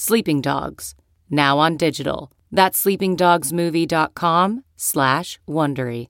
Sleeping 0.00 0.40
Dogs, 0.40 0.94
now 1.28 1.58
on 1.58 1.76
digital. 1.76 2.30
That's 2.52 2.80
sleepingdogsmovie.com 2.84 4.62
slash 4.76 5.40
Wondery. 5.48 6.06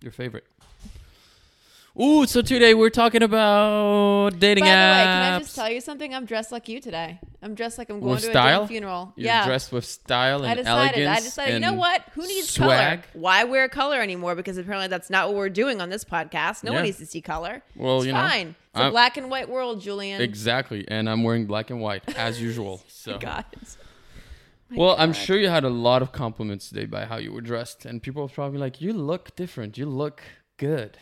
Your 0.00 0.10
favorite. 0.10 0.46
Ooh, 2.00 2.24
so 2.24 2.40
today 2.40 2.72
we're 2.72 2.88
talking 2.88 3.22
about 3.22 4.38
dating 4.38 4.64
By 4.64 4.70
the 4.70 4.74
way, 4.74 4.78
apps. 4.78 5.04
can 5.04 5.34
I 5.34 5.38
just 5.40 5.54
tell 5.54 5.68
you 5.70 5.82
something? 5.82 6.14
I'm 6.14 6.24
dressed 6.24 6.50
like 6.50 6.66
you 6.66 6.80
today. 6.80 7.20
I'm 7.42 7.54
dressed 7.54 7.76
like 7.76 7.90
I'm 7.90 8.00
going 8.00 8.12
With 8.12 8.22
to 8.22 8.28
a 8.28 8.32
style? 8.32 8.60
damn 8.60 8.68
funeral. 8.68 9.12
You're 9.16 9.26
yeah. 9.26 9.44
dressed 9.46 9.70
with 9.70 9.84
style 9.84 10.42
and 10.42 10.50
I 10.50 10.54
decided. 10.54 10.98
elegance. 11.02 11.18
I 11.18 11.20
decided. 11.22 11.54
You 11.54 11.60
know 11.60 11.68
and 11.68 11.78
what? 11.78 12.04
Who 12.14 12.26
needs 12.26 12.48
swag? 12.48 13.02
color? 13.02 13.10
Why 13.20 13.44
wear 13.44 13.68
color 13.68 14.00
anymore? 14.00 14.34
Because 14.34 14.56
apparently 14.56 14.88
that's 14.88 15.10
not 15.10 15.28
what 15.28 15.36
we're 15.36 15.50
doing 15.50 15.82
on 15.82 15.90
this 15.90 16.04
podcast. 16.06 16.64
No 16.64 16.70
Yeah. 16.70 16.78
one 16.78 16.84
needs 16.86 16.96
to 17.00 17.06
see 17.06 17.20
color. 17.20 17.62
Well, 17.76 17.98
it's 17.98 18.06
you 18.06 18.12
know, 18.14 18.18
fine. 18.20 18.54
It's 18.72 18.78
a 18.80 18.82
I'm- 18.84 18.92
black 18.92 19.16
and 19.16 19.30
white 19.30 19.48
world, 19.48 19.80
Julian. 19.80 20.20
Exactly, 20.22 20.84
and 20.88 21.08
I'm 21.10 21.22
wearing 21.24 21.46
black 21.46 21.70
and 21.70 21.80
white 21.80 22.02
as 22.16 22.40
usual. 22.40 22.82
So, 22.88 23.18
God. 23.18 23.44
well, 24.76 24.94
I'm 24.98 25.12
sure 25.12 25.36
you 25.38 25.48
had 25.48 25.64
a 25.64 25.68
lot 25.70 26.02
of 26.02 26.12
compliments 26.12 26.68
today 26.68 26.84
by 26.86 27.04
how 27.06 27.16
you 27.16 27.32
were 27.32 27.40
dressed, 27.40 27.84
and 27.84 28.02
people 28.02 28.22
were 28.22 28.28
probably 28.28 28.58
like, 28.58 28.80
"You 28.80 28.92
look 28.92 29.34
different. 29.36 29.76
You 29.78 29.86
look 29.86 30.22
good." 30.58 30.98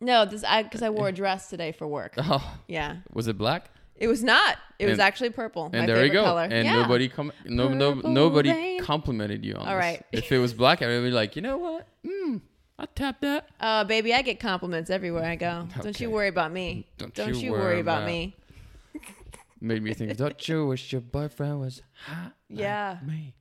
No, 0.00 0.24
this 0.24 0.44
I 0.44 0.62
because 0.62 0.82
I 0.82 0.88
wore 0.90 1.08
a 1.08 1.12
dress 1.12 1.50
today 1.50 1.72
for 1.72 1.86
work. 1.86 2.14
Oh, 2.18 2.58
Yeah. 2.68 2.96
was 3.12 3.26
it 3.28 3.36
black? 3.36 3.70
It 3.96 4.06
was 4.08 4.24
not. 4.24 4.56
It 4.78 4.86
was 4.86 4.98
actually 4.98 5.28
purple. 5.28 5.68
And 5.74 5.86
there 5.86 6.02
you 6.06 6.10
go. 6.10 6.24
Color. 6.24 6.44
And 6.50 6.64
yeah. 6.64 6.80
nobody 6.80 7.06
com- 7.10 7.32
no 7.44 7.68
no 7.68 7.92
nobody 7.94 8.50
rain. 8.50 8.80
complimented 8.80 9.44
you 9.44 9.52
on 9.56 9.60
All 9.68 9.74
this. 9.74 9.84
right. 9.84 10.04
If 10.10 10.32
it 10.32 10.38
was 10.38 10.54
black, 10.54 10.80
I 10.80 10.86
would 10.86 11.02
be 11.04 11.10
like, 11.10 11.36
you 11.36 11.42
know 11.42 11.58
what? 11.58 11.86
Mm, 12.06 12.40
I 12.80 12.86
tap 12.94 13.20
that. 13.20 13.48
Uh, 13.60 13.84
baby, 13.84 14.14
I 14.14 14.22
get 14.22 14.40
compliments 14.40 14.88
everywhere 14.90 15.24
I 15.24 15.36
go. 15.36 15.68
Don't 15.82 16.00
you 16.00 16.10
worry 16.10 16.28
about 16.28 16.50
me. 16.52 16.86
Don't 16.98 17.12
Don't, 17.14 17.34
you 17.34 17.40
you, 17.40 17.52
worry 17.52 17.60
worry 17.62 17.80
about, 17.80 17.98
about- 17.98 18.06
me. 18.08 18.34
Made 19.60 19.82
me 19.82 19.92
think. 19.92 20.16
Don't 20.16 20.48
you 20.48 20.66
wish 20.66 20.90
your 20.92 21.02
boyfriend 21.02 21.60
was 21.60 21.82
hot? 22.06 22.32
Yeah. 22.48 22.96
like 23.00 23.06
me. 23.06 23.34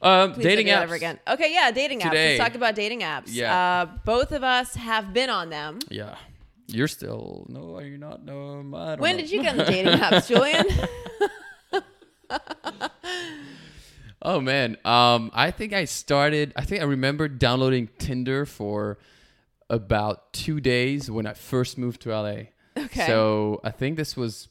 Um, 0.00 0.32
Please 0.34 0.42
dating 0.44 0.66
don't 0.66 0.74
do 0.76 0.78
that 0.78 0.78
apps. 0.78 0.82
ever 0.84 0.94
again. 0.94 1.18
Okay, 1.26 1.52
yeah, 1.52 1.70
dating 1.72 2.00
apps. 2.00 2.10
Today. 2.10 2.38
Let's 2.38 2.48
talk 2.48 2.54
about 2.54 2.74
dating 2.76 3.00
apps. 3.00 3.24
Yeah. 3.26 3.82
Uh, 3.82 3.86
both 4.04 4.30
of 4.30 4.44
us 4.44 4.76
have 4.76 5.12
been 5.12 5.30
on 5.30 5.50
them. 5.50 5.80
Yeah. 5.90 6.14
You're 6.68 6.86
still 6.88 7.44
no, 7.48 7.76
are 7.76 7.82
you 7.84 7.98
not? 7.98 8.24
No, 8.24 8.60
I 8.76 8.90
don't 8.92 9.00
When 9.00 9.16
know. 9.16 9.22
did 9.22 9.30
you 9.32 9.42
get 9.42 9.50
on 9.52 9.56
the 9.58 9.64
dating 9.64 9.94
apps, 9.98 10.28
Julian? 10.32 10.64
Oh 14.24 14.40
man, 14.40 14.76
um, 14.84 15.30
I 15.34 15.50
think 15.50 15.72
I 15.72 15.84
started. 15.84 16.52
I 16.56 16.64
think 16.64 16.80
I 16.80 16.84
remember 16.84 17.28
downloading 17.28 17.88
Tinder 17.98 18.46
for 18.46 18.98
about 19.70 20.32
two 20.32 20.60
days 20.60 21.10
when 21.10 21.26
I 21.26 21.34
first 21.34 21.76
moved 21.78 22.00
to 22.02 22.10
LA. 22.10 22.36
Okay. 22.76 23.06
So 23.06 23.60
I 23.62 23.70
think 23.70 23.96
this 23.96 24.16
was 24.16 24.48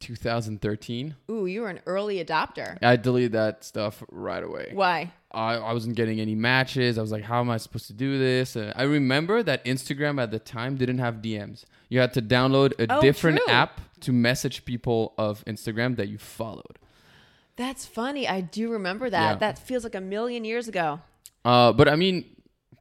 2013. 0.00 1.14
Ooh, 1.30 1.46
you 1.46 1.62
were 1.62 1.68
an 1.68 1.80
early 1.86 2.24
adopter. 2.24 2.78
I 2.82 2.96
deleted 2.96 3.32
that 3.32 3.64
stuff 3.64 4.02
right 4.10 4.42
away. 4.42 4.70
Why? 4.72 5.12
I, 5.32 5.54
I 5.56 5.72
wasn't 5.72 5.96
getting 5.96 6.20
any 6.20 6.34
matches. 6.34 6.96
I 6.98 7.02
was 7.02 7.12
like, 7.12 7.24
how 7.24 7.40
am 7.40 7.50
I 7.50 7.56
supposed 7.58 7.86
to 7.88 7.92
do 7.92 8.18
this? 8.18 8.56
And 8.56 8.72
I 8.76 8.84
remember 8.84 9.42
that 9.42 9.64
Instagram 9.64 10.22
at 10.22 10.30
the 10.30 10.38
time 10.38 10.76
didn't 10.76 10.98
have 10.98 11.16
DMs. 11.16 11.64
You 11.88 12.00
had 12.00 12.14
to 12.14 12.22
download 12.22 12.72
a 12.78 12.90
Oh, 12.92 13.00
different 13.02 13.38
true. 13.44 13.52
app 13.52 13.80
to 14.00 14.12
message 14.12 14.64
people 14.64 15.14
of 15.18 15.44
Instagram 15.44 15.96
that 15.96 16.08
you 16.08 16.16
followed. 16.18 16.78
That's 17.58 17.84
funny. 17.84 18.26
I 18.26 18.40
do 18.40 18.70
remember 18.72 19.10
that. 19.10 19.30
Yeah. 19.32 19.34
That 19.36 19.58
feels 19.58 19.84
like 19.84 19.94
a 19.94 20.00
million 20.00 20.44
years 20.46 20.68
ago. 20.68 21.00
Uh, 21.44 21.72
but 21.72 21.88
I 21.88 21.96
mean, 21.96 22.24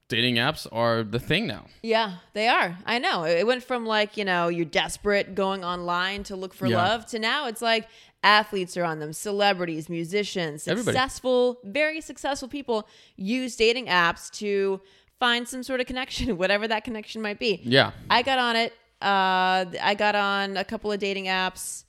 dating 0.07 0.35
apps 0.35 0.65
are 0.71 1.03
the 1.03 1.19
thing 1.19 1.47
now. 1.47 1.65
Yeah, 1.83 2.17
they 2.33 2.47
are. 2.47 2.77
I 2.85 2.99
know. 2.99 3.25
It 3.25 3.45
went 3.45 3.63
from 3.63 3.85
like, 3.85 4.15
you 4.17 4.23
know, 4.23 4.47
you're 4.47 4.65
desperate 4.65 5.35
going 5.35 5.65
online 5.65 6.23
to 6.25 6.35
look 6.35 6.53
for 6.53 6.67
Yeah. 6.67 6.77
love 6.77 7.05
to 7.07 7.19
now 7.19 7.47
it's 7.47 7.61
like 7.61 7.87
athletes 8.23 8.77
are 8.77 8.83
on 8.83 8.99
them, 8.99 9.13
celebrities, 9.13 9.89
musicians, 9.89 10.67
Everybody. 10.67 10.95
successful, 10.95 11.59
very 11.63 11.99
successful 11.99 12.47
people 12.47 12.87
use 13.15 13.55
dating 13.55 13.87
apps 13.87 14.29
to 14.39 14.79
find 15.19 15.47
some 15.47 15.63
sort 15.63 15.81
of 15.81 15.87
connection, 15.87 16.37
whatever 16.43 16.67
that 16.67 16.83
connection 16.83 17.21
might 17.21 17.39
be. 17.39 17.61
Yeah. 17.63 17.91
I 18.09 18.21
got 18.21 18.37
on 18.39 18.55
it. 18.55 18.73
Uh, 19.01 19.65
I 19.81 19.95
got 19.97 20.15
on 20.15 20.55
a 20.57 20.63
couple 20.63 20.91
of 20.91 20.99
dating 20.99 21.25
apps 21.25 21.83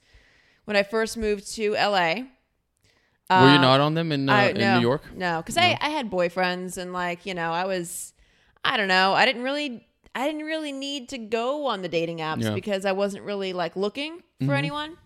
when 0.65 0.75
I 0.75 0.83
first 0.83 1.17
moved 1.17 1.51
to 1.55 1.73
LA. 1.73 2.23
Were 3.29 3.35
you 3.51 3.57
Uh, 3.57 3.61
not 3.61 3.79
on 3.79 3.93
them 3.93 4.11
in, 4.11 4.27
uh, 4.29 4.33
I- 4.33 4.45
in 4.49 4.57
no, 4.57 4.75
New 4.75 4.81
York? 4.81 5.03
No, 5.15 5.37
because 5.37 5.55
I, 5.57 5.77
I 5.81 5.89
had 5.89 6.09
boyfriends 6.09 6.77
and 6.77 6.93
like 6.93 7.25
you 7.25 7.33
know 7.35 7.51
I 7.51 7.65
was, 7.65 8.13
I 8.63 8.75
don't 8.77 8.87
know, 8.87 9.13
I 9.13 9.25
didn't 9.25 9.43
really 9.43 9.85
I 10.15 10.25
didn't 10.25 10.45
really 10.45 10.71
need 10.71 11.09
to 11.09 11.17
go 11.19 11.67
on 11.67 11.81
the 11.83 11.89
dating 11.89 12.17
apps 12.17 12.39
Yeah. 12.41 12.47
Mm-hmm. 12.47 12.55
because 12.55 12.85
I 12.85 12.91
wasn't 12.93 13.23
really 13.25 13.53
like 13.53 13.75
looking 13.75 14.23
for 14.45 14.55
anyone. 14.55 14.97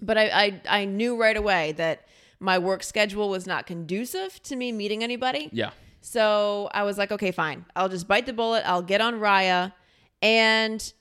But 0.00 0.18
I, 0.18 0.24
I 0.44 0.60
I 0.80 0.84
knew 0.84 1.16
right 1.16 1.36
away 1.36 1.72
that 1.72 2.06
my 2.40 2.58
work 2.58 2.82
schedule 2.82 3.28
was 3.28 3.46
not 3.46 3.66
conducive 3.66 4.42
to 4.42 4.56
me 4.56 4.72
meeting 4.72 5.04
anybody. 5.04 5.48
Yeah. 5.52 5.70
So 6.00 6.68
I 6.74 6.82
was 6.82 6.98
like, 6.98 7.12
okay, 7.12 7.30
fine, 7.30 7.64
I'll 7.76 7.88
just 7.88 8.08
bite 8.08 8.26
the 8.26 8.32
bullet. 8.32 8.64
I'll 8.66 8.82
get 8.82 9.00
on 9.00 9.20
Raya, 9.20 9.72
and 10.20 10.92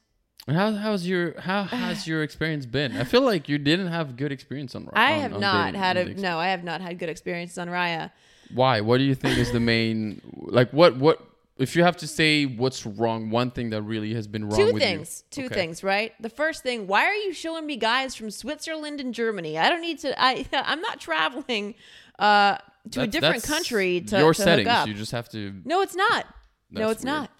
And 0.47 0.57
How 0.57 0.72
how's 0.74 1.06
your 1.07 1.40
how 1.40 1.63
has 1.66 2.07
your 2.07 2.24
experience 2.24 2.66
been? 2.66 2.96
I 2.97 3.03
feel 3.03 3.22
like 3.22 3.47
you 3.47 3.57
didn't 3.57 3.88
have 3.88 4.18
good 4.18 4.31
experience 4.31 4.75
on. 4.75 4.90
I 4.94 5.13
on- 5.13 5.19
have 5.22 5.34
on 5.35 5.40
not 5.41 5.66
dating- 5.68 5.79
had 5.81 5.97
a 5.97 6.13
no, 6.16 6.40
I 6.40 6.47
have 6.47 6.63
not 6.63 6.81
had 6.81 6.97
good 7.00 7.09
experiences 7.09 7.57
on 7.57 7.68
Raya. 7.68 8.12
Why? 8.53 8.81
What 8.81 8.97
do 8.97 9.03
you 9.03 9.16
think 9.16 9.38
is 9.38 9.52
the 9.52 9.59
main 9.59 10.22
like 10.41 10.72
what 10.72 10.97
what 10.97 11.22
if 11.57 11.75
you 11.75 11.84
have 11.84 11.96
to 11.97 12.07
say 12.07 12.46
what's 12.46 12.85
wrong? 12.85 13.29
One 13.29 13.52
thing 13.52 13.69
that 13.69 13.84
really 13.84 14.13
has 14.16 14.28
been 14.28 14.46
wrong. 14.46 14.57
two 14.57 14.74
with 14.74 14.81
things 14.81 15.24
You. 15.31 15.44
two 15.44 15.46
Okay. 15.46 15.56
things 15.56 15.84
right 15.84 16.12
the 16.19 16.29
first 16.29 16.63
thing 16.63 16.88
why 16.88 17.06
are 17.06 17.13
you 17.16 17.34
showing 17.34 17.66
me 17.66 17.78
guys 17.78 18.16
from 18.16 18.31
switzerland 18.31 19.00
and 19.00 19.13
germany 19.13 19.58
i 19.59 19.69
don't 19.69 19.81
need 19.81 20.00
to 20.00 20.19
i 20.22 20.46
i'm 20.53 20.81
not 20.81 21.00
traveling 21.00 21.75
uh 22.19 22.58
to 22.90 23.02
a 23.02 23.08
different 23.08 23.44
country 23.44 24.02
to, 24.02 24.18
your 24.18 24.34
to 24.34 24.41
settings. 24.41 24.88
You 24.88 24.96
just 24.96 25.12
have 25.12 25.29
to. 25.29 25.53
no 25.66 25.81
it's 25.81 25.96
not 25.96 26.25
no 26.72 26.90
it's 26.90 27.03
weird. 27.03 27.13
not 27.16 27.31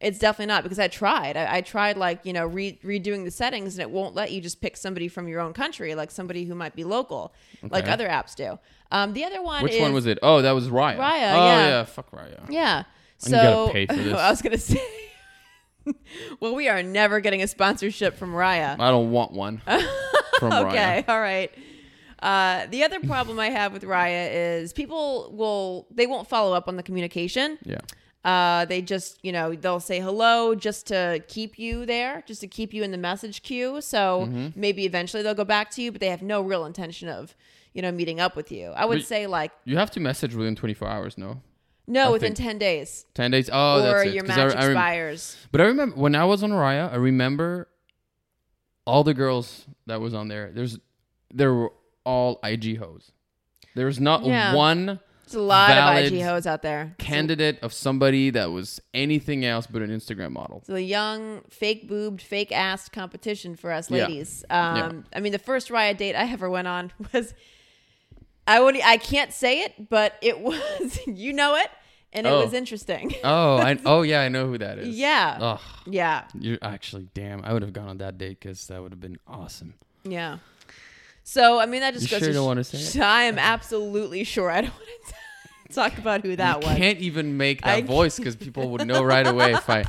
it's 0.00 0.18
definitely 0.18 0.46
not 0.46 0.62
because 0.62 0.78
i 0.78 0.86
tried 0.88 1.36
I, 1.36 1.56
I 1.56 1.60
tried 1.60 1.96
like 1.96 2.24
you 2.24 2.32
know 2.32 2.46
re- 2.46 2.78
redoing 2.84 3.24
the 3.24 3.30
settings 3.30 3.74
and 3.74 3.82
it 3.82 3.90
won't 3.90 4.14
let 4.14 4.30
you 4.30 4.40
just 4.40 4.60
pick 4.60 4.76
somebody 4.76 5.08
from 5.08 5.26
your 5.28 5.40
own 5.40 5.52
country 5.52 5.94
like 5.94 6.10
somebody 6.10 6.44
who 6.44 6.54
might 6.54 6.74
be 6.76 6.84
local 6.84 7.32
like 7.70 7.88
other 7.88 8.08
apps 8.08 8.34
do 8.36 8.58
um 8.92 9.12
the 9.12 9.24
other 9.24 9.42
one 9.42 9.62
Which 9.62 9.72
is 9.74 9.80
one 9.80 9.92
was 9.92 10.06
it? 10.06 10.18
Oh, 10.22 10.40
that 10.42 10.52
was 10.52 10.68
Raya. 10.68 10.96
Raya, 10.96 11.32
Oh 11.32 11.46
yeah. 11.46 11.68
yeah, 11.68 11.84
fuck 11.84 12.10
Raya. 12.10 12.46
Yeah. 12.48 12.78
you 12.78 12.84
So 13.18 13.30
gotta 13.32 13.72
pay 13.72 13.86
for 13.86 13.94
this. 13.96 14.14
I 14.14 14.30
was 14.30 14.40
gonna 14.40 14.56
say. 14.58 14.80
well, 16.40 16.54
we 16.54 16.68
are 16.68 16.82
never 16.82 17.20
getting 17.20 17.42
a 17.42 17.48
sponsorship 17.48 18.16
from 18.16 18.32
Raya. 18.32 18.78
I 18.78 18.90
don't 18.90 19.10
want 19.10 19.32
one 19.32 19.60
from 20.38 20.52
okay, 20.52 21.04
all 21.08 21.20
right. 21.20 21.50
Uh, 22.20 22.66
the 22.66 22.82
other 22.82 22.98
problem 23.00 23.38
I 23.38 23.50
have 23.50 23.72
with 23.72 23.82
Raya 23.84 24.30
is 24.60 24.72
people 24.72 25.32
will 25.36 25.86
they 25.90 26.06
won't 26.06 26.28
follow 26.28 26.52
up 26.54 26.68
on 26.68 26.76
the 26.76 26.82
communication. 26.82 27.58
Yeah. 27.64 27.78
Uh, 28.24 28.64
they 28.64 28.82
just 28.82 29.18
you 29.22 29.30
know 29.32 29.54
they'll 29.54 29.80
say 29.80 30.00
hello 30.00 30.54
just 30.54 30.86
to 30.88 31.22
keep 31.28 31.58
you 31.58 31.86
there, 31.86 32.22
just 32.26 32.40
to 32.40 32.46
keep 32.48 32.74
you 32.74 32.82
in 32.82 32.90
the 32.90 32.98
message 32.98 33.42
queue. 33.42 33.80
So 33.80 34.26
Mm-hmm. 34.26 34.60
maybe 34.60 34.84
eventually 34.84 35.22
they'll 35.22 35.34
go 35.34 35.44
back 35.44 35.70
to 35.72 35.82
you, 35.82 35.92
but 35.92 36.00
they 36.00 36.08
have 36.08 36.20
no 36.22 36.40
real 36.42 36.64
intention 36.66 37.08
of 37.08 37.34
you 37.74 37.80
know 37.82 37.92
meeting 37.92 38.18
up 38.20 38.34
with 38.36 38.50
you. 38.50 38.70
I 38.70 38.84
would 38.84 38.98
But- 38.98 39.06
say 39.06 39.26
like 39.26 39.52
You 39.64 39.76
have 39.78 39.90
to 39.92 40.00
message 40.00 40.34
within 40.34 40.56
24 40.56 40.88
hours. 40.88 41.16
No. 41.16 41.40
no 41.86 42.08
I 42.08 42.10
within 42.10 42.34
think- 42.34 42.48
ten 42.48 42.58
days. 42.58 43.06
10 43.14 43.30
days. 43.30 43.48
Oh, 43.52 43.78
or 43.78 43.82
that's 43.82 44.08
it. 44.08 44.14
your 44.14 44.24
match 44.24 44.38
I, 44.38 44.42
I 44.42 44.46
rem- 44.46 44.70
expires. 44.72 45.36
But 45.52 45.60
I 45.60 45.64
remember 45.64 45.96
when 45.96 46.14
I 46.16 46.24
was 46.24 46.42
on 46.42 46.50
Raya, 46.50 46.92
I 46.92 46.96
remember 46.96 47.68
all 48.84 49.04
the 49.04 49.14
girls 49.14 49.64
that 49.86 50.00
was 50.00 50.12
on 50.12 50.28
there. 50.28 50.50
There's 50.52 50.78
there 51.32 51.54
were 51.54 51.72
all 52.04 52.40
IG 52.42 52.78
hoes. 52.78 53.12
There 53.74 53.86
was 53.86 54.00
not 54.00 54.24
Yeah. 54.24 54.54
one 54.54 54.98
There's 55.32 55.42
a 55.42 55.46
lot 55.46 55.68
valid 55.68 56.06
of 56.06 56.12
IG 56.12 56.22
hoes 56.22 56.46
out 56.46 56.62
there. 56.62 56.94
candidate 56.98 57.58
of 57.62 57.72
somebody 57.72 58.30
that 58.30 58.50
was 58.50 58.80
anything 58.94 59.44
else 59.44 59.66
but 59.66 59.82
an 59.82 59.90
Instagram 59.90 60.32
model. 60.32 60.58
It's 60.58 60.68
a 60.70 60.82
young, 60.82 61.42
fake 61.50 61.88
boobed, 61.88 62.20
fake 62.22 62.50
assed 62.50 62.92
competition 62.92 63.56
for 63.56 63.70
us 63.72 63.90
Yeah. 63.90 64.06
ladies. 64.06 64.44
Um, 64.50 65.04
I 65.14 65.20
mean, 65.20 65.32
the 65.32 65.38
first 65.38 65.68
Raya 65.68 65.96
date 65.96 66.14
I 66.14 66.30
ever 66.32 66.48
went 66.48 66.68
on 66.68 66.92
was 67.12 67.34
I 68.46 68.60
would 68.60 68.80
I 68.82 68.96
can't 68.96 69.32
say 69.32 69.60
it, 69.60 69.88
but 69.90 70.14
it 70.22 70.40
was 70.40 70.98
you 71.06 71.32
know 71.32 71.54
it, 71.56 71.68
and 72.12 72.26
it 72.26 72.30
Oh. 72.30 72.42
was 72.42 72.54
interesting. 72.54 73.14
Oh, 73.22 73.56
I, 73.58 73.78
oh 73.86 74.02
yeah, 74.02 74.20
I 74.22 74.28
know 74.28 74.46
who 74.46 74.56
that 74.58 74.78
is. 74.78 74.96
Yeah. 74.96 75.36
Oh, 75.40 75.60
yeah, 75.86 76.24
you 76.38 76.56
actually 76.62 77.08
damn. 77.14 77.44
I 77.44 77.52
would 77.52 77.62
have 77.62 77.72
gone 77.74 77.88
on 77.88 77.98
that 77.98 78.16
date 78.18 78.40
because 78.40 78.66
that 78.68 78.80
would 78.82 78.92
have 78.92 79.00
been 79.00 79.18
awesome. 79.26 79.74
yeah. 80.04 80.38
So 81.30 81.58
I 81.58 81.66
mean 81.66 81.80
that 81.80 81.92
just 81.92 82.06
You 82.06 82.10
goes 82.10 82.20
sure 82.20 82.28
to 82.28 82.34
don't 82.34 82.44
sh- 82.44 82.46
wanna 82.46 82.64
say 82.64 82.78
it? 83.00 83.04
I 83.04 83.24
am 83.24 83.38
absolutely 83.38 84.24
sure 84.24 84.50
I 84.50 84.62
don't 84.62 84.72
want 84.72 84.84
to 85.68 85.74
talk 85.74 85.98
about 85.98 86.22
who 86.22 86.34
that 86.36 86.62
you 86.62 86.68
was. 86.68 86.78
can't 86.78 86.98
even 87.00 87.36
make 87.36 87.60
that 87.62 87.76
I 87.76 87.82
voice 87.82 88.16
because 88.16 88.34
people 88.34 88.70
would 88.70 88.86
know 88.86 89.02
right 89.04 89.26
away 89.26 89.52
if 89.52 89.68
I, 89.68 89.80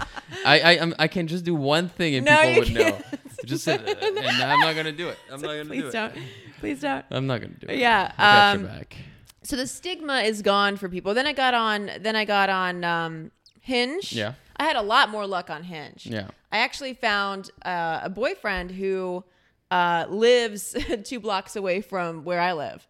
I, 0.45 0.59
I, 0.59 0.71
I'm- 0.75 0.93
I 0.99 1.07
can 1.07 1.27
just 1.27 1.45
do 1.45 1.55
one 1.55 1.87
thing 1.87 2.15
and 2.15 2.25
No, 2.25 2.41
people 2.41 2.59
would 2.63 2.73
know. 2.73 2.91
can't. 2.91 3.05
Just 3.45 3.63
say, 3.63 3.75
uh, 3.75 3.77
and 4.01 4.19
I'm 4.43 4.59
not 4.59 4.75
gonna 4.75 4.91
do 4.91 5.07
it. 5.07 5.17
I'm 5.31 5.39
not 5.39 5.47
gonna 5.47 5.63
do 5.63 5.69
Please 5.69 5.85
it. 5.85 5.91
don't. 5.93 6.13
Please 6.59 6.81
don't. 6.81 7.05
I'm 7.09 7.25
not 7.25 7.39
gonna 7.39 7.53
do 7.53 7.67
it. 7.69 7.77
Yeah, 7.77 8.11
I 8.17 8.21
got 8.21 8.55
um, 8.55 8.61
your 8.63 8.69
back. 8.69 8.97
So 9.43 9.55
the 9.55 9.65
stigma 9.65 10.19
is 10.23 10.41
gone 10.41 10.75
for 10.75 10.89
people. 10.89 11.13
Then 11.13 11.25
I 11.25 11.31
got 11.31 11.53
on. 11.53 11.89
Then 12.01 12.17
I 12.17 12.25
got 12.25 12.49
on 12.49 12.83
um, 12.83 13.31
Hinge. 13.61 14.11
Yeah. 14.11 14.33
I 14.57 14.65
had 14.65 14.75
a 14.75 14.81
lot 14.81 15.09
more 15.09 15.25
luck 15.25 15.49
on 15.49 15.63
Hinge. 15.63 16.05
Yeah. 16.05 16.27
I 16.51 16.57
actually 16.57 16.93
found 16.95 17.49
uh, 17.63 18.01
a 18.03 18.09
boyfriend 18.09 18.71
who 18.71 19.23
uh, 19.71 20.05
lives 20.09 20.75
two 21.03 21.19
blocks 21.19 21.55
away 21.55 21.81
from 21.81 22.23
where 22.23 22.39
I 22.39 22.53
live. 22.53 22.87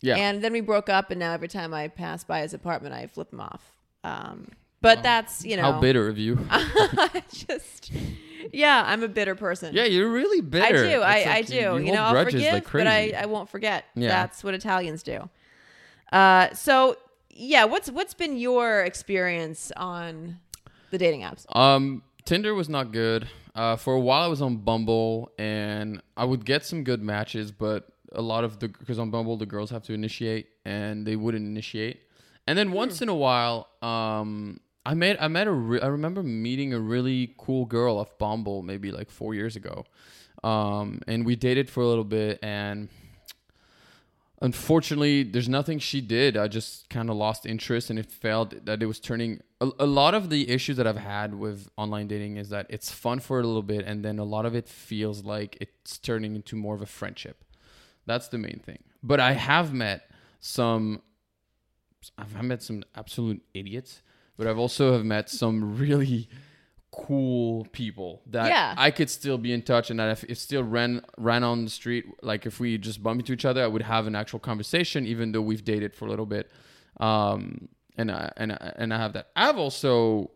Yeah. 0.00 0.16
And 0.16 0.42
then 0.42 0.52
we 0.52 0.60
broke 0.60 0.88
up, 0.88 1.10
and 1.10 1.20
now 1.20 1.32
every 1.32 1.48
time 1.48 1.74
I 1.74 1.88
pass 1.88 2.24
by 2.24 2.40
his 2.40 2.54
apartment, 2.54 2.94
I 2.94 3.06
flip 3.06 3.32
him 3.32 3.40
off. 3.40 3.72
Um, 4.02 4.48
but 4.80 5.02
that's 5.02 5.44
you 5.44 5.56
know 5.56 5.72
How 5.72 5.80
bitter 5.80 6.08
of 6.08 6.16
you. 6.16 6.38
I 6.50 7.22
just 7.30 7.92
yeah, 8.52 8.82
I'm 8.86 9.02
a 9.02 9.08
bitter 9.08 9.34
person. 9.34 9.74
yeah, 9.74 9.84
you're 9.84 10.10
really 10.10 10.40
bitter. 10.40 10.64
I 10.64 10.70
do. 10.70 10.78
It's 10.78 11.04
I, 11.04 11.16
like 11.16 11.26
I 11.26 11.42
do. 11.42 11.54
You, 11.54 11.60
You, 11.60 11.68
hold 11.68 11.86
know, 11.86 12.02
I'll 12.02 12.24
forgive, 12.24 12.54
like 12.54 12.72
but 12.72 12.86
I. 12.86 13.12
I 13.16 13.26
won't 13.26 13.50
forget. 13.50 13.84
Yeah. 13.94 14.08
That's 14.08 14.42
what 14.42 14.54
Italians 14.54 15.02
do. 15.02 15.28
Uh, 16.10 16.52
so 16.54 16.96
yeah, 17.30 17.64
what's 17.64 17.90
what's 17.90 18.14
been 18.14 18.36
your 18.36 18.82
experience 18.82 19.70
on 19.76 20.38
the 20.90 20.98
dating 20.98 21.22
apps? 21.22 21.44
Um, 21.54 22.02
Tinder 22.24 22.54
was 22.54 22.68
not 22.68 22.92
good. 22.92 23.28
Uh, 23.54 23.76
for 23.76 23.94
a 23.94 24.00
while 24.00 24.22
I 24.22 24.28
was 24.28 24.42
on 24.42 24.58
Bumble 24.58 25.32
and 25.38 26.00
I 26.16 26.24
would 26.24 26.44
get 26.44 26.64
some 26.64 26.84
good 26.84 27.02
matches, 27.02 27.50
but 27.50 27.88
a 28.12 28.22
lot 28.22 28.44
of 28.44 28.58
the 28.58 28.68
because 28.68 28.98
on 28.98 29.10
Bumble 29.10 29.36
the 29.36 29.46
girls 29.46 29.70
have 29.70 29.82
to 29.84 29.92
initiate 29.92 30.48
and 30.64 31.06
they 31.06 31.16
wouldn't 31.16 31.44
initiate. 31.44 32.02
And 32.46 32.58
then 32.58 32.72
once 32.72 33.02
in 33.02 33.08
a 33.08 33.14
while, 33.14 33.68
um, 33.82 34.60
I 34.84 34.94
met 34.94 35.20
I 35.22 35.28
met 35.28 35.46
a 35.46 35.52
re- 35.52 35.80
I 35.80 35.86
remember 35.86 36.22
meeting 36.22 36.72
a 36.72 36.80
really 36.80 37.34
cool 37.38 37.66
girl 37.66 37.98
off 37.98 38.18
Bumble 38.18 38.62
maybe 38.62 38.92
like 38.92 39.10
four 39.10 39.34
years 39.34 39.56
ago, 39.56 39.84
um, 40.42 41.00
and 41.06 41.26
we 41.26 41.36
dated 41.36 41.68
for 41.68 41.82
a 41.82 41.86
little 41.86 42.04
bit 42.04 42.38
and 42.42 42.88
unfortunately 44.40 45.22
there's 45.22 45.48
nothing 45.48 45.78
she 45.78 46.00
did. 46.00 46.36
I 46.36 46.48
just 46.48 46.88
kind 46.88 47.10
of 47.10 47.16
lost 47.16 47.46
interest 47.46 47.90
and 47.90 47.98
it 47.98 48.10
felt 48.10 48.64
that 48.64 48.82
it 48.82 48.86
was 48.86 49.00
turning 49.00 49.40
a, 49.60 49.70
a 49.78 49.86
lot 49.86 50.14
of 50.14 50.30
the 50.30 50.48
issues 50.48 50.76
that 50.78 50.86
i've 50.86 50.96
had 50.96 51.34
with 51.34 51.68
online 51.76 52.06
dating 52.08 52.36
is 52.36 52.48
that 52.48 52.66
it's 52.70 52.90
fun 52.90 53.20
for 53.20 53.38
a 53.40 53.42
little 53.42 53.62
bit 53.62 53.84
and 53.84 54.04
then 54.04 54.18
a 54.18 54.24
lot 54.24 54.46
of 54.46 54.54
it 54.54 54.68
feels 54.68 55.24
like 55.24 55.58
it's 55.60 55.98
turning 55.98 56.34
into 56.34 56.56
more 56.56 56.74
of 56.74 56.82
a 56.82 56.86
friendship. 56.86 57.44
That's 58.06 58.28
the 58.28 58.38
main 58.38 58.60
thing. 58.64 58.82
But 59.02 59.20
i 59.20 59.32
have 59.32 59.72
met 59.72 60.10
some 60.40 61.02
i've 62.16 62.42
met 62.42 62.62
some 62.62 62.82
absolute 62.96 63.42
idiots 63.52 64.00
but 64.38 64.46
i've 64.46 64.58
also 64.58 64.94
have 64.94 65.04
met 65.04 65.28
some 65.28 65.76
really 65.76 66.30
cool 66.92 67.66
people 67.72 68.20
that 68.26 68.48
Yeah. 68.48 68.74
I 68.76 68.90
could 68.90 69.08
still 69.08 69.38
be 69.38 69.52
in 69.52 69.62
touch 69.62 69.90
and 69.90 70.00
that 70.00 70.10
if, 70.10 70.24
if 70.24 70.38
still 70.38 70.64
ran 70.64 71.02
ran 71.16 71.44
on 71.44 71.64
the 71.64 71.70
street 71.70 72.04
like 72.22 72.46
if 72.46 72.58
we 72.58 72.78
just 72.78 73.00
bump 73.02 73.20
into 73.20 73.32
each 73.32 73.44
other 73.44 73.62
I 73.62 73.68
would 73.68 73.82
have 73.82 74.06
an 74.08 74.16
actual 74.16 74.40
conversation 74.40 75.06
even 75.06 75.30
though 75.32 75.40
we've 75.40 75.64
dated 75.64 75.94
for 75.94 76.06
a 76.06 76.08
little 76.08 76.26
bit 76.26 76.50
um 76.98 77.68
and 77.96 78.10
I, 78.10 78.32
and 78.36 78.52
I, 78.52 78.72
and 78.76 78.92
I 78.94 78.98
have 78.98 79.12
that 79.12 79.28
I've 79.36 79.56
also 79.56 80.30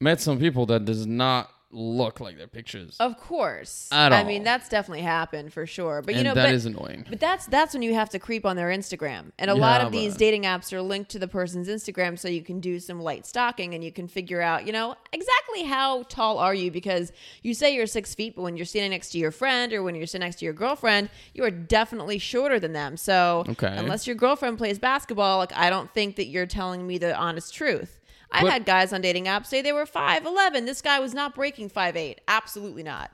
met 0.00 0.20
some 0.20 0.38
people 0.38 0.66
that 0.66 0.84
does 0.84 1.06
not 1.06 1.50
look 1.70 2.18
like 2.18 2.38
their 2.38 2.46
pictures 2.46 2.96
Of 2.98 3.18
course. 3.18 3.88
At 3.92 4.12
I 4.12 4.24
mean, 4.24 4.42
that's 4.42 4.68
definitely 4.70 5.02
happened 5.02 5.52
for 5.52 5.66
sure. 5.66 6.00
But 6.00 6.14
you 6.14 6.20
and 6.20 6.28
know, 6.28 6.34
that 6.34 6.46
but, 6.46 6.54
is 6.54 6.64
annoying 6.64 7.04
but 7.08 7.20
that's 7.20 7.44
that's 7.46 7.74
when 7.74 7.82
you 7.82 7.92
have 7.94 8.08
to 8.10 8.18
creep 8.18 8.46
on 8.46 8.56
their 8.56 8.68
Instagram. 8.68 9.32
And 9.38 9.50
a 9.50 9.54
lot 9.54 9.82
of 9.82 9.92
these 9.92 10.16
dating 10.16 10.44
apps 10.44 10.72
are 10.72 10.80
linked 10.80 11.10
to 11.10 11.18
the 11.18 11.28
person's 11.28 11.68
Instagram 11.68 12.18
so 12.18 12.28
you 12.28 12.42
can 12.42 12.60
do 12.60 12.80
some 12.80 13.00
light 13.00 13.26
stalking 13.26 13.74
and 13.74 13.84
you 13.84 13.92
can 13.92 14.08
figure 14.08 14.40
out, 14.40 14.66
you 14.66 14.72
know, 14.72 14.94
exactly 15.12 15.64
how 15.64 16.04
tall 16.04 16.38
are 16.38 16.54
you 16.54 16.70
because 16.70 17.12
you 17.42 17.52
say 17.52 17.74
you're 17.74 17.86
6 17.86 18.14
feet, 18.14 18.34
but 18.34 18.42
when 18.42 18.56
you're 18.56 18.66
standing 18.66 18.90
next 18.92 19.10
to 19.10 19.18
your 19.18 19.30
friend 19.30 19.72
or 19.72 19.82
when 19.82 19.94
you're 19.94 20.06
sitting 20.06 20.24
next 20.24 20.36
to 20.36 20.44
your 20.46 20.54
girlfriend, 20.54 21.10
you 21.34 21.44
are 21.44 21.50
definitely 21.50 22.18
shorter 22.18 22.58
than 22.58 22.72
them. 22.72 22.96
So, 22.96 23.44
Okay. 23.48 23.74
unless 23.76 24.06
your 24.06 24.16
girlfriend 24.16 24.56
plays 24.58 24.78
basketball, 24.78 25.38
like 25.38 25.52
I 25.54 25.68
don't 25.68 25.92
think 25.92 26.16
that 26.16 26.26
you're 26.26 26.46
telling 26.46 26.86
me 26.86 26.96
the 26.98 27.14
honest 27.14 27.52
truth. 27.52 27.97
I've 28.30 28.42
But- 28.42 28.52
had 28.52 28.64
guys 28.66 28.92
on 28.92 29.00
dating 29.00 29.24
apps 29.24 29.46
say 29.46 29.62
they 29.62 29.72
were 29.72 29.86
5'11. 29.86 30.66
This 30.66 30.82
guy 30.82 31.00
was 31.00 31.14
not 31.14 31.34
breaking 31.34 31.70
5'8. 31.70 32.18
Absolutely 32.28 32.82
not. 32.82 33.10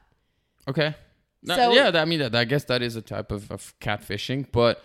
Okay. 0.68 0.94
No, 1.42 1.56
So- 1.56 1.72
yeah, 1.72 1.90
that- 1.90 2.02
I 2.02 2.04
mean, 2.04 2.18
that, 2.20 2.34
I 2.34 2.44
guess 2.44 2.64
that 2.64 2.82
is 2.82 2.96
a 2.96 3.02
type 3.02 3.30
of, 3.30 3.50
of 3.50 3.74
catfishing, 3.80 4.46
but 4.50 4.82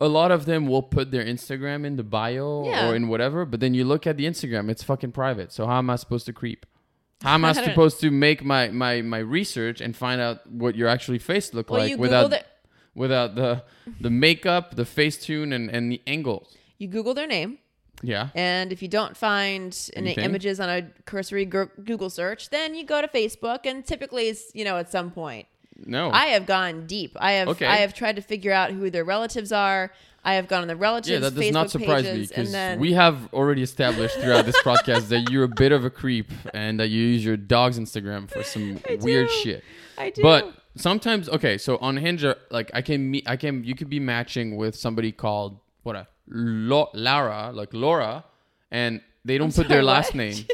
a 0.00 0.08
lot 0.08 0.30
of 0.30 0.46
them 0.46 0.66
will 0.66 0.82
put 0.82 1.10
their 1.10 1.24
Instagram 1.24 1.84
in 1.84 1.96
the 1.96 2.02
bio 2.04 2.64
Yeah. 2.64 2.88
or 2.88 2.94
in 2.96 3.08
whatever, 3.08 3.44
but 3.44 3.60
then 3.60 3.74
you 3.74 3.84
look 3.84 4.06
at 4.06 4.16
the 4.16 4.24
Instagram, 4.24 4.70
it's 4.70 4.82
fucking 4.82 5.12
private. 5.12 5.52
So 5.52 5.66
how 5.66 5.78
am 5.78 5.90
I 5.90 5.96
supposed 5.96 6.24
to 6.26 6.32
creep? 6.32 6.64
How 7.22 7.34
am 7.34 7.44
I 7.44 7.50
I 7.50 7.52
supposed 7.52 8.00
to 8.00 8.10
make 8.10 8.42
my, 8.42 8.68
my, 8.70 9.02
my 9.02 9.18
research 9.18 9.82
and 9.82 9.94
find 9.94 10.20
out 10.22 10.46
what 10.50 10.74
your 10.74 10.88
actually 10.88 11.18
face 11.18 11.52
look 11.52 11.68
Well, 11.68 11.80
like 11.80 11.98
without 11.98 12.30
their, 12.30 12.44
without 12.94 13.34
the 13.34 13.62
the 14.00 14.08
makeup, 14.10 14.74
the 14.76 14.86
face 14.86 15.18
tune, 15.18 15.52
and, 15.52 15.68
and 15.70 15.92
the 15.92 16.00
angles? 16.06 16.56
you 16.78 16.88
Google 16.88 17.12
their 17.12 17.26
name, 17.26 17.58
Yeah. 18.02 18.28
and 18.34 18.72
if 18.72 18.82
you 18.82 18.88
don't 18.88 19.16
find 19.16 19.76
any 19.94 20.08
Anything? 20.08 20.24
images 20.24 20.60
on 20.60 20.68
a 20.68 20.82
cursory 21.04 21.44
Goo- 21.44 21.70
Google 21.84 22.10
search, 22.10 22.50
then 22.50 22.74
you 22.74 22.84
go 22.84 23.00
to 23.00 23.08
Facebook, 23.08 23.60
and 23.64 23.84
typically, 23.84 24.28
it's, 24.28 24.50
you 24.54 24.64
know, 24.64 24.76
at 24.78 24.90
some 24.90 25.10
point, 25.10 25.46
No. 25.86 26.10
I 26.10 26.26
have 26.26 26.46
gone 26.46 26.86
deep. 26.86 27.16
I 27.20 27.32
have 27.32 27.48
Okay. 27.48 27.66
I 27.66 27.76
have 27.76 27.94
tried 27.94 28.16
to 28.16 28.22
figure 28.22 28.52
out 28.52 28.70
who 28.72 28.90
their 28.90 29.04
relatives 29.04 29.50
are. 29.52 29.92
I 30.22 30.34
have 30.34 30.48
gone 30.48 30.60
on 30.60 30.68
the 30.68 30.76
relatives 30.76 31.08
yeah, 31.10 31.18
that 31.20 31.34
does 31.34 31.42
Facebook 31.44 31.52
not 31.52 31.70
surprise 31.70 32.04
me 32.04 32.10
pages, 32.10 32.28
because 32.28 32.52
then 32.52 32.78
we 32.78 32.92
have 32.92 33.32
already 33.32 33.62
established 33.62 34.16
throughout 34.18 34.44
this 34.44 34.60
podcast 34.62 35.08
that 35.08 35.30
you're 35.30 35.44
a 35.44 35.48
bit 35.48 35.72
of 35.72 35.86
a 35.86 35.90
creep 35.90 36.30
and 36.52 36.78
that 36.78 36.88
you 36.88 37.00
use 37.02 37.24
your 37.24 37.38
dog's 37.38 37.78
Instagram 37.78 38.30
for 38.30 38.42
some 38.42 38.80
I 38.90 38.96
weird 38.96 39.28
do. 39.28 39.34
shit. 39.34 39.64
I 39.96 40.10
do. 40.10 40.20
But 40.22 40.52
sometimes, 40.76 41.30
okay, 41.30 41.56
so 41.56 41.78
on 41.78 41.96
Hinge, 41.96 42.22
uh, 42.24 42.34
like 42.50 42.70
I 42.74 42.82
can 42.82 43.10
meet, 43.10 43.26
I 43.26 43.36
can, 43.36 43.64
you 43.64 43.74
could 43.74 43.88
be 43.88 43.98
matching 44.00 44.56
with 44.56 44.76
somebody 44.76 45.10
called 45.10 45.58
what 45.84 45.96
a 45.96 46.06
Lo- 46.30 46.90
Laura, 46.94 47.50
like 47.52 47.70
Laura, 47.74 48.24
and 48.70 49.00
they 49.24 49.36
don't 49.38 49.54
put 49.54 49.68
their 49.68 49.82
last 49.82 50.08
what? 50.14 50.16
name. 50.16 50.44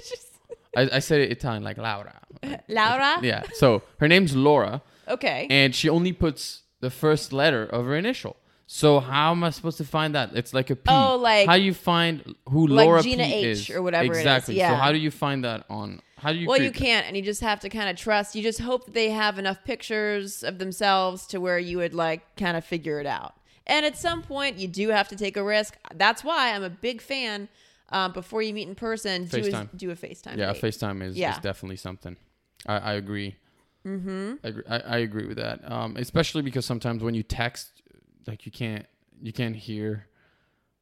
I, 0.76 0.88
I 0.94 0.99
said 0.99 1.20
it 1.20 1.31
Italian, 1.31 1.62
like 1.62 1.78
Laura. 1.78 2.20
Laura. 2.69 3.19
Yeah. 3.23 3.44
So 3.55 3.82
her 4.00 4.08
name's 4.08 4.34
Laura, 4.34 4.82
Okay. 5.08 5.46
and 5.50 5.75
she 5.75 5.88
only 5.88 6.12
puts 6.12 6.62
the 6.81 6.90
first 6.90 7.32
letter 7.32 7.64
of 7.64 7.84
her 7.87 7.96
initial. 7.96 8.37
So 8.69 8.99
how 8.99 9.30
am 9.30 9.45
I 9.45 9.50
supposed 9.50 9.78
to 9.78 9.85
find 9.85 10.14
that? 10.16 10.30
It's 10.35 10.52
like 10.52 10.71
a 10.71 10.76
P. 10.76 10.83
Oh, 10.88 11.16
like- 11.16 11.47
how 11.47 11.54
you 11.54 11.73
find 11.73 12.35
who 12.49 12.66
like 12.66 12.87
Laura 12.87 13.02
Gina 13.02 13.23
P 13.25 13.33
H 13.33 13.45
is 13.47 13.71
or 13.71 13.80
whatever 13.80 14.06
it 14.06 14.11
is, 14.11 14.18
Exactly. 14.18 14.56
yeah. 14.56 14.71
So 14.71 14.75
how 14.75 14.90
do 14.90 14.99
you 14.99 15.11
find 15.12 15.45
that 15.45 15.64
on? 15.71 16.00
How 16.18 16.33
do 16.33 16.38
you? 16.38 16.49
well, 16.49 16.61
you 16.61 16.71
that? 16.71 16.78
can't, 16.78 17.06
and 17.06 17.16
you 17.16 17.23
just 17.23 17.42
have 17.42 17.61
to 17.61 17.68
kind 17.68 17.88
of 17.88 17.97
trust. 17.97 18.35
You 18.35 18.42
just 18.42 18.59
hope 18.61 18.87
that 18.87 18.95
they 18.95 19.11
have 19.11 19.38
enough 19.38 19.62
pictures 19.64 20.42
of 20.42 20.59
themselves 20.59 21.26
to 21.28 21.40
where 21.40 21.59
you 21.61 21.76
would 21.78 21.95
like 21.95 22.23
kind 22.37 22.56
of 22.56 22.64
figure 22.64 22.99
it 22.99 23.06
out. 23.06 23.35
And 23.66 23.85
at 23.85 23.96
some 23.96 24.23
point, 24.23 24.58
you 24.58 24.68
do 24.68 24.88
have 24.90 25.08
to 25.08 25.16
take 25.16 25.37
a 25.37 25.42
risk. 25.42 25.76
That's 25.94 26.23
why 26.23 26.54
I'm 26.54 26.62
a 26.62 26.70
big 26.70 27.00
fan. 27.00 27.49
Um, 27.90 28.12
before 28.12 28.42
you 28.42 28.52
meet 28.52 28.66
in 28.66 28.75
person, 28.75 29.26
do 29.26 29.38
a, 29.38 29.40
FaceTime. 29.42 29.68
do 29.76 29.90
a 29.92 29.94
FaceTime. 29.94 30.37
Yeah, 30.37 30.52
date. 30.52 30.62
FaceTime 30.62 31.02
is, 31.04 31.16
Yeah. 31.16 31.32
is 31.32 31.38
definitely 31.38 31.76
something. 31.76 32.16
I, 32.66 32.78
I 32.78 32.92
agree. 32.94 33.37
Mm-hmm. 33.87 34.35
I 34.42 34.49
agree, 34.49 34.62
I, 34.68 34.78
I 34.78 34.96
agree 34.99 35.26
with 35.26 35.37
that. 35.37 35.70
Um, 35.70 35.96
especially 35.96 36.42
because 36.42 36.66
sometimes 36.66 37.02
when 37.04 37.14
you 37.14 37.23
text, 37.23 37.82
like 38.26 38.44
you 38.44 38.50
can't 38.50 38.87
you 39.23 39.32
can't 39.32 39.54
hear 39.54 40.08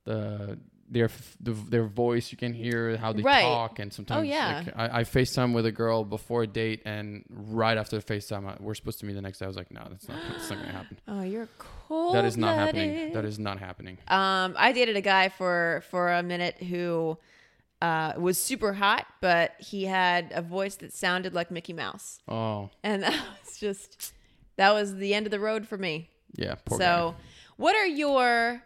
the 0.04 0.58
their 0.94 1.10
their 1.40 1.84
voice. 1.86 2.32
You 2.32 2.38
can 2.38 2.52
hear 2.54 2.96
how 2.96 3.12
they 3.12 3.22
Right. 3.22 3.42
talk, 3.42 3.78
and 3.80 3.92
sometimes 3.92 4.20
Oh 4.20 4.22
yeah. 4.22 4.62
like, 4.64 4.74
I, 4.76 5.00
I 5.00 5.02
FaceTime 5.04 5.52
with 5.52 5.66
a 5.66 5.72
girl 5.72 6.04
before 6.04 6.44
a 6.44 6.46
date, 6.46 6.80
and 6.86 7.24
right 7.28 7.76
after 7.76 7.98
the 7.98 8.02
FaceTime, 8.02 8.48
I, 8.48 8.56
we're 8.60 8.74
supposed 8.74 9.00
to 9.00 9.06
meet 9.06 9.14
the 9.14 9.22
next 9.22 9.38
day. 9.40 9.44
I 9.44 9.48
was 9.48 9.56
like, 9.56 9.70
no, 9.70 9.82
that's 9.90 10.08
not 10.08 10.18
that's 10.30 10.48
not 10.48 10.58
gonna 10.60 10.72
happen. 10.80 10.98
Oh, 11.06 11.22
you're 11.22 11.48
cold. 11.58 12.14
That 12.14 12.24
is 12.24 12.36
not 12.36 12.54
happening. 12.56 13.12
That 13.12 13.24
is 13.26 13.38
not 13.38 13.58
happening. 13.58 13.98
Um, 14.08 14.54
I 14.56 14.72
dated 14.72 14.96
a 14.96 15.02
guy 15.02 15.28
for 15.28 15.82
for 15.90 16.10
a 16.12 16.22
minute 16.22 16.56
who 16.62 17.18
uh, 17.82 18.12
was 18.16 18.38
super 18.38 18.72
hot, 18.72 19.06
but 19.20 19.52
he 19.58 19.84
had 19.84 20.32
a 20.34 20.40
voice 20.40 20.76
that 20.76 20.92
sounded 20.94 21.34
like 21.34 21.50
Mickey 21.50 21.72
Mouse, 21.74 22.20
Oh 22.28 22.70
and 22.82 23.02
that 23.06 23.12
was 23.44 23.58
just 23.58 24.12
that 24.56 24.72
was 24.72 24.94
the 24.94 25.12
end 25.14 25.26
of 25.26 25.30
the 25.32 25.40
road 25.40 25.66
for 25.66 25.76
me. 25.76 26.08
yeah, 26.36 26.54
poor 26.64 26.78
so, 26.78 27.14
guy. 27.18 27.24
what 27.56 27.74
are 27.76 27.86
your 27.86 28.62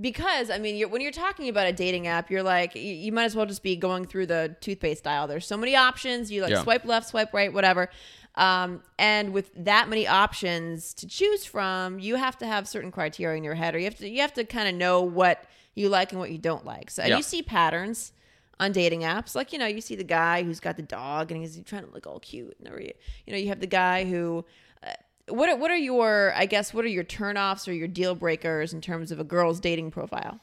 because 0.00 0.50
I 0.50 0.58
mean, 0.58 0.76
you're, 0.76 0.88
when 0.88 1.00
you're 1.00 1.12
talking 1.12 1.48
about 1.48 1.66
a 1.66 1.72
dating 1.72 2.06
app, 2.06 2.30
you're 2.30 2.42
like, 2.42 2.74
you, 2.74 2.82
you 2.82 3.12
might 3.12 3.24
as 3.24 3.36
well 3.36 3.46
just 3.46 3.62
be 3.62 3.76
going 3.76 4.04
through 4.06 4.26
the 4.26 4.56
toothpaste 4.60 5.06
aisle. 5.06 5.26
There's 5.28 5.46
so 5.46 5.56
many 5.56 5.76
options. 5.76 6.30
You 6.32 6.42
like 6.42 6.50
Yeah. 6.50 6.62
swipe 6.62 6.84
left, 6.84 7.08
swipe 7.08 7.32
right, 7.32 7.52
whatever. 7.52 7.88
Um, 8.36 8.82
and 8.98 9.32
with 9.32 9.50
that 9.64 9.88
many 9.88 10.08
options 10.08 10.92
to 10.94 11.06
choose 11.06 11.44
from, 11.44 12.00
you 12.00 12.16
have 12.16 12.36
to 12.38 12.46
have 12.46 12.66
certain 12.66 12.90
criteria 12.90 13.36
in 13.38 13.44
your 13.44 13.54
head, 13.54 13.74
or 13.74 13.78
you 13.78 13.84
have 13.84 13.96
to 13.98 14.08
you 14.08 14.20
have 14.22 14.32
to 14.34 14.44
kind 14.44 14.68
of 14.68 14.74
know 14.74 15.02
what 15.02 15.44
you 15.76 15.88
like 15.88 16.10
and 16.10 16.18
what 16.20 16.30
you 16.32 16.38
don't 16.38 16.64
like. 16.64 16.90
So 16.90 17.04
Yeah. 17.04 17.16
you 17.16 17.22
see 17.22 17.42
patterns 17.42 18.12
on 18.58 18.72
dating 18.72 19.00
apps, 19.02 19.34
like 19.36 19.52
you 19.52 19.58
know, 19.58 19.66
you 19.66 19.80
see 19.80 19.94
the 19.94 20.04
guy 20.04 20.42
who's 20.42 20.58
got 20.60 20.76
the 20.76 20.82
dog 20.82 21.30
and 21.30 21.40
he's 21.40 21.60
trying 21.64 21.84
to 21.84 21.90
look 21.92 22.06
all 22.08 22.18
cute, 22.18 22.56
and 22.58 22.68
you, 22.82 22.92
you 23.26 23.32
know, 23.32 23.38
you 23.38 23.48
have 23.48 23.60
the 23.60 23.66
guy 23.68 24.04
who. 24.04 24.44
Uh, 24.82 24.90
what 25.28 25.48
are, 25.48 25.56
what 25.56 25.70
are 25.70 25.76
your 25.76 26.32
I 26.36 26.46
guess 26.46 26.74
what 26.74 26.84
are 26.84 26.88
your 26.88 27.04
turnoffs 27.04 27.66
or 27.68 27.72
your 27.72 27.88
deal 27.88 28.14
breakers 28.14 28.72
in 28.72 28.80
terms 28.80 29.10
of 29.10 29.18
a 29.20 29.24
girl's 29.24 29.60
dating 29.60 29.90
profile? 29.90 30.40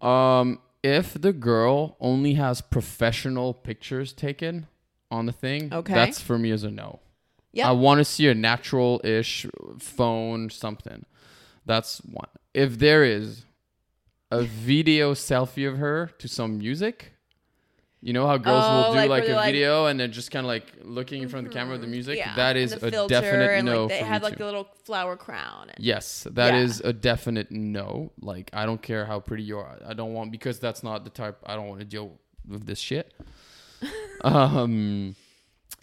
Um, 0.00 0.60
if 0.82 1.14
the 1.14 1.32
girl 1.32 1.96
only 2.00 2.34
has 2.34 2.60
professional 2.60 3.54
pictures 3.54 4.12
taken 4.12 4.66
on 5.10 5.26
the 5.26 5.32
thing, 5.32 5.72
Okay. 5.72 5.94
that's 5.94 6.20
for 6.20 6.38
me 6.38 6.50
as 6.50 6.62
a 6.64 6.70
no. 6.70 7.00
Yeah, 7.52 7.68
I 7.68 7.72
want 7.72 7.98
to 7.98 8.04
see 8.04 8.28
a 8.28 8.34
natural-ish 8.34 9.46
phone 9.78 10.50
something. 10.50 11.06
That's 11.64 11.98
one. 11.98 12.28
If 12.52 12.78
there 12.78 13.02
is 13.02 13.46
a 14.30 14.42
video 14.42 15.14
selfie 15.14 15.66
of 15.66 15.78
her 15.78 16.10
to 16.18 16.28
some 16.28 16.58
music, 16.58 17.14
you 18.02 18.12
know 18.12 18.26
how 18.26 18.36
girls 18.36 18.62
Oh, 18.66 18.76
will 18.82 18.92
do 18.92 18.98
like 18.98 19.08
like, 19.10 19.22
a 19.24 19.26
they're 19.28 19.36
like- 19.36 19.46
video 19.46 19.86
and 19.86 19.98
then 19.98 20.12
just 20.12 20.30
kind 20.30 20.44
of 20.44 20.48
like 20.48 20.72
looking 20.82 21.22
in 21.22 21.28
front 21.28 21.46
of 21.46 21.52
the 21.52 21.58
camera 21.58 21.72
with 21.72 21.80
the 21.80 21.86
music. 21.86 22.18
Yeah, 22.18 22.34
That 22.36 22.56
is 22.56 22.72
a 22.72 22.90
definite 23.08 23.50
and, 23.58 23.66
no 23.66 23.86
Like 23.86 24.00
they 24.00 24.02
me 24.10 24.18
like 24.18 24.36
the 24.38 24.44
little 24.44 24.68
flower 24.84 25.16
crown. 25.16 25.70
And, 25.74 25.84
Yes, 25.84 26.26
that 26.30 26.54
Yeah. 26.54 26.60
is 26.60 26.80
a 26.80 26.92
definite 26.92 27.50
no. 27.50 28.12
Like 28.20 28.50
I 28.52 28.66
don't 28.66 28.80
care 28.82 29.06
how 29.06 29.20
pretty 29.20 29.42
you 29.44 29.58
are. 29.58 29.78
I 29.86 29.94
don't 29.94 30.12
want 30.12 30.30
because 30.30 30.58
that's 30.58 30.82
not 30.82 31.04
the 31.04 31.10
type 31.10 31.38
I 31.46 31.56
don't 31.56 31.68
want 31.68 31.80
to 31.80 31.86
deal 31.86 32.12
with 32.46 32.66
this 32.66 32.78
shit. 32.78 33.12
um 34.22 35.14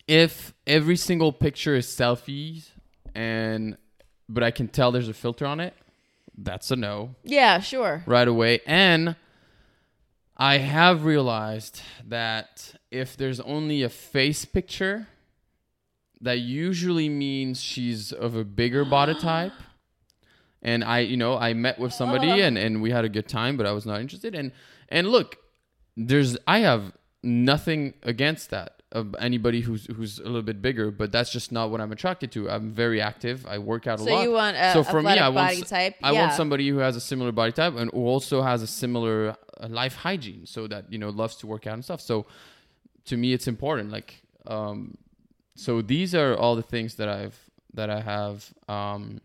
if 0.08 0.54
every 0.68 0.96
single 0.98 1.32
picture 1.32 1.76
is 1.76 1.88
selfies 1.88 2.70
and 3.16 3.78
but 4.30 4.44
I 4.44 4.52
can 4.52 4.68
tell 4.68 4.92
there's 4.92 5.10
a 5.10 5.14
filter 5.14 5.46
on 5.46 5.60
it, 5.60 5.74
that's 6.38 6.72
a 6.72 6.76
no 6.76 7.16
yeah, 7.24 7.60
sure. 7.60 8.04
right 8.06 8.28
away. 8.28 8.62
And 8.66 9.16
I 10.36 10.58
have 10.58 11.06
realized 11.06 11.82
that 12.08 12.74
if 12.92 13.16
there's 13.16 13.40
only 13.40 13.84
a 13.84 13.90
face 13.90 14.46
picture, 14.46 15.08
that 16.22 16.40
usually 16.40 17.10
means 17.10 17.62
she's 17.62 18.12
of 18.12 18.36
a 18.36 18.44
bigger 18.44 18.84
body 18.86 19.14
type. 19.20 19.54
And 20.62 20.84
I, 20.84 21.00
you 21.00 21.18
know, 21.18 21.38
I 21.38 21.54
met 21.54 21.78
with 21.78 21.94
somebody 21.94 22.42
and, 22.42 22.58
and 22.58 22.82
we 22.82 22.90
had 22.92 23.06
a 23.06 23.10
good 23.10 23.28
time, 23.28 23.58
but 23.58 23.66
I 23.66 23.72
was 23.74 23.86
not 23.86 24.00
interested. 24.02 24.34
And 24.34 24.52
and 24.90 25.08
look, 25.10 25.38
there's 25.98 26.38
I 26.48 26.60
have 26.60 26.94
nothing 27.22 27.94
against 28.04 28.50
that 28.50 28.82
of 28.92 29.16
anybody 29.20 29.62
who's 29.62 29.86
who's 29.88 30.20
a 30.20 30.24
little 30.24 30.42
bit 30.42 30.62
bigger, 30.62 30.90
but 30.92 31.12
that's 31.12 31.32
just 31.32 31.52
not 31.52 31.70
what 31.72 31.82
I'm 31.82 31.92
attracted 31.92 32.32
to. 32.34 32.50
I'm 32.50 32.72
very 32.72 33.02
active. 33.02 33.46
I 33.46 33.58
work 33.60 33.88
out 33.88 34.00
a 34.00 34.04
So 34.04 34.14
lot. 34.14 34.24
you 34.24 34.32
want 34.32 34.56
a 34.56 34.72
so 34.72 34.84
for 34.84 35.02
me, 35.02 35.18
I 35.18 35.30
want 35.30 35.68
type? 35.68 35.96
I 36.02 36.12
want 36.14 36.34
somebody 36.34 36.70
who 36.70 36.78
has 36.78 36.96
a 36.96 37.02
similar 37.02 37.32
body 37.32 37.52
type 37.52 37.76
and 37.76 37.92
who 37.92 38.06
also 38.06 38.42
has 38.42 38.62
a 38.62 38.68
similar 38.68 39.36
uh, 39.64 39.68
life 39.70 39.96
hygiene, 39.96 40.46
so 40.46 40.68
that 40.68 40.92
you 40.92 40.98
know 40.98 41.10
loves 41.10 41.36
to 41.38 41.48
work 41.48 41.66
out 41.68 41.76
and 41.76 41.84
stuff. 41.84 42.02
So 42.02 42.26
to 43.06 43.18
me, 43.18 43.34
it's 43.34 43.48
important. 43.48 43.92
Like, 43.92 44.22
um, 44.46 44.98
so 45.56 45.82
these 45.82 46.14
are 46.14 46.36
all 46.36 46.56
the 46.56 46.62
things 46.64 46.96
that 46.96 47.10
I've 47.10 47.38
that 47.74 47.90
I 47.90 48.02
have, 48.02 48.54
um, 48.68 49.22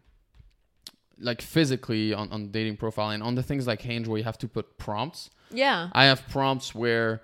like 1.18 1.42
physically 1.42 2.14
on 2.14 2.30
on 2.32 2.50
dating 2.50 2.76
profile 2.76 3.10
and 3.10 3.22
on 3.22 3.34
the 3.34 3.42
things 3.42 3.66
like 3.66 3.82
Hinge 3.82 4.06
where 4.08 4.18
you 4.18 4.24
have 4.24 4.38
to 4.38 4.48
put 4.48 4.78
prompts. 4.78 5.30
Yeah. 5.50 5.88
I 5.92 6.04
have 6.04 6.28
prompts 6.28 6.74
where 6.74 7.22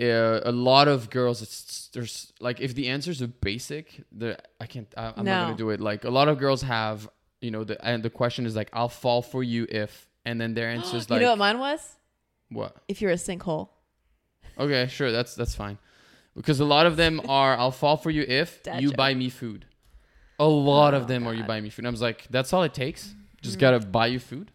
uh, 0.00 0.40
a 0.44 0.52
lot 0.52 0.88
of 0.88 1.10
girls, 1.10 1.42
it's 1.42 1.88
there's 1.92 2.32
like 2.40 2.60
if 2.60 2.74
the 2.74 2.88
answers 2.88 3.22
are 3.22 3.28
basic, 3.28 4.02
the 4.12 4.38
I 4.60 4.66
can't. 4.66 4.92
I, 4.96 5.14
I'm 5.16 5.24
not 5.24 5.44
gonna 5.46 5.56
do 5.56 5.70
it. 5.70 5.80
Like 5.80 6.04
a 6.04 6.10
lot 6.10 6.28
of 6.28 6.38
girls 6.38 6.62
have, 6.62 7.08
you 7.40 7.50
know, 7.50 7.64
the 7.64 7.82
and 7.84 8.02
the 8.02 8.10
question 8.10 8.44
is 8.44 8.54
like, 8.54 8.68
"I'll 8.72 8.90
fall 8.90 9.22
for 9.22 9.42
you 9.42 9.66
if," 9.70 10.08
and 10.24 10.40
then 10.40 10.54
their 10.54 10.68
answer 10.68 10.96
is 10.96 11.08
like 11.08 11.20
you 11.20 11.26
know 11.26 11.32
what 11.32 11.38
mine 11.38 11.58
was? 11.58 11.95
"What?" 12.50 12.76
If 12.88 13.00
you're 13.02 13.10
a 13.12 13.14
sinkhole. 13.16 13.68
Okay, 14.58 14.86
sure, 14.88 15.12
that's 15.12 15.34
that's 15.34 15.54
fine, 15.54 15.78
because 16.34 16.60
a 16.60 16.64
lot 16.64 16.86
of 16.86 16.96
them 16.96 17.20
are, 17.28 17.56
"I'll 17.56 17.70
fall 17.70 17.96
for 17.96 18.10
you 18.10 18.22
if 18.26 18.62
Dad 18.62 18.82
you 18.82 18.88
joke. 18.88 18.96
buy 18.96 19.14
me 19.14 19.28
food." 19.28 19.66
A 20.38 20.46
lot 20.46 20.92
Oh, 20.94 20.98
of 20.98 21.08
them 21.08 21.26
are, 21.26 21.32
"You 21.34 21.40
God. 21.40 21.48
buy 21.48 21.60
me 21.60 21.70
food." 21.70 21.80
And 21.80 21.88
I 21.88 21.90
was 21.90 22.02
like, 22.02 22.26
"That's 22.30 22.52
all 22.52 22.62
it 22.62 22.74
takes. 22.74 23.14
Just 23.42 23.56
Mm. 23.56 23.60
gotta 23.60 23.80
buy 23.80 24.06
you 24.08 24.18
food." 24.18 24.50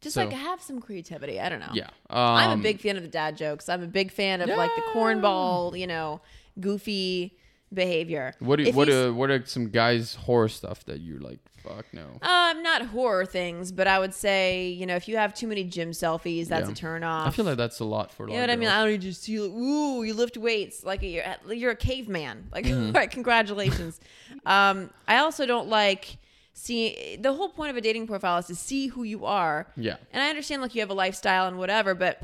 Just 0.00 0.14
So- 0.14 0.24
like 0.24 0.32
have 0.32 0.60
some 0.60 0.80
creativity. 0.80 1.40
I 1.40 1.48
don't 1.48 1.60
know. 1.60 1.70
Yeah, 1.72 1.88
I'm 2.10 2.50
a 2.50 2.52
Um, 2.54 2.62
big 2.62 2.80
fan 2.80 2.96
of 2.96 3.02
the 3.02 3.08
dad 3.08 3.36
jokes. 3.36 3.68
I'm 3.68 3.82
a 3.82 3.86
big 3.86 4.10
fan 4.10 4.40
of 4.40 4.48
like 4.48 4.74
the 4.74 4.82
cornball, 4.92 5.78
you 5.78 5.86
know, 5.86 6.20
goofy 6.58 7.38
behavior. 7.74 8.34
What 8.38 8.56
do, 8.56 8.70
what 8.72 8.88
what 9.14 9.30
are 9.30 9.44
some 9.46 9.68
guys 9.70 10.14
horror 10.14 10.48
stuff 10.48 10.84
that 10.86 11.00
you're 11.00 11.20
like, 11.20 11.38
fuck 11.62 11.86
no. 11.92 12.18
Um, 12.22 12.62
not 12.62 12.82
horror 12.86 13.24
things, 13.26 13.70
but 13.72 13.86
I 13.86 13.98
would 13.98 14.12
say, 14.14 14.68
you 14.68 14.84
know, 14.86 14.96
if 14.96 15.08
you 15.08 15.16
have 15.16 15.32
too 15.34 15.46
many 15.46 15.64
gym 15.64 15.90
selfies, 15.92 16.48
that's 16.48 16.66
Yeah. 16.66 16.72
a 16.72 16.74
turn 16.74 17.04
off. 17.04 17.28
I 17.28 17.30
feel 17.30 17.44
like 17.44 17.56
that's 17.56 17.80
a 17.80 17.84
lot 17.84 18.12
for 18.12 18.24
a 18.24 18.26
lot 18.26 18.32
you 18.32 18.36
know 18.38 18.42
what 18.42 18.50
I 18.50 18.56
mean? 18.56 18.68
I 18.68 18.80
don't 18.80 18.88
even 18.90 19.00
just 19.00 19.22
see, 19.22 19.38
like, 19.40 19.50
ooh, 19.52 20.02
you 20.02 20.14
lift 20.14 20.36
weights 20.36 20.84
like 20.84 21.02
you're 21.02 21.24
you're 21.48 21.70
a 21.72 21.76
caveman. 21.76 22.48
Like, 22.52 22.64
Mm-hmm. 22.66 22.86
all 22.86 22.92
right, 22.92 23.10
congratulations. 23.10 24.00
um, 24.46 24.90
I 25.08 25.18
also 25.18 25.46
don't 25.46 25.68
like 25.68 26.16
see 26.54 27.16
the 27.20 27.32
whole 27.32 27.48
point 27.48 27.70
of 27.70 27.76
a 27.76 27.80
dating 27.80 28.06
profile 28.06 28.38
is 28.38 28.46
to 28.46 28.54
see 28.54 28.88
who 28.88 29.02
you 29.04 29.24
are. 29.24 29.66
Yeah. 29.76 29.96
And 30.12 30.22
I 30.22 30.28
understand 30.28 30.62
like 30.62 30.74
you 30.74 30.80
have 30.82 30.90
a 30.90 30.94
lifestyle 30.94 31.46
and 31.48 31.58
whatever, 31.58 31.94
but 31.94 32.20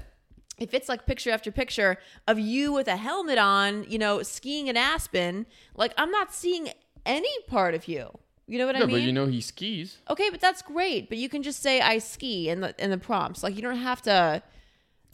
if 0.59 0.75
it's 0.75 0.89
like 0.89 1.07
picture 1.07 1.31
after 1.31 1.51
picture 1.51 1.99
of 2.27 2.39
you 2.39 2.73
with 2.73 2.89
a 2.89 2.97
helmet 2.97 3.39
on, 3.39 3.85
you 3.89 3.99
know, 3.99 4.23
skiing 4.23 4.67
in 4.69 4.77
Aspen, 4.77 5.47
like 5.77 5.93
I'm 5.97 6.11
not 6.11 6.33
seeing 6.35 6.69
any 7.07 7.31
part 7.47 7.75
of 7.75 7.89
you. 7.89 8.11
You 8.47 8.59
know 8.59 8.67
what 8.67 8.77
Yeah, 8.77 8.83
I 8.85 8.87
mean? 8.87 8.97
but 8.97 9.03
you 9.03 9.13
know 9.13 9.27
he 9.27 9.41
skis. 9.41 9.99
okay, 10.09 10.31
but 10.31 10.41
that's 10.41 10.63
great. 10.63 11.09
But 11.11 11.19
you 11.19 11.29
can 11.29 11.43
just 11.43 11.63
say 11.63 11.81
I 11.81 11.99
ski 11.99 12.49
in 12.49 12.61
the 12.63 12.75
in 12.83 12.91
the 12.91 12.99
prompts. 12.99 13.43
Like 13.43 13.55
you 13.57 13.63
don't 13.63 13.77
have 13.77 14.01
to. 14.03 14.43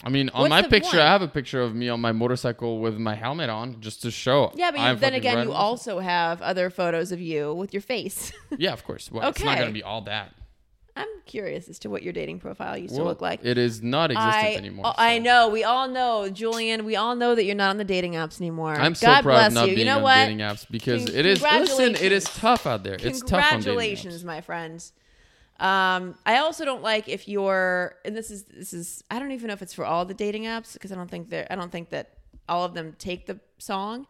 I 0.03 0.09
mean, 0.09 0.29
on 0.29 0.41
What's 0.41 0.49
my 0.49 0.61
picture, 0.61 0.91
point? 0.91 1.01
I 1.01 1.11
have 1.11 1.21
a 1.21 1.27
picture 1.27 1.61
of 1.61 1.73
me 1.73 1.87
on 1.89 2.01
my 2.01 2.11
motorcycle 2.11 2.79
with 2.79 2.97
my 2.97 3.15
helmet 3.15 3.49
on, 3.49 3.79
just 3.79 4.01
to 4.03 4.11
show. 4.11 4.51
Yeah, 4.55 4.71
but 4.71 4.79
you, 4.81 4.95
then 4.97 5.13
again, 5.13 5.47
you 5.47 5.53
also 5.53 5.99
have 5.99 6.41
other 6.41 6.69
photos 6.69 7.11
of 7.13 7.21
you 7.21 7.53
with 7.53 7.73
your 7.73 7.81
face. 7.81 8.31
Yeah, 8.57 8.73
of 8.73 8.83
course. 8.83 9.09
Well, 9.11 9.29
it's 9.29 9.43
not 9.43 9.57
gonna 9.57 9.71
be 9.71 9.83
all 9.83 10.01
that. 10.01 10.33
I'm 10.97 11.07
curious 11.25 11.67
as 11.67 11.79
to 11.79 11.89
what 11.89 12.03
your 12.03 12.13
dating 12.13 12.39
profile 12.39 12.77
used 12.77 12.95
to 12.95 13.03
look 13.03 13.19
like. 13.19 13.41
It 13.43 13.57
is 13.57 13.83
not 13.83 14.11
existent 14.11 14.33
I, 14.33 14.55
anymore. 14.55 14.93
I 14.97 15.17
so. 15.17 15.23
know. 15.23 15.49
We 15.49 15.65
all 15.65 15.89
know, 15.89 16.29
Julian. 16.29 16.85
We 16.85 16.95
all 16.95 17.15
know 17.15 17.35
that 17.35 17.43
you're 17.43 17.55
not 17.55 17.71
on 17.71 17.77
the 17.77 17.83
dating 17.83 18.13
apps 18.13 18.39
anymore. 18.39 18.75
I'm 18.75 18.95
so 18.95 19.07
God 19.07 19.23
proud 19.23 19.47
of 19.47 19.53
not 19.53 19.67
you. 19.67 19.75
being 19.75 19.79
you 19.79 19.85
know 19.85 19.97
on 19.97 20.03
what? 20.03 20.15
dating 20.15 20.37
apps 20.37 20.65
because 20.69 21.05
Con- 21.05 21.15
it 21.15 21.25
is. 21.25 21.41
Listen, 21.41 21.95
it 21.95 22.11
is 22.13 22.23
tough 22.23 22.65
out 22.65 22.83
there. 22.83 22.93
It's 22.93 23.19
tough 23.19 23.49
Congratulations, 23.49 24.23
my 24.23 24.39
friends. 24.39 24.93
Um, 25.59 26.15
I 26.25 26.37
also 26.37 26.63
don't 26.63 26.81
like 26.81 27.09
if 27.09 27.27
you're, 27.27 27.95
and 28.05 28.15
this 28.15 28.31
is 28.31 28.43
this 28.43 28.73
is. 28.73 29.03
I 29.11 29.19
don't 29.19 29.31
even 29.31 29.47
know 29.47 29.53
if 29.53 29.61
it's 29.61 29.73
for 29.73 29.83
all 29.83 30.05
the 30.05 30.13
dating 30.13 30.43
apps 30.43 30.73
because 30.73 30.93
I 30.93 30.95
don't 30.95 31.11
think 31.11 31.29
that 31.29 31.51
I 31.51 31.55
don't 31.55 31.71
think 31.71 31.89
that 31.89 32.11
all 32.47 32.63
of 32.63 32.73
them 32.73 32.95
take 32.97 33.25
the 33.25 33.39
song. 33.57 34.07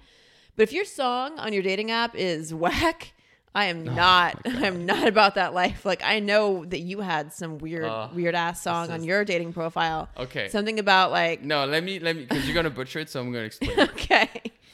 But 0.55 0.63
if 0.63 0.73
your 0.73 0.85
song 0.85 1.39
on 1.39 1.51
your 1.51 1.63
dating 1.63 1.89
app 1.89 2.15
is 2.15 2.53
whack, 2.53 3.13
I 3.55 3.65
am 3.65 3.87
Oh 3.87 3.93
not. 3.93 4.41
I'm 4.45 4.85
not 4.85 5.07
about 5.07 5.35
that 5.35 5.53
life. 5.53 5.85
Like 5.85 6.01
I 6.03 6.19
know 6.19 6.65
that 6.65 6.79
you 6.81 6.99
had 6.99 7.31
some 7.33 7.57
weird, 7.57 7.85
Uh, 7.85 8.09
weird 8.13 8.35
ass 8.35 8.61
song 8.61 8.91
on 8.91 9.03
your 9.03 9.23
dating 9.25 9.53
profile. 9.53 10.09
Okay. 10.17 10.49
Something 10.49 10.77
about 10.77 11.09
like. 11.11 11.41
No, 11.41 11.65
let 11.65 11.83
me 11.83 11.97
let 11.99 12.15
me 12.15 12.23
because 12.25 12.45
you're 12.45 12.53
gonna 12.53 12.69
butcher 12.69 12.99
it, 12.99 13.09
so 13.09 13.21
I'm 13.21 13.31
gonna 13.31 13.45
explain. 13.45 13.79
it. 13.79 13.89
Okay. 13.95 14.29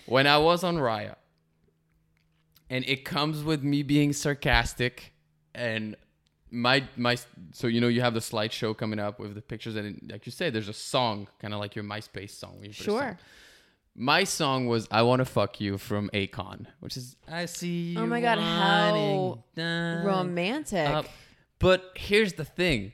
when 0.08 0.26
I 0.28 0.38
was 0.40 0.64
on 0.64 0.78
Raya, 0.78 1.16
and 2.70 2.84
it 2.86 3.06
comes 3.06 3.44
with 3.44 3.64
me 3.64 3.84
being 3.84 4.14
sarcastic, 4.14 5.14
and 5.54 5.96
my 6.50 6.84
my 6.98 7.18
so 7.54 7.68
you 7.68 7.80
know 7.82 7.88
you 7.88 8.02
have 8.02 8.14
the 8.14 8.20
slideshow 8.20 8.76
coming 8.76 9.00
up 9.00 9.20
with 9.20 9.36
the 9.36 9.42
pictures, 9.42 9.76
and 9.76 9.86
it, 9.96 10.12
like 10.12 10.26
you 10.26 10.32
say, 10.32 10.50
there's 10.50 10.70
a 10.70 10.74
song, 10.74 11.28
kind 11.40 11.54
of 11.54 11.60
like 11.60 11.76
your 11.76 11.86
MySpace 11.86 12.32
song. 12.32 12.58
put 12.62 12.76
song. 12.76 13.18
My 14.02 14.24
song 14.24 14.66
was 14.66 14.88
"I 14.90 15.04
Want 15.04 15.20
to 15.20 15.26
Fuck 15.26 15.62
You" 15.62 15.78
from 15.78 16.10
Akon, 16.12 16.66
which 16.80 16.98
is 16.98 17.16
I 17.32 17.46
see. 17.46 17.96
Oh 17.96 18.08
my 18.08 18.20
God, 18.20 18.40
how 18.40 19.44
Romantic. 19.56 20.90
up. 20.90 21.06
But 21.60 21.92
here's 21.96 22.34
the 22.34 22.44
thing: 22.44 22.94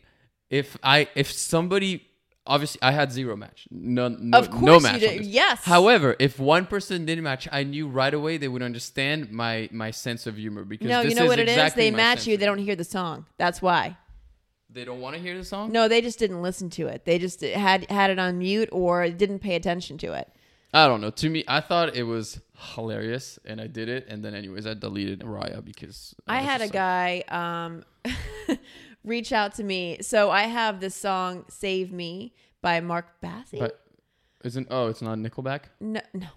if 0.50 0.78
I 0.84 1.08
if 1.16 1.32
somebody 1.32 2.06
obviously 2.46 2.82
I 2.82 2.92
had 2.92 3.14
zero 3.14 3.38
match, 3.38 3.70
no 3.72 4.10
no, 4.10 4.38
Of 4.38 4.52
no 4.52 4.60
course 4.60 4.84
you 4.84 4.90
match. 4.92 5.00
did. 5.00 5.20
on. 5.22 5.28
Yes. 5.30 5.64
However, 5.64 6.18
if 6.20 6.40
one 6.40 6.66
person 6.66 7.06
didn't 7.06 7.24
match, 7.24 7.48
I 7.54 7.64
knew 7.64 7.88
right 7.88 8.14
away 8.14 8.36
they 8.36 8.50
would 8.50 8.62
understand 8.62 9.32
my 9.32 9.70
my 9.72 9.92
sense 9.92 10.28
of 10.28 10.36
humor 10.36 10.66
because 10.66 10.90
no, 10.90 11.02
you 11.04 11.16
know 11.16 11.26
what 11.26 11.40
it 11.40 11.48
is? 11.48 11.54
exactly 11.54 11.84
They 11.90 11.96
match 11.96 12.28
you. 12.28 12.36
They 12.36 12.46
don't 12.46 12.58
hear 12.58 12.76
the 12.76 12.84
song. 12.84 13.26
That's 13.38 13.62
why. 13.62 13.96
They 14.70 14.84
don't 14.84 15.00
want 15.00 15.16
to 15.16 15.22
hear 15.22 15.38
the 15.38 15.46
song. 15.46 15.72
No, 15.72 15.88
they 15.88 16.02
just 16.02 16.20
didn't 16.20 16.42
listen 16.42 16.70
to 16.72 16.88
it. 16.88 17.06
They 17.06 17.18
just 17.18 17.40
had 17.40 17.90
had 17.90 18.12
it 18.12 18.20
on 18.20 18.38
mute 18.40 18.68
or 18.74 19.10
didn't 19.10 19.40
pay 19.40 19.56
attention 19.56 19.98
to 20.00 20.12
it. 20.12 20.28
I 20.74 20.88
don't 20.88 21.02
know. 21.02 21.10
To 21.12 21.30
me, 21.30 21.44
I 21.48 21.62
thought 21.62 21.96
it 21.96 22.04
was 22.04 22.40
hilarious, 22.76 23.40
and 23.46 23.62
I 23.62 23.68
did 23.68 23.88
it. 23.90 24.06
And 24.10 24.24
then, 24.24 24.36
anyways, 24.36 24.68
I 24.68 24.74
deleted 24.74 25.22
Raya 25.22 25.64
because 25.64 26.14
I 26.28 26.38
was 26.40 26.46
had 26.46 26.62
a 26.62 26.64
like- 26.66 26.74
guy 26.74 27.24
um, 27.30 27.84
reach 29.04 29.32
out 29.32 29.56
to 29.56 29.64
me. 29.64 30.00
So 30.02 30.30
I 30.30 30.44
have 30.44 30.80
this 30.80 30.96
song 30.96 31.46
"Save 31.50 31.92
Me" 31.92 32.34
by 32.62 32.82
Mark 32.82 33.06
Bassey. 33.24 33.60
But 33.60 33.80
isn't 34.44 34.68
oh, 34.70 34.88
it's 34.88 35.02
not 35.02 35.18
Nickelback. 35.18 35.62
no, 35.80 36.02
no, 36.14 36.28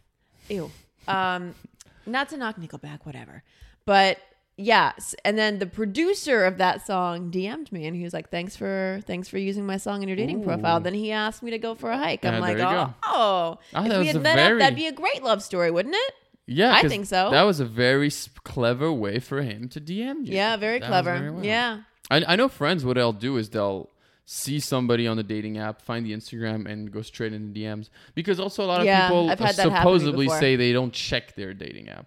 ew. 0.49 0.71
Um, 1.09 1.55
not 2.07 2.29
to 2.31 2.37
knock 2.37 2.57
Nickelback, 2.57 3.05
whatever. 3.05 3.43
But 3.85 4.19
yeah, 4.61 4.93
s- 4.97 5.14
and 5.25 5.37
then 5.38 5.59
the 5.59 5.67
producer 5.67 6.45
of 6.45 6.59
that 6.59 6.87
song 6.87 7.31
DM'd 7.31 7.73
me, 7.73 7.87
and 7.87 7.97
he 7.97 8.02
was 8.02 8.12
like, 8.12 8.31
"Thanks 8.31 8.57
for 8.57 9.00
thanks 9.07 9.29
for 9.29 9.38
using 9.38 9.64
my 9.67 9.76
song 9.76 10.02
in 10.02 10.09
your 10.09 10.17
dating 10.17 10.40
Ooh. 10.43 10.45
profile." 10.45 10.81
Then 10.81 10.95
he 10.95 11.11
asked 11.12 11.43
me 11.43 11.50
to 11.50 11.59
go 11.59 11.75
for 11.75 11.90
a 11.90 11.99
hike. 11.99 12.25
I'm 12.25 12.35
Yeah, 12.35 12.40
like, 12.40 12.59
"Oh, 12.59 12.95
oh, 13.05 13.59
Ah, 13.75 13.83
if 13.85 13.88
that 13.90 14.00
we 14.00 14.07
had 14.07 14.23
met 14.23 14.37
very- 14.37 14.52
up, 14.55 14.59
that'd 14.61 14.76
be 14.76 14.87
a 14.87 14.93
great 14.93 15.23
love 15.23 15.43
story, 15.43 15.71
wouldn't 15.71 15.95
it?" 15.97 16.12
Yeah, 16.47 16.75
I 16.75 16.88
think 16.88 17.07
so. 17.07 17.31
That 17.31 17.43
was 17.43 17.61
a 17.61 17.64
very 17.64 18.11
clever 18.45 18.93
way 18.93 19.19
for 19.21 19.43
him 19.43 19.69
to 19.69 19.81
DM 19.81 20.26
you. 20.26 20.35
yeah, 20.35 20.57
very 20.57 20.81
That 20.81 20.88
clever. 20.88 21.17
very 21.19 21.31
well. 21.31 21.45
Yeah. 21.45 21.81
I, 22.11 22.25
I 22.26 22.37
know 22.37 22.49
friends. 22.49 22.85
What 22.85 22.95
they'll 22.95 23.12
do 23.12 23.37
is 23.37 23.50
they'll 23.50 23.88
see 24.25 24.59
somebody 24.61 25.07
on 25.07 25.17
the 25.17 25.23
dating 25.23 25.59
app, 25.59 25.81
find 25.81 26.05
the 26.05 26.12
Instagram, 26.12 26.69
and 26.69 26.90
go 26.90 27.02
straight 27.02 27.33
into 27.33 27.59
DMs. 27.61 27.88
Because 28.17 28.40
also 28.40 28.64
a 28.64 28.67
lot 28.67 28.81
of 28.81 28.87
Yeah, 28.87 29.07
people 29.09 29.31
I've 29.31 29.38
had 29.38 29.55
that 29.57 29.71
happen 29.71 29.87
to 29.87 29.93
me 29.93 29.99
supposedly 30.00 30.29
say 30.40 30.57
they 30.57 30.73
don't 30.73 30.93
check 30.93 31.35
their 31.37 31.55
dating 31.55 31.88
app. 31.88 32.07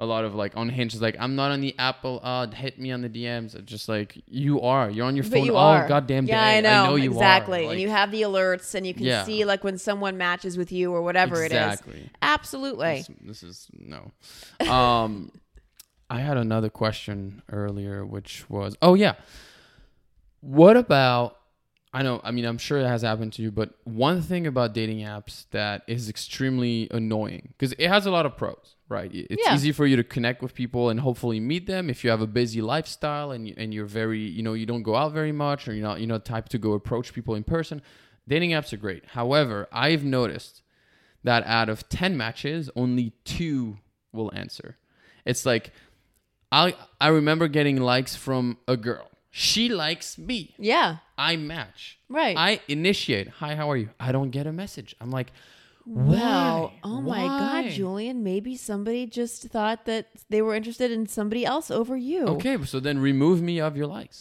A 0.00 0.06
lot 0.06 0.24
of 0.24 0.34
like 0.34 0.54
unhinged 0.56 0.94
is 0.94 1.02
like 1.02 1.14
I'm 1.20 1.36
not 1.36 1.50
on 1.50 1.60
the 1.60 1.74
Apple. 1.78 2.20
Uh, 2.22 2.46
hit 2.46 2.78
me 2.80 2.90
on 2.90 3.02
the 3.02 3.08
DMs. 3.10 3.54
It's 3.54 3.70
just 3.70 3.86
like 3.86 4.16
you 4.26 4.62
are. 4.62 4.88
You're 4.90 5.04
on 5.06 5.14
your 5.14 5.24
phone 5.24 5.44
you 5.44 5.56
all 5.56 5.74
are. 5.74 5.86
goddamn 5.86 6.24
day. 6.24 6.32
Yeah, 6.32 6.42
I 6.42 6.60
know. 6.62 6.96
you 6.96 7.10
exactly. 7.12 7.58
are. 7.60 7.62
Like, 7.66 7.72
and 7.72 7.80
you 7.82 7.90
have 7.90 8.10
the 8.10 8.22
alerts 8.22 8.74
and 8.74 8.86
you 8.86 8.94
can 8.94 9.04
Yeah. 9.04 9.24
see 9.24 9.44
like 9.44 9.62
when 9.62 9.76
someone 9.76 10.16
matches 10.16 10.56
with 10.56 10.72
you 10.72 10.90
or 10.92 11.02
whatever 11.02 11.44
it 11.44 11.52
is. 11.52 11.58
exactly. 11.58 12.08
Absolutely. 12.22 13.04
This, 13.20 13.40
this 13.40 13.42
is 13.42 13.68
no. 13.78 14.10
Um, 14.72 15.32
I 16.10 16.20
had 16.20 16.38
another 16.38 16.70
question 16.70 17.42
earlier, 17.52 18.04
which 18.04 18.48
was, 18.48 18.76
oh 18.80 18.94
yeah, 18.94 19.14
what 20.40 20.76
about? 20.78 21.36
I 21.92 22.02
know. 22.04 22.20
I 22.22 22.30
mean, 22.30 22.44
I'm 22.44 22.58
sure 22.58 22.78
it 22.78 22.86
has 22.86 23.02
happened 23.02 23.32
to 23.34 23.42
you, 23.42 23.50
but 23.50 23.70
one 23.84 24.22
thing 24.22 24.46
about 24.46 24.74
dating 24.74 24.98
apps 25.00 25.46
that 25.50 25.82
is 25.88 26.08
extremely 26.08 26.86
annoying 26.92 27.48
because 27.58 27.72
it 27.72 27.88
has 27.88 28.06
a 28.06 28.12
lot 28.12 28.26
of 28.26 28.36
pros, 28.36 28.76
right? 28.88 29.10
It's 29.12 29.42
Yeah. 29.44 29.54
easy 29.56 29.72
for 29.72 29.86
you 29.86 29.96
to 29.96 30.04
connect 30.04 30.40
with 30.40 30.54
people 30.54 30.88
and 30.88 31.00
hopefully 31.00 31.40
meet 31.40 31.66
them 31.66 31.90
if 31.90 32.04
you 32.04 32.10
have 32.10 32.20
a 32.20 32.28
busy 32.28 32.62
lifestyle 32.62 33.32
and 33.32 33.48
you, 33.48 33.54
and 33.56 33.74
you're 33.74 33.86
very, 33.86 34.20
you 34.20 34.40
know, 34.40 34.52
you 34.54 34.66
don't 34.66 34.84
go 34.84 34.94
out 34.94 35.12
very 35.12 35.32
much 35.32 35.66
or 35.66 35.72
you're 35.74 35.82
not, 35.82 36.00
you 36.00 36.06
know, 36.06 36.18
type 36.18 36.48
to 36.50 36.58
go 36.58 36.74
approach 36.74 37.12
people 37.12 37.34
in 37.34 37.42
person. 37.42 37.82
Dating 38.28 38.50
apps 38.50 38.72
are 38.72 38.76
great. 38.76 39.04
However, 39.06 39.66
I've 39.72 40.04
noticed 40.04 40.62
that 41.24 41.44
out 41.44 41.68
of 41.68 41.88
10 41.88 42.16
matches, 42.16 42.70
only 42.76 43.14
two 43.24 43.78
will 44.12 44.30
answer. 44.32 44.78
It's 45.24 45.44
like 45.44 45.72
I 46.52 46.76
I 47.00 47.08
remember 47.08 47.48
getting 47.48 47.78
likes 47.78 48.14
from 48.14 48.58
a 48.68 48.76
girl. 48.76 49.09
She 49.30 49.68
likes 49.68 50.18
me. 50.18 50.54
Yeah. 50.58 50.96
I 51.16 51.36
match. 51.36 51.98
Right. 52.08 52.36
I 52.36 52.60
initiate. 52.66 53.28
Hi, 53.28 53.54
how 53.54 53.70
are 53.70 53.76
you? 53.76 53.90
I 54.00 54.10
don't 54.12 54.30
get 54.30 54.46
a 54.46 54.52
message. 54.52 54.96
I'm 55.00 55.10
like, 55.10 55.32
Wow. 55.86 56.72
why? 56.72 56.72
Oh 56.84 57.00
my 57.00 57.24
Why? 57.24 57.62
God, 57.62 57.70
Julian. 57.70 58.22
Maybe 58.22 58.56
somebody 58.56 59.06
just 59.06 59.44
thought 59.44 59.86
that 59.86 60.08
they 60.28 60.42
were 60.42 60.54
interested 60.54 60.90
in 60.90 61.06
somebody 61.06 61.44
else 61.44 61.70
over 61.70 61.96
you. 61.96 62.26
Okay, 62.26 62.62
so 62.64 62.80
then 62.80 62.98
remove 62.98 63.40
me 63.40 63.60
of 63.60 63.76
your 63.76 63.86
likes. 63.86 64.20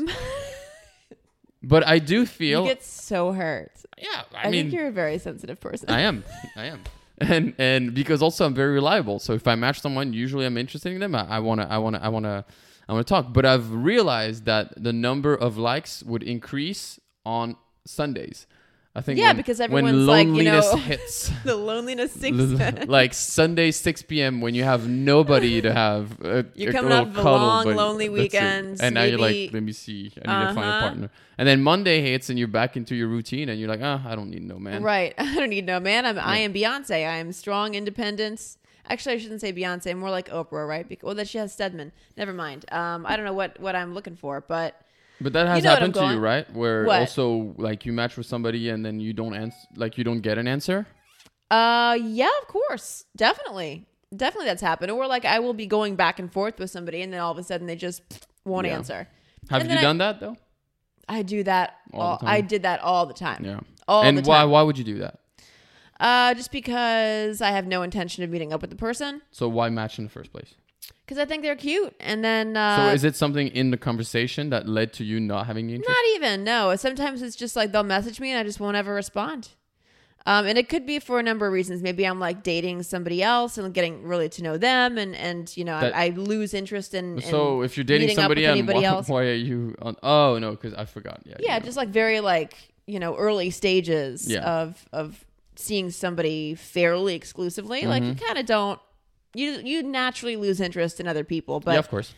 but 1.64 1.86
I 1.86 2.00
do 2.00 2.26
feel. 2.26 2.64
You 2.64 2.70
get 2.70 2.84
so 2.84 3.34
hurt. 3.34 3.72
yeah, 3.98 4.24
I, 4.34 4.48
I, 4.48 4.50
mean 4.50 4.66
think 4.66 4.74
you're 4.74 4.88
a 4.88 4.92
very 4.92 5.18
sensitive 5.18 5.60
person. 5.60 5.90
I 5.90 6.02
am. 6.02 6.24
I 6.56 6.66
am. 6.66 6.84
And 7.22 7.54
and 7.58 7.94
because 7.94 8.22
also 8.22 8.46
I'm 8.46 8.54
very 8.54 8.74
reliable. 8.74 9.20
So 9.20 9.34
if 9.34 9.46
I 9.46 9.56
match 9.56 9.82
someone, 9.82 10.14
usually 10.14 10.46
I'm 10.46 10.58
interested 10.58 10.94
in 10.94 11.00
them. 11.02 11.14
I, 11.14 11.28
I 11.28 11.40
wanna 11.40 11.68
I 11.70 11.78
wanna 11.78 12.00
I 12.02 12.08
wanna 12.08 12.46
I 12.90 12.94
wanna 12.94 13.04
talk. 13.06 13.32
But 13.32 13.46
I've 13.46 13.72
realized 13.72 14.46
that 14.46 14.74
the 14.84 14.92
number 14.92 15.36
of 15.36 15.58
likes 15.58 16.02
would 16.04 16.24
increase 16.24 17.00
on 17.26 17.56
Sundays. 17.86 18.48
I 18.96 19.02
think 19.02 19.20
Yeah, 19.20 19.28
when, 19.28 19.38
because 19.38 19.60
when 19.60 19.72
everyone's 19.72 20.08
like, 20.08 20.26
you 20.26 20.34
loneliness 20.34 20.74
know, 20.74 20.78
hits 20.80 21.32
the 21.46 21.56
loneliness 21.56 22.12
sinks. 22.22 22.88
like 22.88 23.14
Sunday 23.14 23.70
6 23.70 24.02
p.m. 24.02 24.42
when 24.42 24.56
you 24.56 24.64
have 24.64 24.90
nobody 24.90 25.62
to 25.62 25.72
have 25.72 26.20
a, 26.22 26.46
You're 26.56 26.72
a 26.72 26.74
coming 26.74 26.92
off 26.92 27.08
of 27.10 27.18
a 27.18 27.22
long, 27.22 27.66
lonely 27.68 28.10
weekends, 28.10 28.82
and 28.82 28.96
now 28.96 29.04
you're 29.04 29.20
like, 29.20 29.54
let 29.54 29.62
me 29.62 29.72
see, 29.74 30.12
I 30.26 30.40
need 30.40 30.48
to 30.48 30.54
find 30.56 30.66
a 30.66 30.70
Uh-huh. 30.72 30.80
partner. 30.88 31.10
And 31.38 31.48
then 31.48 31.62
Monday 31.62 32.02
hits 32.02 32.30
and 32.32 32.40
you're 32.40 32.48
back 32.48 32.76
into 32.76 32.96
your 32.96 33.08
routine 33.08 33.48
and 33.50 33.60
you're 33.60 33.70
like, 33.70 33.80
ah, 33.84 34.02
I 34.06 34.16
don't 34.16 34.30
need 34.32 34.44
no 34.44 34.58
man. 34.58 34.82
Right. 34.84 35.14
I 35.18 35.36
don't 35.36 35.50
need 35.52 35.66
no 35.68 35.80
man. 35.80 36.06
I'm, 36.08 36.18
I 36.20 36.38
am 36.40 36.52
Beyonce. 36.52 36.92
I 37.08 37.18
am 37.18 37.32
strong 37.32 37.76
independence. 37.76 38.58
Actually, 38.90 39.16
I 39.16 39.18
shouldn't 39.20 39.42
say 39.42 39.54
Beyonce. 39.54 39.96
More 39.96 40.10
like 40.10 40.30
Oprah, 40.30 40.68
right? 40.68 40.88
Because, 40.88 41.06
well, 41.06 41.16
that 41.16 41.28
she 41.28 41.38
has 41.38 41.54
Stedman. 41.54 41.92
Never 42.18 42.34
mind. 42.34 42.66
Um, 42.72 43.06
I 43.06 43.16
don't 43.16 43.26
know 43.26 43.34
what, 43.34 43.60
what 43.60 43.76
I'm 43.76 43.94
looking 43.94 44.16
for, 44.16 44.42
but 44.42 44.82
But 45.22 45.34
that 45.34 45.48
has 45.48 45.64
know 45.64 45.70
happened 45.70 45.94
to 45.96 46.06
you, 46.08 46.18
right? 46.18 46.52
Where 46.54 46.86
What? 46.86 47.00
also 47.00 47.54
like 47.58 47.86
you 47.86 47.94
match 47.94 48.18
with 48.18 48.26
somebody 48.26 48.70
and 48.70 48.84
then 48.86 49.00
you 49.00 49.14
don't 49.14 49.36
answer, 49.36 49.58
like 49.76 49.98
you 49.98 50.04
don't 50.04 50.22
get 50.22 50.38
an 50.38 50.48
answer. 50.48 50.88
uh, 51.52 51.98
yeah, 52.02 52.30
of 52.42 52.48
course, 52.48 53.06
definitely, 53.16 53.86
definitely 54.16 54.46
that's 54.48 54.62
happened. 54.62 54.92
Or 54.92 55.06
like 55.08 55.26
I 55.26 55.40
will 55.40 55.54
be 55.54 55.66
going 55.68 55.96
back 55.96 56.20
and 56.20 56.32
forth 56.32 56.58
with 56.60 56.70
somebody, 56.72 57.02
and 57.02 57.12
then 57.14 57.20
all 57.22 57.32
of 57.32 57.38
a 57.38 57.44
sudden 57.44 57.68
they 57.68 57.76
just 57.76 58.02
won't 58.46 58.66
Yeah. 58.68 58.76
answer. 58.76 59.08
Have 59.50 59.62
And 59.62 59.70
you 59.70 59.76
then 59.76 59.78
I- 59.78 59.82
done 59.88 59.98
that 60.00 60.20
though? 60.20 60.38
I 61.08 61.24
do 61.24 61.44
that. 61.44 61.76
All 61.94 62.02
All 62.02 62.18
the 62.20 62.28
I 62.28 62.42
did 62.42 62.62
that 62.64 62.80
all 62.82 63.06
the 63.08 63.14
time. 63.16 63.44
Yeah. 63.44 63.60
All 63.88 64.04
and 64.04 64.26
why 64.26 64.44
why 64.46 64.62
would 64.62 64.78
you 64.78 64.84
do 64.84 65.00
that? 65.00 65.20
Uh, 66.00 66.34
just 66.34 66.52
because 66.52 67.42
I 67.42 67.52
have 67.52 67.68
no 67.68 67.82
intention 67.82 68.24
of 68.24 68.30
meeting 68.30 68.54
up 68.54 68.62
with 68.62 68.70
the 68.70 68.76
person. 68.76 69.22
So 69.32 69.50
why 69.50 69.70
match 69.70 69.98
in 69.98 70.06
the 70.06 70.10
first 70.10 70.32
place? 70.32 70.54
Because 71.06 71.18
I 71.18 71.26
think 71.26 71.42
they're 71.44 71.56
cute, 71.56 71.94
and 72.00 72.24
then 72.24 72.56
uh, 72.56 72.78
so 72.90 72.94
is 72.94 73.04
it 73.04 73.16
something 73.16 73.48
in 73.48 73.72
the 73.72 73.78
conversation 73.78 74.50
that 74.52 74.68
led 74.68 74.94
to 74.94 75.04
you 75.04 75.20
not 75.20 75.48
having 75.48 75.68
the 75.68 75.74
interest? 75.76 75.90
Not 75.90 76.16
even. 76.16 76.44
No. 76.44 76.76
Sometimes 76.76 77.22
it's 77.24 77.36
just 77.36 77.56
like 77.56 77.72
they'll 77.72 77.84
message 77.84 78.20
me 78.20 78.30
and 78.30 78.40
I 78.40 78.44
just 78.44 78.60
won't 78.60 78.78
ever 78.78 78.94
respond. 78.94 79.50
Um, 80.26 80.46
and 80.46 80.58
it 80.58 80.70
could 80.70 80.86
be 80.86 81.00
for 81.00 81.18
a 81.20 81.24
number 81.24 81.48
of 81.48 81.54
reasons. 81.54 81.82
Maybe 81.82 82.06
I'm 82.06 82.20
like 82.20 82.44
dating 82.44 82.84
somebody 82.84 83.24
else 83.24 83.58
and 83.58 83.74
getting 83.74 84.04
really 84.04 84.30
to 84.30 84.44
know 84.44 84.58
them, 84.58 84.98
and 85.00 85.16
and 85.16 85.52
you 85.58 85.64
know 85.66 85.80
That- 85.80 85.96
I, 85.96 86.06
I 86.06 86.10
lose 86.10 86.54
interest 86.54 86.94
in. 86.94 87.16
in 87.18 87.22
So 87.24 87.62
if 87.64 87.76
you're 87.76 87.84
dating 87.86 88.16
somebody 88.16 88.46
and 88.46 88.52
anybody 88.60 88.80
why, 88.82 88.86
else. 88.86 89.08
why 89.10 89.24
are 89.24 89.34
you 89.34 89.76
on? 89.82 89.96
Oh 90.04 90.38
no, 90.38 90.52
because 90.52 90.74
I 90.76 90.86
forgot. 90.86 91.22
Yeah. 91.26 91.38
yeah, 91.40 91.54
you 91.56 91.60
know. 91.60 91.66
just 91.66 91.78
like 91.78 91.90
very 91.90 92.20
like 92.20 92.54
you 92.86 93.00
know 93.00 93.16
early 93.18 93.50
stages 93.50 94.30
Yeah. 94.30 94.42
of 94.44 94.86
of 94.94 95.26
seeing 95.60 95.92
somebody 95.92 96.56
fairly 96.56 97.16
exclusively. 97.16 97.86
Like 97.86 98.02
Mm-hmm. 98.04 98.20
you 98.20 98.28
kind 98.28 98.38
of 98.40 98.46
don't. 98.46 98.80
You 99.36 99.52
you 99.64 99.84
naturally 99.84 100.36
lose 100.36 100.60
interest 100.60 101.00
in 101.00 101.08
other 101.08 101.24
people, 101.24 101.60
but 101.60 101.74
yeah, 101.74 101.80
of 101.80 101.90
course. 101.90 102.16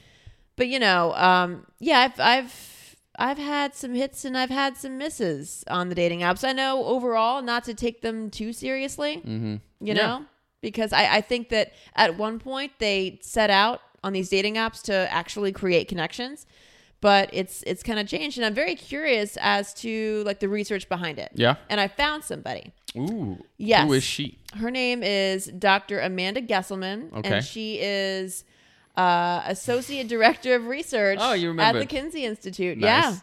but 0.56 0.68
you 0.70 0.80
know, 0.80 1.14
um, 1.16 1.66
yeah, 1.80 2.00
I've 2.00 2.20
I've 2.20 2.96
I've 3.20 3.38
had 3.38 3.76
some 3.76 3.94
hits 3.94 4.24
and 4.24 4.38
I've 4.38 4.50
had 4.50 4.78
some 4.78 4.98
misses 4.98 5.64
on 5.68 5.90
the 5.90 5.96
dating 5.96 6.22
apps. 6.22 6.48
I 6.48 6.54
know 6.54 6.86
overall 6.86 7.42
not 7.42 7.66
to 7.66 7.74
take 7.74 8.02
them 8.02 8.30
too 8.30 8.54
seriously, 8.54 9.18
Mm-hmm. 9.18 9.52
you 9.54 9.60
Yeah. 9.82 9.94
know, 9.94 10.26
because 10.62 10.94
I, 10.94 11.18
I 11.18 11.22
think 11.22 11.50
that 11.50 11.74
at 11.96 12.18
one 12.18 12.40
point 12.40 12.72
they 12.80 13.20
set 13.22 13.50
out 13.50 13.82
on 14.04 14.14
these 14.14 14.30
dating 14.30 14.56
apps 14.56 14.82
to 14.84 14.94
actually 15.14 15.52
create 15.52 15.90
connections, 15.90 16.46
but 17.02 17.30
it's 17.34 17.64
it's 17.68 17.84
kind 17.84 18.00
of 18.00 18.08
changed, 18.08 18.38
and 18.38 18.46
I'm 18.46 18.54
very 18.54 18.76
curious 18.76 19.38
as 19.42 19.74
to 19.76 20.24
like 20.26 20.40
the 20.40 20.48
research 20.50 20.88
behind 20.88 21.20
it. 21.20 21.32
Yeah. 21.34 21.56
And 21.70 21.80
I 21.82 21.88
found 21.88 22.24
somebody. 22.24 22.72
Ooh. 22.98 23.38
Yes. 23.58 23.88
Who 23.88 23.94
is 23.94 24.04
she? 24.04 24.38
Her 24.56 24.70
name 24.72 25.02
is 25.04 25.46
Dr. 25.48 26.00
Amanda 26.00 26.42
Gesselman, 26.42 27.12
Okay. 27.14 27.30
and 27.38 27.44
she 27.46 27.80
is 27.82 28.44
uh, 28.98 29.42
associate 29.46 30.08
director 30.10 30.56
of 30.56 30.68
research 30.68 31.18
Oh, 31.22 31.34
you 31.34 31.58
at 31.60 31.74
the. 31.74 31.86
Kinsey 31.86 32.26
Institute. 32.26 32.78
Nice. 32.78 32.88
Yeah, 32.88 33.18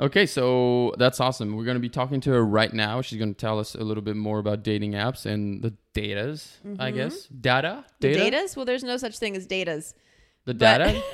Okay, 0.00 0.26
so 0.26 0.94
that's 0.96 1.18
awesome. 1.20 1.56
We're 1.56 1.64
going 1.64 1.74
to 1.76 1.80
be 1.80 1.88
talking 1.88 2.20
to 2.20 2.30
her 2.30 2.44
right 2.44 2.72
now. 2.72 3.02
She's 3.02 3.18
going 3.18 3.34
to 3.34 3.38
tell 3.38 3.58
us 3.58 3.74
a 3.74 3.80
little 3.82 4.02
bit 4.02 4.14
more 4.16 4.38
about 4.38 4.62
dating 4.62 4.92
apps 4.92 5.26
and 5.26 5.60
the 5.60 5.74
datas, 5.92 6.52
I 6.78 6.92
guess. 6.92 7.26
Data? 7.26 7.68
Mm-hmm. 7.84 7.88
the 8.00 8.14
Data? 8.14 8.36
datas. 8.36 8.56
Well, 8.56 8.64
there's 8.64 8.84
no 8.84 8.96
such 8.96 9.18
thing 9.18 9.34
as 9.36 9.46
datas. 9.48 9.94
The 10.44 10.54
data? 10.54 11.02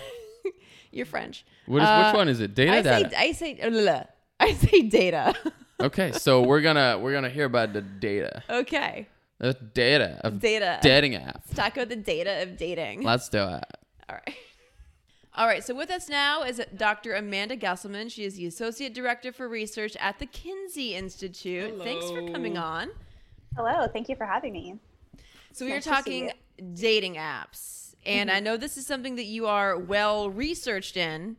You're 0.95 1.07
French. 1.07 1.45
What 1.67 1.83
is, 1.83 1.89
Uh, 1.89 2.11
which 2.11 2.17
one 2.17 2.29
is 2.29 2.41
it? 2.41 2.55
Data? 2.55 2.73
I 2.73 2.83
data? 2.83 3.11
say 3.11 3.17
I 3.17 3.33
say 3.33 3.61
uh, 3.61 4.03
I 4.41 4.53
say 4.55 4.83
data. 4.83 5.35
okay, 5.81 6.13
so 6.13 6.43
we're 6.43 6.61
gonna 6.61 6.99
we're 6.99 7.13
gonna 7.13 7.29
hear 7.31 7.47
about 7.47 7.73
the 7.73 7.83
data, 7.83 8.43
okay, 8.49 9.09
the 9.39 9.55
data 9.55 10.21
of 10.23 10.41
data. 10.41 10.79
dating 10.83 11.13
apps. 11.13 11.43
Let's 11.47 11.55
talk 11.55 11.77
about 11.77 11.89
the 11.89 11.97
data 11.97 12.43
of 12.43 12.57
dating. 12.57 13.03
Let's 13.03 13.29
do 13.29 13.39
it. 13.39 13.65
All 14.09 14.17
right. 14.17 14.37
All 15.37 15.49
right, 15.49 15.65
so 15.65 15.75
with 15.75 15.91
us 15.91 16.09
now 16.09 16.45
is 16.45 16.63
Dr. 16.77 17.15
Amanda 17.15 17.57
Gesselman. 17.57 18.09
She 18.09 18.23
is 18.23 18.37
the 18.37 18.47
Associate 18.47 18.95
Director 18.95 19.33
for 19.33 19.49
Research 19.49 19.97
at 19.97 20.21
the 20.21 20.27
Kinsey 20.27 20.95
Institute. 20.95 21.77
Thanks 21.83 22.09
for 22.09 22.23
coming 22.31 22.57
on. 22.57 22.91
Hello, 23.57 23.89
thank 23.93 24.09
you 24.09 24.15
for 24.15 24.27
having 24.27 24.53
me. 24.53 24.79
So 25.51 25.65
we 25.65 25.73
were 25.73 25.79
Nice 25.79 25.85
to 25.87 25.91
see 25.91 25.95
talking 25.97 26.31
dating 26.75 27.17
apps, 27.17 27.84
and 28.07 28.31
I 28.31 28.41
know 28.41 28.57
this 28.57 28.77
is 28.77 28.87
something 28.87 29.17
that 29.17 29.25
you 29.25 29.47
are 29.47 29.79
well 29.79 30.31
researched 30.31 30.97
in. 30.97 31.37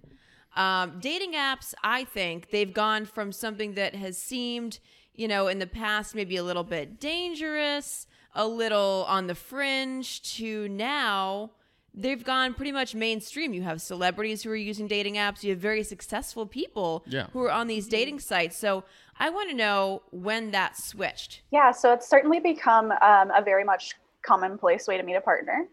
Um, 0.55 0.99
dating 0.99 1.33
apps, 1.33 1.73
I 1.83 2.05
think 2.05 2.49
they've 2.51 2.73
gone 2.73 3.05
from 3.05 3.31
something 3.31 3.73
that 3.73 3.93
has 3.95 4.17
seemed, 4.17 4.79
you 5.13 5.27
know, 5.27 5.47
in 5.47 5.59
the 5.59 5.67
past 5.67 6.15
maybe 6.15 6.37
a 6.37 6.43
little 6.43 6.63
bit 6.63 6.99
dangerous, 6.99 8.07
a 8.33 8.47
little 8.47 9.05
on 9.09 9.27
the 9.27 9.35
fringe, 9.35 10.21
to 10.37 10.69
now 10.69 11.51
they've 11.93 12.23
gone 12.23 12.53
pretty 12.53 12.71
much 12.71 12.95
mainstream. 12.95 13.53
You 13.53 13.63
have 13.63 13.81
celebrities 13.81 14.43
who 14.43 14.49
are 14.51 14.55
using 14.55 14.87
dating 14.87 15.15
apps. 15.15 15.43
You 15.43 15.51
have 15.51 15.59
very 15.59 15.83
successful 15.83 16.45
people 16.45 17.03
Yeah. 17.07 17.27
who 17.33 17.41
are 17.43 17.51
on 17.51 17.67
these 17.67 17.87
dating 17.87 18.19
sites. 18.19 18.57
So 18.57 18.83
I 19.17 19.29
want 19.29 19.49
to 19.49 19.55
know 19.55 20.03
when 20.11 20.51
that 20.51 20.77
switched. 20.77 21.41
Yeah, 21.51 21.71
so 21.71 21.93
it's 21.93 22.07
certainly 22.07 22.39
become 22.39 22.91
um, 23.01 23.31
a 23.31 23.41
very 23.43 23.63
much 23.63 23.93
commonplace 24.23 24.87
way 24.87 24.97
to 24.97 25.03
meet 25.03 25.15
a 25.15 25.21
partner. 25.21 25.67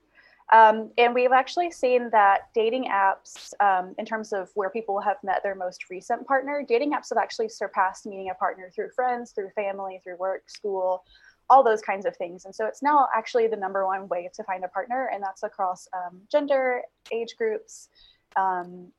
Um, 0.53 0.91
and 0.99 1.15
we've 1.15 1.33
actually 1.33 1.71
seen 1.71 2.11
that 2.11 2.49
dating 2.55 2.85
apps, 2.85 3.55
um, 3.61 3.95
in 3.99 4.05
terms 4.05 4.35
of 4.35 4.51
where 4.55 4.69
people 4.69 5.01
have 5.01 5.17
met 5.25 5.43
their 5.43 5.55
most 5.55 5.89
recent 5.89 6.27
partner, 6.27 6.63
dating 6.67 6.93
apps 6.93 7.09
have 7.09 7.17
actually 7.17 7.49
surpassed 7.49 8.05
meeting 8.05 8.29
a 8.31 8.35
partner 8.35 8.71
through 8.75 8.91
friends, 8.91 9.33
through 9.33 9.49
family, 9.51 10.01
through 10.05 10.17
work, 10.17 10.51
school, 10.51 11.05
all 11.49 11.63
those 11.63 11.81
kinds 11.81 12.05
of 12.05 12.15
things. 12.17 12.45
And 12.45 12.55
so 12.55 12.67
it's 12.67 12.83
now 12.83 13.09
actually 13.17 13.47
the 13.47 13.57
number 13.57 13.87
one 13.87 14.09
way 14.09 14.31
to 14.35 14.45
find 14.45 14.63
a 14.63 14.69
partner, 14.69 15.11
and 15.13 15.23
that's 15.23 15.43
across 15.43 15.89
um, 15.95 16.21
gender, 16.31 16.83
age 17.11 17.35
groups, 17.39 17.89
um, 18.37 18.93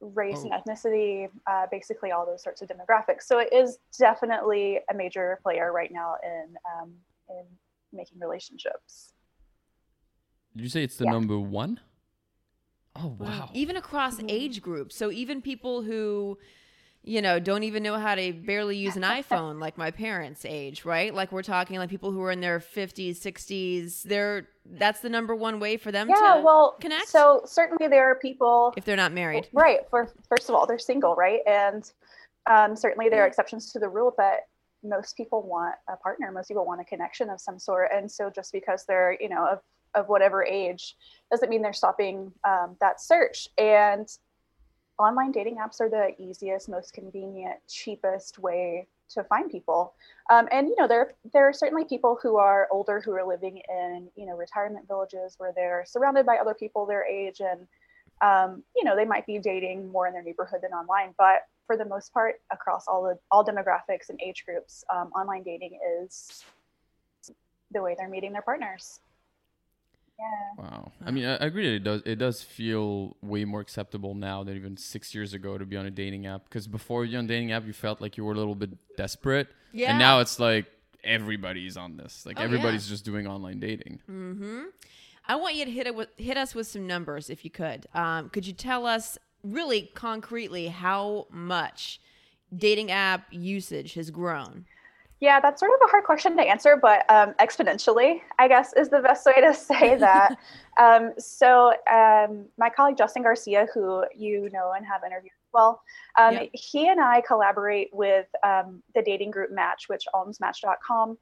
race 0.00 0.42
Oh. 0.44 0.50
and 0.50 0.52
ethnicity, 0.52 1.30
uh, 1.46 1.66
basically 1.70 2.12
all 2.12 2.26
those 2.26 2.42
sorts 2.42 2.60
of 2.60 2.68
demographics. 2.68 3.22
So 3.22 3.38
it 3.38 3.50
is 3.50 3.78
definitely 3.98 4.80
a 4.90 4.94
major 4.94 5.40
player 5.42 5.72
right 5.72 5.90
now 5.90 6.16
in 6.22 6.56
um, 6.78 6.92
in 7.30 7.44
making 7.94 8.18
relationships. 8.20 9.14
Did 10.56 10.62
you 10.62 10.68
say 10.70 10.82
it's 10.82 10.96
the 10.96 11.04
Yeah. 11.04 11.12
number 11.12 11.38
one? 11.38 11.80
Oh 12.94 13.10
mm, 13.10 13.18
wow. 13.18 13.50
Even 13.52 13.76
across 13.76 14.16
mm-hmm. 14.16 14.30
age 14.30 14.62
groups. 14.62 14.96
So 14.96 15.10
even 15.10 15.42
people 15.42 15.82
who, 15.82 16.38
you 17.02 17.20
know, 17.20 17.38
don't 17.38 17.62
even 17.62 17.82
know 17.82 17.98
how 17.98 18.14
to 18.14 18.32
barely 18.32 18.78
use 18.78 18.96
an 18.96 19.02
iPhone, 19.02 19.60
like 19.60 19.76
my 19.76 19.90
parents' 19.90 20.46
age, 20.46 20.86
right? 20.86 21.14
Like 21.14 21.30
we're 21.30 21.42
talking 21.42 21.78
like 21.78 21.90
people 21.90 22.10
who 22.10 22.22
are 22.22 22.30
in 22.30 22.40
their 22.40 22.58
50s, 22.58 23.18
60s. 23.18 24.02
They're 24.02 24.48
that's 24.64 25.00
the 25.00 25.10
number 25.10 25.34
one 25.34 25.60
way 25.60 25.76
for 25.76 25.92
them 25.92 26.08
Yeah, 26.08 26.36
to 26.36 26.42
well, 26.42 26.76
connect? 26.80 27.08
So 27.08 27.42
certainly 27.44 27.86
there 27.86 28.10
are 28.10 28.16
people 28.16 28.72
if 28.78 28.84
they're 28.86 28.96
not 28.96 29.12
married. 29.12 29.48
Right. 29.52 29.80
For 29.90 30.10
first 30.28 30.48
of 30.48 30.54
all, 30.54 30.66
they're 30.66 30.78
single, 30.78 31.14
right? 31.14 31.40
And 31.46 31.90
um, 32.46 32.74
certainly 32.74 33.10
there 33.10 33.20
are 33.20 33.24
mm-hmm. 33.24 33.28
exceptions 33.28 33.72
to 33.72 33.78
the 33.78 33.88
rule, 33.88 34.14
but 34.16 34.40
most 34.82 35.16
people 35.16 35.42
want 35.42 35.74
a 35.88 35.96
partner. 35.96 36.32
Most 36.32 36.48
people 36.48 36.64
want 36.64 36.80
a 36.80 36.84
connection 36.84 37.28
of 37.28 37.40
some 37.40 37.58
sort. 37.58 37.90
And 37.94 38.10
so 38.10 38.30
just 38.30 38.52
because 38.52 38.84
they're, 38.86 39.16
you 39.20 39.28
know, 39.28 39.46
of, 39.46 39.60
of 39.96 40.08
whatever 40.08 40.44
age 40.44 40.96
doesn't 41.30 41.48
mean 41.48 41.62
they're 41.62 41.72
stopping 41.72 42.32
um, 42.44 42.76
that 42.80 43.00
search. 43.00 43.48
And 43.58 44.08
online 44.98 45.32
dating 45.32 45.56
apps 45.56 45.80
are 45.80 45.90
the 45.90 46.10
easiest, 46.18 46.68
most 46.68 46.92
convenient, 46.92 47.56
cheapest 47.68 48.38
way 48.38 48.86
to 49.08 49.24
find 49.24 49.50
people. 49.50 49.94
Um, 50.30 50.48
and 50.50 50.68
you 50.68 50.76
know, 50.76 50.88
there 50.88 51.14
there 51.32 51.48
are 51.48 51.52
certainly 51.52 51.84
people 51.84 52.18
who 52.20 52.36
are 52.36 52.68
older 52.70 53.00
who 53.00 53.12
are 53.12 53.26
living 53.26 53.60
in 53.68 54.08
you 54.16 54.26
know 54.26 54.36
retirement 54.36 54.86
villages 54.88 55.34
where 55.38 55.52
they're 55.54 55.84
surrounded 55.86 56.26
by 56.26 56.36
other 56.36 56.54
people 56.54 56.86
their 56.86 57.04
age, 57.04 57.40
and 57.40 57.66
um, 58.20 58.62
you 58.74 58.84
know 58.84 58.96
they 58.96 59.04
might 59.04 59.26
be 59.26 59.38
dating 59.38 59.90
more 59.90 60.06
in 60.06 60.12
their 60.12 60.22
neighborhood 60.22 60.60
than 60.62 60.72
online. 60.72 61.14
But 61.18 61.42
for 61.66 61.76
the 61.76 61.84
most 61.84 62.12
part, 62.12 62.36
across 62.52 62.86
all 62.88 63.02
the 63.02 63.18
all 63.30 63.44
demographics 63.44 64.08
and 64.08 64.20
age 64.20 64.44
groups, 64.44 64.84
um, 64.92 65.10
online 65.14 65.42
dating 65.42 65.78
is 66.02 66.44
the 67.72 67.82
way 67.82 67.94
they're 67.98 68.08
meeting 68.08 68.32
their 68.32 68.42
partners. 68.42 69.00
Yeah. 70.18 70.62
Wow. 70.64 70.92
I 71.04 71.10
mean, 71.10 71.24
I 71.26 71.34
I 71.36 71.46
agree. 71.46 71.66
That 71.68 71.74
it 71.76 71.84
does. 71.84 72.02
It 72.06 72.16
does 72.16 72.42
feel 72.42 73.16
way 73.22 73.44
more 73.44 73.60
acceptable 73.60 74.14
now 74.14 74.42
than 74.44 74.56
even 74.56 74.76
six 74.76 75.14
years 75.14 75.34
ago 75.34 75.58
to 75.58 75.66
be 75.66 75.76
on 75.76 75.84
a 75.86 75.90
dating 75.90 76.26
app. 76.26 76.44
Because 76.44 76.66
before 76.66 77.04
you're 77.04 77.18
on 77.18 77.26
a 77.26 77.28
dating 77.28 77.52
app, 77.52 77.66
you 77.66 77.72
felt 77.72 78.00
like 78.00 78.16
you 78.16 78.24
were 78.24 78.32
a 78.32 78.36
little 78.36 78.54
bit 78.54 78.70
desperate. 78.96 79.48
Yeah. 79.72 79.90
And 79.90 79.98
now 79.98 80.20
it's 80.20 80.40
like 80.40 80.66
everybody's 81.04 81.76
on 81.76 81.96
this. 81.98 82.24
Like 82.24 82.38
Oh, 82.38 82.40
yeah. 82.40 82.46
everybody's 82.46 82.88
just 82.88 83.04
doing 83.04 83.26
online 83.26 83.60
dating. 83.60 84.00
Mm-hmm. 84.10 84.62
I 85.28 85.36
want 85.36 85.54
you 85.56 85.64
to 85.64 85.70
hit 85.70 85.86
it 85.86 85.94
with, 85.94 86.08
hit 86.16 86.36
us 86.36 86.54
with 86.54 86.66
some 86.66 86.86
numbers 86.86 87.28
if 87.30 87.44
you 87.44 87.50
could. 87.50 87.86
Um, 87.94 88.30
could 88.30 88.46
you 88.46 88.52
tell 88.52 88.86
us 88.86 89.18
really 89.42 89.90
concretely 89.94 90.68
how 90.68 91.26
much 91.30 92.00
dating 92.56 92.90
app 92.90 93.26
usage 93.30 93.94
has 93.94 94.10
grown? 94.10 94.64
Yeah, 95.20 95.40
that's 95.40 95.60
sort 95.60 95.72
of 95.72 95.80
a 95.86 95.90
hard 95.90 96.04
question 96.04 96.36
to 96.36 96.42
answer, 96.42 96.76
but 96.76 97.10
um, 97.10 97.32
exponentially, 97.40 98.20
I 98.38 98.48
guess, 98.48 98.74
is 98.74 98.90
the 98.90 99.00
best 99.00 99.24
way 99.24 99.40
to 99.40 99.54
say 99.70 99.96
that. 99.96 100.36
um, 100.80 101.12
so, 101.18 101.72
um, 101.90 102.46
my 102.58 102.68
colleague 102.68 102.98
Justin 102.98 103.22
Garcia, 103.22 103.66
who 103.72 104.04
you 104.14 104.50
know 104.52 104.72
and 104.76 104.84
have 104.84 105.02
interviewed 105.04 105.32
as 105.32 105.50
well, 105.54 105.82
um, 106.18 106.34
Yep. 106.34 106.50
he 106.52 106.88
and 106.88 107.00
I 107.00 107.22
collaborate 107.22 107.88
with 107.94 108.26
um, 108.44 108.82
the 108.94 109.02
dating 109.02 109.30
group 109.30 109.50
Match, 109.50 109.88
which 109.88 110.04
owns 110.12 110.38
Match.com. 110.38 111.16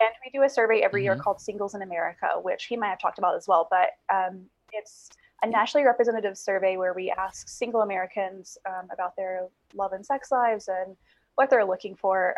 And 0.00 0.10
we 0.24 0.30
do 0.36 0.42
a 0.44 0.48
survey 0.48 0.80
every 0.80 1.04
year 1.04 1.14
Mhm. 1.14 1.20
called 1.20 1.40
Singles 1.40 1.74
in 1.74 1.82
America, 1.82 2.40
which 2.42 2.64
he 2.64 2.76
might 2.76 2.88
have 2.88 2.98
talked 2.98 3.18
about 3.18 3.34
as 3.36 3.46
well. 3.46 3.68
But 3.70 3.90
um, 4.12 4.46
it's 4.72 5.10
a 5.42 5.46
nationally 5.46 5.84
representative 5.84 6.38
survey 6.38 6.78
where 6.78 6.94
we 6.94 7.10
ask 7.10 7.48
single 7.48 7.82
Americans 7.82 8.56
um, 8.66 8.88
about 8.90 9.14
their 9.16 9.48
love 9.74 9.92
and 9.92 10.04
sex 10.04 10.32
lives 10.32 10.68
and 10.68 10.96
what 11.34 11.50
they're 11.50 11.64
looking 11.66 11.94
for. 11.94 12.34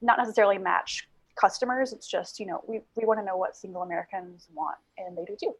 Not 0.00 0.18
necessarily 0.18 0.58
match 0.58 1.08
customers. 1.40 1.92
It's 1.92 2.08
just, 2.08 2.40
you 2.40 2.46
know, 2.46 2.62
we, 2.66 2.80
we 2.96 3.04
want 3.04 3.20
to 3.20 3.24
know 3.24 3.36
what 3.36 3.56
single 3.56 3.82
Americans 3.82 4.48
want, 4.54 4.76
and 4.98 5.16
they 5.16 5.24
do 5.24 5.36
too. 5.40 5.54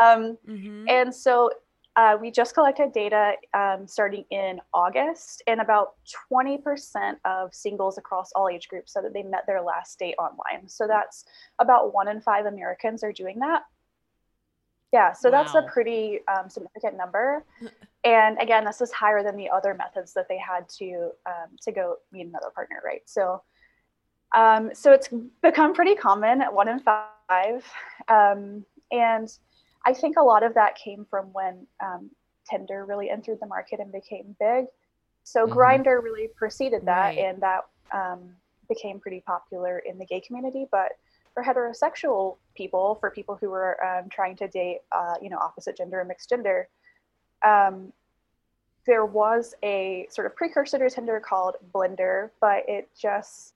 Um, 0.00 0.38
Mm-hmm. 0.48 0.88
and 0.88 1.14
so 1.14 1.50
uh, 1.96 2.16
we 2.20 2.30
just 2.30 2.54
collected 2.54 2.92
data 2.92 3.34
um, 3.52 3.86
starting 3.86 4.24
in 4.30 4.60
August, 4.72 5.42
and 5.46 5.60
about 5.60 5.94
20% 6.32 7.14
of 7.24 7.54
singles 7.54 7.98
across 7.98 8.32
all 8.32 8.48
age 8.48 8.66
groups 8.68 8.92
said 8.92 9.04
that 9.04 9.14
they 9.14 9.22
met 9.22 9.44
their 9.46 9.62
last 9.62 9.98
date 9.98 10.16
online. 10.18 10.68
So 10.68 10.86
that's 10.88 11.24
about 11.60 11.94
one 11.94 12.08
in 12.08 12.20
five 12.20 12.46
Americans 12.46 13.04
are 13.04 13.12
doing 13.12 13.38
that. 13.40 13.62
Yeah, 14.92 15.12
so 15.12 15.30
that's 15.30 15.54
a 15.54 15.62
pretty 15.62 16.20
um, 16.28 16.48
significant 16.48 16.96
number. 16.96 17.44
And 18.06 18.36
again, 18.38 18.66
this 18.66 18.82
is 18.82 18.92
higher 18.92 19.22
than 19.22 19.34
the 19.34 19.48
other 19.48 19.72
methods 19.72 20.12
that 20.12 20.26
they 20.28 20.36
had 20.36 20.68
to 20.78 21.08
um, 21.24 21.56
to 21.62 21.72
go 21.72 21.96
meet 22.12 22.26
another 22.26 22.50
partner, 22.54 22.82
right? 22.84 23.00
So, 23.06 23.42
um, 24.34 24.74
so 24.74 24.92
it's 24.92 25.08
become 25.42 25.74
pretty 25.74 25.94
common 25.94 26.42
at 26.42 26.52
one 26.52 26.68
in 26.68 26.80
five, 26.80 27.64
um, 28.08 28.64
and 28.90 29.32
I 29.86 29.94
think 29.94 30.16
a 30.18 30.22
lot 30.22 30.42
of 30.42 30.54
that 30.54 30.76
came 30.76 31.06
from 31.08 31.32
when 31.32 31.66
um, 31.80 32.10
Tinder 32.48 32.84
really 32.84 33.10
entered 33.10 33.38
the 33.40 33.46
market 33.46 33.80
and 33.80 33.92
became 33.92 34.36
big. 34.38 34.66
So 35.24 35.46
Mhm. 35.46 35.54
Grindr 35.54 36.02
really 36.02 36.28
preceded 36.28 36.84
that, 36.86 37.16
Right. 37.16 37.18
and 37.18 37.40
that 37.42 37.66
um, 37.92 38.36
became 38.68 38.98
pretty 39.00 39.20
popular 39.20 39.78
in 39.80 39.98
the 39.98 40.04
gay 40.04 40.20
community. 40.20 40.66
But 40.70 40.92
for 41.32 41.42
heterosexual 41.42 42.36
people, 42.54 42.96
for 42.96 43.10
people 43.10 43.36
who 43.36 43.50
were 43.50 43.82
um, 43.84 44.08
trying 44.08 44.36
to 44.36 44.48
date, 44.48 44.80
uh, 44.92 45.16
you 45.20 45.30
know, 45.30 45.38
opposite 45.38 45.76
gender 45.76 46.00
or 46.00 46.04
mixed 46.04 46.28
gender, 46.28 46.68
um, 47.42 47.92
there 48.86 49.06
was 49.06 49.54
a 49.62 50.06
sort 50.10 50.26
of 50.26 50.36
precursor 50.36 50.78
to 50.78 50.90
Tinder 50.90 51.18
called 51.20 51.56
Blendr, 51.72 52.30
but 52.40 52.68
it 52.68 52.88
just 52.94 53.53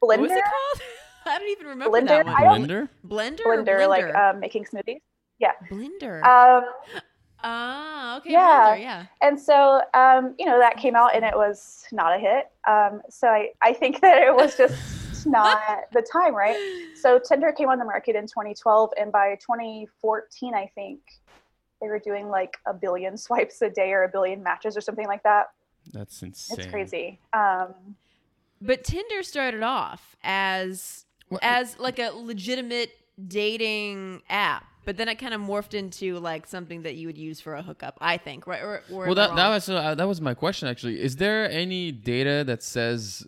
What 0.00 0.20
was 0.20 0.30
it 0.30 0.44
called? 0.44 0.82
I 1.26 1.38
don't 1.38 1.48
even 1.48 1.66
remember 1.66 1.98
Blender? 1.98 2.06
that 2.08 2.26
one. 2.26 2.34
I 2.34 2.44
don't- 2.44 2.68
Blender? 2.68 2.88
Blender, 3.06 3.64
Blender, 3.66 3.88
like 3.88 4.14
um, 4.14 4.40
making 4.40 4.64
smoothies. 4.64 5.00
Yeah. 5.38 5.52
Blender. 5.70 6.22
Um, 6.22 6.64
ah, 7.42 8.18
okay. 8.18 8.30
yeah. 8.32 8.76
Blender, 8.76 8.80
yeah. 8.80 9.06
and 9.22 9.40
so 9.40 9.82
um, 9.94 10.34
you 10.38 10.46
know 10.46 10.58
that 10.58 10.76
came 10.76 10.94
out 10.94 11.14
and 11.14 11.24
it 11.24 11.34
was 11.34 11.84
not 11.92 12.14
a 12.14 12.18
hit. 12.18 12.50
Um, 12.66 13.02
so 13.10 13.28
I, 13.28 13.50
I 13.62 13.72
think 13.72 14.00
that 14.02 14.22
it 14.22 14.34
was 14.34 14.56
just 14.56 15.26
not 15.26 15.60
the 15.92 16.02
time, 16.02 16.34
right? 16.34 16.56
So 16.94 17.18
Tinder 17.18 17.52
came 17.52 17.68
on 17.68 17.78
the 17.78 17.84
market 17.84 18.14
in 18.16 18.26
2012, 18.26 18.90
and 18.98 19.10
by 19.10 19.36
2014, 19.40 20.54
I 20.54 20.70
think 20.74 21.00
they 21.80 21.88
were 21.88 21.98
doing 21.98 22.28
like 22.28 22.56
a 22.66 22.72
billion 22.72 23.16
swipes 23.16 23.60
a 23.62 23.68
day 23.68 23.92
or 23.92 24.04
a 24.04 24.08
billion 24.08 24.42
matches 24.42 24.76
or 24.76 24.80
something 24.80 25.06
like 25.06 25.22
that. 25.24 25.48
That's 25.92 26.22
insane. 26.22 26.58
It's 26.58 26.66
crazy. 26.68 27.18
Um, 27.32 27.74
But 28.60 28.84
Tinder 28.84 29.22
started 29.22 29.62
off 29.62 30.16
as 30.22 31.04
Well, 31.30 31.40
as 31.42 31.78
like 31.78 31.98
a 31.98 32.10
legitimate 32.10 32.90
dating 33.26 34.22
app, 34.28 34.64
but 34.84 34.96
then 34.96 35.08
it 35.08 35.16
kind 35.16 35.34
of 35.34 35.40
morphed 35.40 35.74
into 35.74 36.18
like 36.18 36.46
something 36.46 36.82
that 36.82 36.94
you 36.94 37.06
would 37.06 37.18
use 37.18 37.40
for 37.40 37.54
a 37.54 37.62
hookup. 37.62 37.98
I 38.00 38.16
think, 38.16 38.46
right? 38.46 38.62
Or, 38.62 38.82
or 38.90 39.06
well, 39.06 39.14
that 39.14 39.36
that 39.36 39.48
was 39.48 39.68
uh, 39.68 39.94
that 39.94 40.08
was 40.08 40.20
my 40.20 40.34
question 40.34 40.68
actually. 40.68 41.00
Is 41.00 41.16
there 41.16 41.50
any 41.50 41.92
data 41.92 42.44
that 42.46 42.62
says 42.62 43.26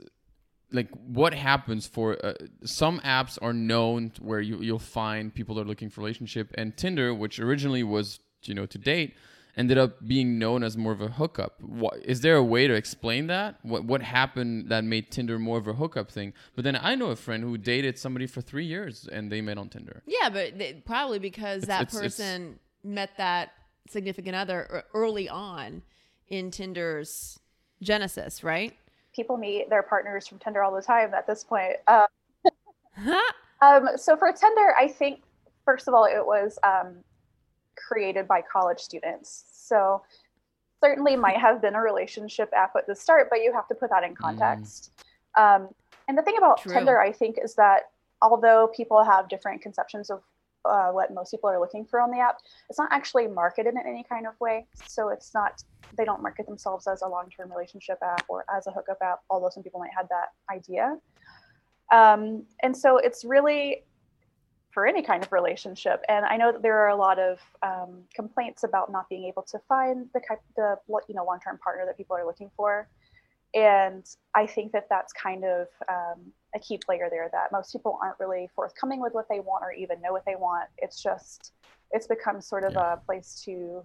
like 0.71 0.88
what 1.07 1.35
happens 1.35 1.87
for 1.87 2.25
uh, 2.25 2.35
some 2.64 3.01
apps 3.01 3.38
are 3.41 3.53
known 3.53 4.12
where 4.21 4.41
you 4.41 4.59
you'll 4.61 4.79
find 4.79 5.35
people 5.35 5.55
that 5.55 5.62
are 5.62 5.69
looking 5.69 5.91
for 5.91 6.01
relationship 6.01 6.53
and 6.57 6.77
Tinder, 6.77 7.14
which 7.14 7.41
originally 7.41 7.83
was 7.83 8.21
you 8.45 8.55
know 8.55 8.67
to 8.67 8.79
date, 8.79 9.14
ended 9.59 9.77
up 9.77 10.07
being 10.07 10.38
known 10.38 10.62
as 10.62 10.77
more 10.77 10.92
of 10.92 11.01
a 11.01 11.09
hookup. 11.09 11.61
What, 11.61 11.99
is 12.05 12.21
there 12.23 12.37
a 12.37 12.42
way 12.44 12.66
to 12.68 12.75
explain 12.75 13.27
that? 13.27 13.57
What 13.62 13.85
what 13.85 14.01
happened 14.03 14.68
that 14.71 14.85
made 14.85 15.11
Tinder 15.11 15.38
more 15.38 15.59
of 15.59 15.66
a 15.66 15.75
hookup 15.75 16.11
thing? 16.11 16.33
But 16.55 16.64
then 16.64 16.79
I 16.81 16.94
know 16.94 17.07
a 17.11 17.16
friend 17.16 17.42
who 17.42 17.59
dated 17.59 17.99
somebody 17.99 18.27
for 18.27 18.40
three 18.40 18.64
years 18.64 19.09
and 19.11 19.31
they 19.33 19.40
met 19.40 19.59
on 19.59 19.68
Tinder. 19.68 20.03
Yeah, 20.07 20.31
but 20.31 20.57
they, 20.59 20.75
probably 20.87 21.18
because 21.18 21.64
It's- 21.64 21.68
that 21.68 21.83
it's- 21.88 21.97
it's- 21.97 22.16
person 22.16 22.59
met 22.85 23.11
that 23.18 23.51
significant 23.88 24.37
other 24.37 24.85
early 24.94 25.29
on 25.29 25.83
in 26.29 26.51
Tinder's 26.51 27.38
genesis, 27.83 28.42
right? 28.44 28.75
people 29.14 29.37
meet 29.37 29.68
their 29.68 29.83
partners 29.83 30.29
from 30.29 30.38
Tinder 30.38 30.62
all 30.62 30.73
the 30.73 30.81
time 30.83 31.12
at 31.12 31.27
this 31.27 31.42
point. 31.42 31.75
Uh, 31.88 32.07
Um, 33.61 33.88
so 33.97 34.16
for 34.16 34.31
Tinder, 34.33 34.73
I 34.79 34.87
think 34.87 35.23
first 35.64 35.88
of 35.88 35.94
all, 35.94 36.05
it 36.05 36.25
was 36.25 36.57
um, 36.62 37.03
created 37.87 38.27
by 38.27 38.43
college 38.43 38.81
students. 38.81 39.45
So 39.53 40.03
certainly 40.83 41.17
might 41.17 41.37
have 41.37 41.61
been 41.61 41.75
a 41.75 41.81
relationship 41.81 42.51
app 42.55 42.75
at 42.77 42.87
the 42.87 42.95
start, 42.95 43.29
but 43.31 43.43
you 43.43 43.53
have 43.53 43.69
to 43.69 43.75
put 43.75 43.91
that 43.91 44.05
in 44.05 44.14
context. 44.14 44.93
Um, 45.37 45.69
and 46.09 46.17
the 46.17 46.23
thing 46.23 46.37
about 46.38 46.62
True. 46.62 46.73
Tinder, 46.73 47.01
I 47.01 47.12
think, 47.12 47.37
is 47.43 47.55
that 47.55 47.91
although 48.23 48.71
people 48.75 49.05
have 49.05 49.29
different 49.29 49.62
conceptions 49.62 50.11
of 50.11 50.23
uh, 50.64 50.91
what 50.91 51.12
most 51.14 51.31
people 51.31 51.49
are 51.49 51.61
looking 51.61 51.85
for 51.85 52.01
on 52.01 52.11
the 52.11 52.19
app, 52.19 52.38
it's 52.69 52.79
not 52.79 52.88
actually 52.93 53.27
marketed 53.27 53.75
in 53.75 53.81
any 53.87 54.05
kind 54.09 54.27
of 54.27 54.35
way. 54.41 54.67
So 54.87 55.11
it's 55.11 55.33
not, 55.35 55.62
they 55.97 56.05
don't 56.05 56.23
market 56.23 56.47
themselves 56.47 56.87
as 56.87 57.03
a 57.03 57.09
long 57.09 57.29
term 57.31 57.51
relationship 57.51 57.99
app 58.03 58.25
or 58.29 58.45
as 58.55 58.67
a 58.67 58.71
hookup 58.71 58.99
app, 59.03 59.21
although 59.31 59.51
some 59.51 59.62
people 59.62 59.81
might 59.81 59.93
have 59.97 60.09
that 60.09 60.29
idea. 60.53 60.97
Um, 61.93 62.45
and 62.62 62.77
so 62.77 62.99
it's 62.99 63.25
really 63.25 63.85
for 64.79 64.87
any 64.87 65.03
kind 65.03 65.25
of 65.25 65.33
relationship. 65.33 66.05
And 66.09 66.25
I 66.25 66.37
know 66.37 66.53
that 66.53 66.62
there 66.62 66.79
are 66.79 66.91
a 66.91 66.95
lot 66.95 67.19
of 67.19 67.41
um, 67.64 68.05
complaints 68.14 68.62
about 68.62 68.93
not 68.93 69.09
being 69.09 69.25
able 69.25 69.43
to 69.43 69.59
find 69.69 70.07
the 70.14 70.21
the 70.55 70.77
you 71.09 71.17
know 71.17 71.25
long 71.25 71.41
term 71.41 71.59
partner 71.59 71.85
that 71.85 71.97
people 71.97 72.14
are 72.14 72.25
looking 72.25 72.49
for. 72.57 72.88
And 73.57 74.07
I 74.37 74.47
think 74.47 74.71
that 74.71 74.87
that's 74.88 75.12
kind 75.12 75.43
of 75.45 75.67
um, 75.88 76.21
a 76.55 76.61
key 76.61 76.79
player 76.79 77.09
there 77.11 77.29
that 77.33 77.51
most 77.51 77.73
people 77.73 77.99
aren't 78.01 78.21
really 78.21 78.49
forthcoming 78.55 79.01
with 79.01 79.14
what 79.14 79.29
they 79.29 79.41
want 79.41 79.64
or 79.64 79.73
even 79.73 80.01
know 80.01 80.12
what 80.12 80.25
they 80.25 80.37
want. 80.37 80.69
It's 80.79 81.03
just 81.03 81.55
it's 81.91 82.07
become 82.07 82.41
sort 82.41 82.62
of 82.62 82.75
yeah. 82.75 82.93
a 82.93 82.97
place 82.99 83.43
to 83.47 83.85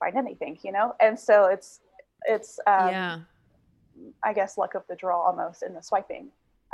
find 0.00 0.18
anything, 0.18 0.58
you 0.62 0.72
know. 0.72 0.96
And 1.00 1.18
so 1.18 1.46
it's 1.46 1.80
it's 2.26 2.60
um, 2.66 2.88
yeah. 2.88 3.18
I 4.22 4.34
guess 4.34 4.58
luck 4.58 4.74
of 4.74 4.82
the 4.86 4.96
draw 4.96 5.18
almost 5.18 5.62
in 5.62 5.72
the 5.72 5.82
swiping 5.82 6.28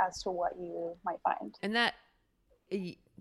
as 0.05 0.21
to 0.23 0.31
what 0.31 0.59
you 0.59 0.97
might 1.05 1.21
find. 1.23 1.55
And 1.61 1.73
that 1.75 1.93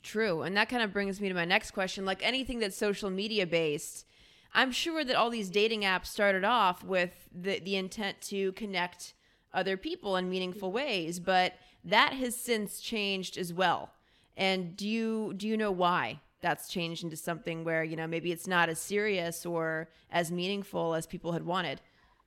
true. 0.02 0.42
And 0.42 0.56
that 0.56 0.68
kind 0.68 0.82
of 0.82 0.92
brings 0.92 1.20
me 1.20 1.28
to 1.28 1.34
my 1.34 1.44
next 1.44 1.72
question. 1.72 2.04
Like 2.04 2.24
anything 2.24 2.58
that's 2.58 2.76
social 2.76 3.10
media 3.10 3.46
based, 3.46 4.06
I'm 4.52 4.70
sure 4.70 5.04
that 5.04 5.16
all 5.16 5.30
these 5.30 5.50
dating 5.50 5.82
apps 5.82 6.06
started 6.06 6.44
off 6.44 6.84
with 6.84 7.28
the 7.34 7.58
the 7.58 7.76
intent 7.76 8.20
to 8.22 8.52
connect 8.52 9.14
other 9.52 9.76
people 9.76 10.16
in 10.16 10.28
meaningful 10.28 10.72
ways, 10.72 11.20
but 11.20 11.54
that 11.84 12.12
has 12.14 12.36
since 12.36 12.80
changed 12.80 13.36
as 13.38 13.52
well. 13.52 13.90
And 14.36 14.76
do 14.76 14.88
you 14.88 15.34
do 15.36 15.48
you 15.48 15.56
know 15.56 15.70
why 15.70 16.20
that's 16.40 16.68
changed 16.68 17.04
into 17.04 17.16
something 17.16 17.64
where, 17.64 17.82
you 17.82 17.96
know, 17.96 18.06
maybe 18.06 18.30
it's 18.30 18.46
not 18.46 18.68
as 18.68 18.78
serious 18.78 19.46
or 19.46 19.88
as 20.10 20.30
meaningful 20.30 20.94
as 20.94 21.06
people 21.06 21.32
had 21.32 21.46
wanted? 21.46 21.80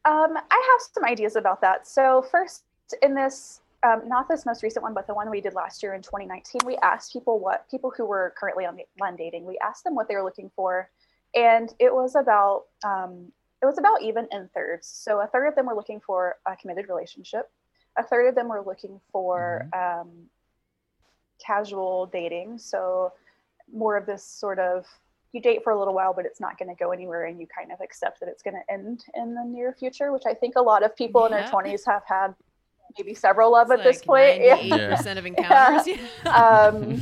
Um, 0.06 0.38
I 0.38 0.78
have 0.80 0.90
some 0.94 1.04
ideas 1.04 1.36
about 1.36 1.62
that. 1.62 1.88
So 1.88 2.26
first 2.32 2.64
in 3.02 3.14
this 3.14 3.62
um, 3.84 4.08
not 4.08 4.28
this 4.28 4.46
most 4.46 4.64
recent 4.64 4.84
one, 4.84 4.94
but 4.94 5.08
the 5.08 5.14
one 5.14 5.30
we 5.30 5.42
did 5.42 5.54
last 5.54 5.84
year 5.84 5.94
in 5.94 6.02
2019, 6.02 6.62
we 6.66 6.78
asked 6.78 7.14
people 7.14 7.40
what 7.40 7.70
people 7.70 7.92
who 7.96 8.06
were 8.06 8.34
currently 8.38 8.66
on 8.66 8.78
LEN 9.00 9.16
dating, 9.16 9.46
we 9.46 9.58
asked 9.60 9.84
them 9.84 9.96
what 9.96 10.08
they 10.08 10.16
were 10.16 10.24
looking 10.24 10.50
for, 10.56 10.90
and 11.36 11.74
it 11.80 11.94
was 11.94 12.16
about 12.16 12.64
um, 12.84 13.32
it 13.62 13.66
was 13.66 13.78
about 13.78 14.02
even 14.02 14.28
in 14.32 14.50
thirds. 14.54 14.88
So 14.88 15.22
a 15.22 15.28
third 15.28 15.48
of 15.48 15.56
them 15.56 15.68
were 15.68 15.76
looking 15.76 16.00
for 16.00 16.38
a 16.46 16.56
committed 16.56 16.88
relationship, 16.90 17.52
a 17.98 18.04
third 18.04 18.28
of 18.28 18.36
them 18.36 18.48
were 18.48 18.64
looking 18.66 19.00
for 19.12 19.70
mm-hmm. 19.74 20.02
um, 20.02 20.10
casual 21.46 22.08
dating, 22.08 22.58
so 22.58 23.14
more 23.72 23.96
of 23.96 24.06
this 24.06 24.24
sort 24.24 24.60
of 24.60 24.86
you 25.34 25.42
date 25.42 25.64
for 25.64 25.72
a 25.72 25.78
little 25.78 25.94
while, 25.94 26.14
but 26.14 26.26
it's 26.26 26.40
not 26.40 26.58
going 26.58 26.70
to 26.70 26.76
go 26.76 26.92
anywhere, 26.92 27.26
and 27.26 27.40
you 27.40 27.46
kind 27.46 27.72
of 27.72 27.80
accept 27.82 28.20
that 28.22 28.30
it's 28.30 28.42
going 28.42 28.56
to 28.56 28.74
end 28.74 29.04
in 29.14 29.36
the 29.36 29.44
near 29.44 29.72
future, 29.74 30.12
which 30.12 30.24
I 30.26 30.34
think 30.34 30.56
a 30.56 30.62
lot 30.62 30.84
of 30.84 30.96
people 30.96 31.22
yeah. 31.22 31.28
in 31.28 31.44
their 31.44 31.52
20s 31.52 31.82
have 31.86 32.04
had 32.08 32.34
maybe 32.98 33.14
several 33.14 33.56
of 33.56 33.72
it's 33.72 33.80
at 33.80 33.86
like 33.86 33.96
this 33.96 34.04
point. 34.04 34.42
Yeah. 34.42 34.96
percent 34.96 35.20
of 35.20 35.26
encounters. 35.26 35.88
Yeah. 35.88 36.32
um, 36.32 37.02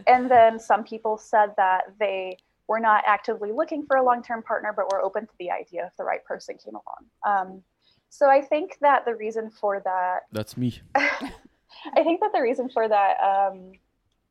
and 0.06 0.30
then 0.30 0.58
some 0.58 0.84
people 0.84 1.18
said 1.18 1.50
that 1.56 1.94
they 1.98 2.38
were 2.68 2.80
not 2.80 3.04
actively 3.06 3.52
looking 3.52 3.84
for 3.84 3.96
a 3.96 4.04
long-term 4.04 4.42
partner, 4.42 4.72
but 4.74 4.90
were 4.92 5.02
open 5.02 5.26
to 5.26 5.32
the 5.38 5.50
idea 5.50 5.86
if 5.86 5.96
the 5.96 6.04
right 6.04 6.24
person 6.24 6.56
came 6.56 6.74
along. 6.74 7.02
Um, 7.26 7.62
so 8.08 8.28
I 8.28 8.40
think 8.40 8.76
that 8.80 9.04
the 9.04 9.14
reason 9.14 9.50
for 9.50 9.80
that. 9.84 10.20
That's 10.32 10.56
me. 10.56 10.80
I 10.94 12.02
think 12.02 12.20
that 12.20 12.32
the 12.34 12.42
reason 12.42 12.68
for 12.68 12.88
that, 12.88 13.16
um, 13.20 13.72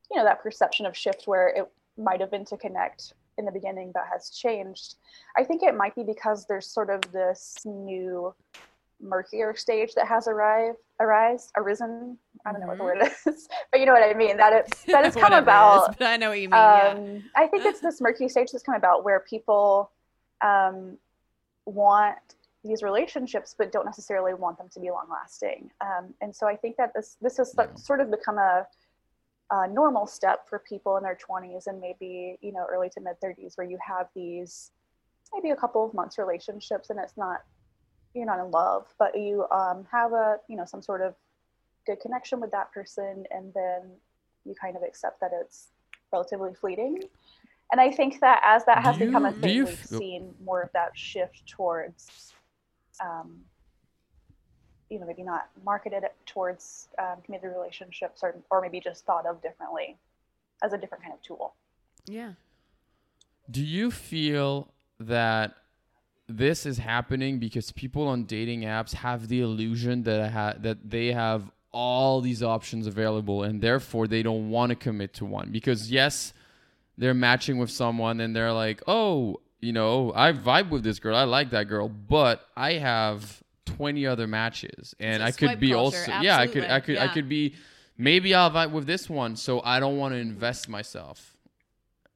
you 0.09 0.17
know, 0.17 0.23
that 0.23 0.41
perception 0.41 0.85
of 0.85 0.95
shift 0.95 1.23
where 1.25 1.49
it 1.49 1.71
might 1.97 2.19
have 2.21 2.31
been 2.31 2.45
to 2.45 2.57
connect 2.57 3.13
in 3.37 3.45
the 3.45 3.51
beginning 3.51 3.91
but 3.93 4.03
has 4.11 4.29
changed. 4.29 4.95
I 5.37 5.43
think 5.43 5.63
it 5.63 5.75
might 5.75 5.95
be 5.95 6.03
because 6.03 6.45
there's 6.45 6.67
sort 6.67 6.89
of 6.89 7.01
this 7.11 7.57
new 7.65 8.33
murkier 9.01 9.55
stage 9.55 9.93
that 9.95 10.07
has 10.07 10.27
arrived 10.27 10.77
arise 10.99 11.51
arisen 11.57 12.17
i 12.45 12.51
don't 12.51 12.61
know 12.61 12.67
mm-hmm. 12.67 12.83
what 12.83 12.95
the 12.95 13.05
mm-hmm. 13.05 13.27
word 13.27 13.35
is 13.35 13.47
but 13.71 13.79
you 13.79 13.85
know 13.85 13.93
what 13.93 14.03
i 14.03 14.13
mean 14.13 14.37
that 14.37 14.53
it's 14.53 14.83
that 14.85 15.05
it's 15.05 15.15
come 15.15 15.33
about 15.33 15.89
is, 15.89 15.95
i 16.01 16.17
know 16.17 16.29
what 16.29 16.39
you 16.39 16.49
mean 16.49 16.59
um, 16.59 17.15
yeah. 17.15 17.19
i 17.35 17.47
think 17.47 17.65
it's 17.65 17.79
this 17.79 18.01
murky 18.01 18.29
stage 18.29 18.49
that's 18.51 18.63
come 18.63 18.75
about 18.75 19.03
where 19.03 19.19
people 19.21 19.91
um, 20.41 20.97
want 21.65 22.17
these 22.63 22.83
relationships 22.83 23.55
but 23.57 23.71
don't 23.71 23.85
necessarily 23.85 24.33
want 24.33 24.57
them 24.57 24.69
to 24.71 24.79
be 24.79 24.89
long 24.89 25.07
lasting 25.09 25.69
um, 25.81 26.13
and 26.21 26.35
so 26.35 26.47
i 26.47 26.55
think 26.55 26.75
that 26.77 26.91
this 26.93 27.17
this 27.21 27.37
has 27.37 27.53
yeah. 27.57 27.65
sort 27.75 27.99
of 27.99 28.11
become 28.11 28.37
a, 28.37 28.65
a 29.51 29.67
normal 29.67 30.05
step 30.05 30.47
for 30.47 30.59
people 30.59 30.97
in 30.97 31.03
their 31.03 31.17
20s 31.17 31.67
and 31.67 31.79
maybe 31.79 32.37
you 32.41 32.51
know 32.51 32.65
early 32.71 32.89
to 32.89 33.01
mid 33.01 33.15
30s 33.23 33.57
where 33.57 33.67
you 33.67 33.77
have 33.85 34.07
these 34.15 34.71
maybe 35.33 35.51
a 35.51 35.55
couple 35.55 35.85
of 35.85 35.93
months 35.93 36.17
relationships 36.17 36.89
and 36.89 36.99
it's 36.99 37.17
not 37.17 37.41
you're 38.13 38.25
not 38.25 38.39
in 38.39 38.51
love, 38.51 38.85
but 38.99 39.17
you 39.17 39.45
um, 39.51 39.85
have 39.91 40.13
a 40.13 40.37
you 40.47 40.55
know 40.55 40.65
some 40.65 40.81
sort 40.81 41.01
of 41.01 41.15
good 41.85 41.99
connection 41.99 42.39
with 42.39 42.51
that 42.51 42.71
person, 42.71 43.25
and 43.31 43.53
then 43.53 43.91
you 44.45 44.55
kind 44.59 44.75
of 44.75 44.83
accept 44.83 45.19
that 45.21 45.31
it's 45.33 45.67
relatively 46.11 46.53
fleeting. 46.53 46.99
And 47.71 47.79
I 47.79 47.89
think 47.89 48.19
that 48.19 48.41
as 48.43 48.65
that 48.65 48.83
has 48.83 48.99
you, 48.99 49.05
become 49.05 49.25
a 49.25 49.31
thing, 49.31 49.65
we've 49.65 49.85
seen 49.85 50.33
more 50.43 50.61
of 50.61 50.69
that 50.73 50.91
shift 50.97 51.47
towards, 51.47 52.33
um, 53.01 53.39
you 54.89 54.99
know, 54.99 55.05
maybe 55.05 55.23
not 55.23 55.49
marketed 55.63 56.03
towards 56.25 56.89
um, 56.99 57.21
committed 57.23 57.51
relationships, 57.55 58.21
or 58.23 58.35
or 58.49 58.61
maybe 58.61 58.81
just 58.81 59.05
thought 59.05 59.25
of 59.25 59.41
differently 59.41 59.97
as 60.61 60.73
a 60.73 60.77
different 60.77 61.03
kind 61.03 61.13
of 61.13 61.21
tool. 61.21 61.53
Yeah. 62.07 62.33
Do 63.49 63.63
you 63.63 63.89
feel 63.89 64.69
that 64.99 65.55
this 66.37 66.65
is 66.65 66.77
happening 66.77 67.39
because 67.39 67.71
people 67.71 68.07
on 68.07 68.25
dating 68.25 68.61
apps 68.61 68.93
have 68.93 69.27
the 69.27 69.41
illusion 69.41 70.03
that 70.03 70.19
I 70.19 70.27
ha- 70.27 70.55
that 70.59 70.89
they 70.89 71.07
have 71.07 71.51
all 71.71 72.21
these 72.21 72.43
options 72.43 72.87
available 72.87 73.43
and 73.43 73.61
therefore 73.61 74.07
they 74.07 74.21
don't 74.21 74.49
want 74.49 74.69
to 74.69 74.75
commit 74.75 75.13
to 75.13 75.25
one 75.25 75.49
because 75.51 75.89
yes 75.89 76.33
they're 76.97 77.13
matching 77.13 77.57
with 77.57 77.71
someone 77.71 78.19
and 78.19 78.35
they're 78.35 78.51
like 78.51 78.83
oh 78.87 79.39
you 79.61 79.71
know 79.71 80.11
i 80.13 80.33
vibe 80.33 80.69
with 80.69 80.83
this 80.83 80.99
girl 80.99 81.15
i 81.15 81.23
like 81.23 81.51
that 81.51 81.69
girl 81.69 81.87
but 81.87 82.45
i 82.57 82.73
have 82.73 83.41
20 83.67 84.05
other 84.05 84.27
matches 84.27 84.93
and 84.99 85.23
i 85.23 85.31
could 85.31 85.61
be 85.61 85.69
culture, 85.71 85.97
also 85.97 86.11
absolutely. 86.11 86.25
yeah 86.25 86.37
i 86.37 86.47
could 86.47 86.63
i 86.65 86.79
could 86.81 86.95
yeah. 86.95 87.05
i 87.05 87.07
could 87.07 87.29
be 87.29 87.55
maybe 87.97 88.35
i'll 88.35 88.51
vibe 88.51 88.71
with 88.71 88.85
this 88.85 89.09
one 89.09 89.37
so 89.37 89.61
i 89.63 89.79
don't 89.79 89.97
want 89.97 90.13
to 90.13 90.17
invest 90.17 90.67
myself 90.67 91.37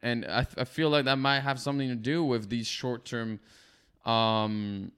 and 0.01 0.23
I, 0.25 0.45
I 0.55 0.65
feel 0.65 0.89
like 0.91 1.05
that 1.05 1.17
might 1.17 1.39
have 1.39 1.59
something 1.59 1.89
to 1.89 1.95
do 1.95 2.23
with 2.23 2.49
these 2.49 2.67
short-term 2.67 3.39
um, 4.05 4.91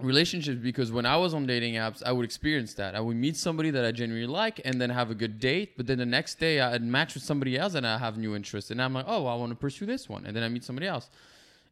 relationships 0.00 0.58
because 0.60 0.90
when 0.90 1.06
I 1.06 1.16
was 1.16 1.34
on 1.34 1.46
dating 1.46 1.74
apps, 1.74 2.02
I 2.04 2.12
would 2.12 2.24
experience 2.24 2.74
that. 2.74 2.94
I 2.94 3.00
would 3.00 3.16
meet 3.16 3.36
somebody 3.36 3.70
that 3.70 3.84
I 3.84 3.92
genuinely 3.92 4.26
like 4.26 4.60
and 4.64 4.80
then 4.80 4.90
have 4.90 5.10
a 5.10 5.14
good 5.14 5.38
date, 5.38 5.76
but 5.76 5.86
then 5.86 5.98
the 5.98 6.06
next 6.06 6.36
day 6.36 6.60
I'd 6.60 6.82
match 6.82 7.14
with 7.14 7.22
somebody 7.22 7.56
else 7.58 7.74
and 7.74 7.86
I 7.86 7.98
have 7.98 8.18
new 8.18 8.34
interests. 8.34 8.70
And 8.70 8.82
I'm 8.82 8.94
like, 8.94 9.06
oh, 9.08 9.26
I 9.26 9.34
want 9.34 9.50
to 9.50 9.56
pursue 9.56 9.86
this 9.86 10.08
one. 10.08 10.26
And 10.26 10.34
then 10.34 10.42
I 10.42 10.48
meet 10.48 10.64
somebody 10.64 10.86
else. 10.86 11.10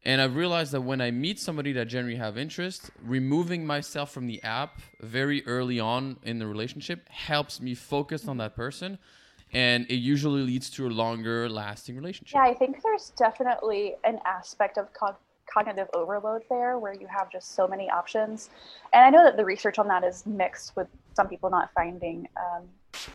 And 0.05 0.19
I've 0.19 0.35
realized 0.35 0.73
that 0.73 0.81
when 0.81 0.99
I 0.99 1.11
meet 1.11 1.39
somebody 1.39 1.71
that 1.73 1.87
generally 1.87 2.17
have 2.17 2.37
interest, 2.37 2.91
removing 3.01 3.65
myself 3.65 4.11
from 4.11 4.27
the 4.27 4.43
app 4.43 4.81
very 4.99 5.45
early 5.47 5.79
on 5.79 6.17
in 6.23 6.39
the 6.39 6.47
relationship 6.47 7.07
helps 7.07 7.61
me 7.61 7.73
focus 7.73 8.27
on 8.27 8.37
that 8.37 8.53
person. 8.53 8.97
And 9.53 9.85
it 9.89 9.97
usually 9.97 10.41
leads 10.41 10.69
to 10.71 10.87
a 10.87 10.89
longer 10.89 11.47
lasting 11.47 11.95
relationship. 11.95 12.33
Yeah, 12.33 12.41
I 12.41 12.53
think 12.53 12.81
there's 12.83 13.11
definitely 13.11 13.95
an 14.03 14.19
aspect 14.25 14.77
of 14.77 14.91
cognitive 15.53 15.87
overload 15.93 16.43
there 16.49 16.79
where 16.79 16.93
you 16.93 17.07
have 17.07 17.29
just 17.31 17.55
so 17.55 17.67
many 17.67 17.89
options. 17.89 18.49
And 18.93 19.03
I 19.03 19.09
know 19.09 19.23
that 19.23 19.37
the 19.37 19.45
research 19.45 19.77
on 19.77 19.87
that 19.87 20.03
is 20.03 20.25
mixed 20.25 20.75
with 20.75 20.87
some 21.15 21.27
people 21.27 21.49
not 21.49 21.69
finding 21.75 22.27
um, 22.37 22.63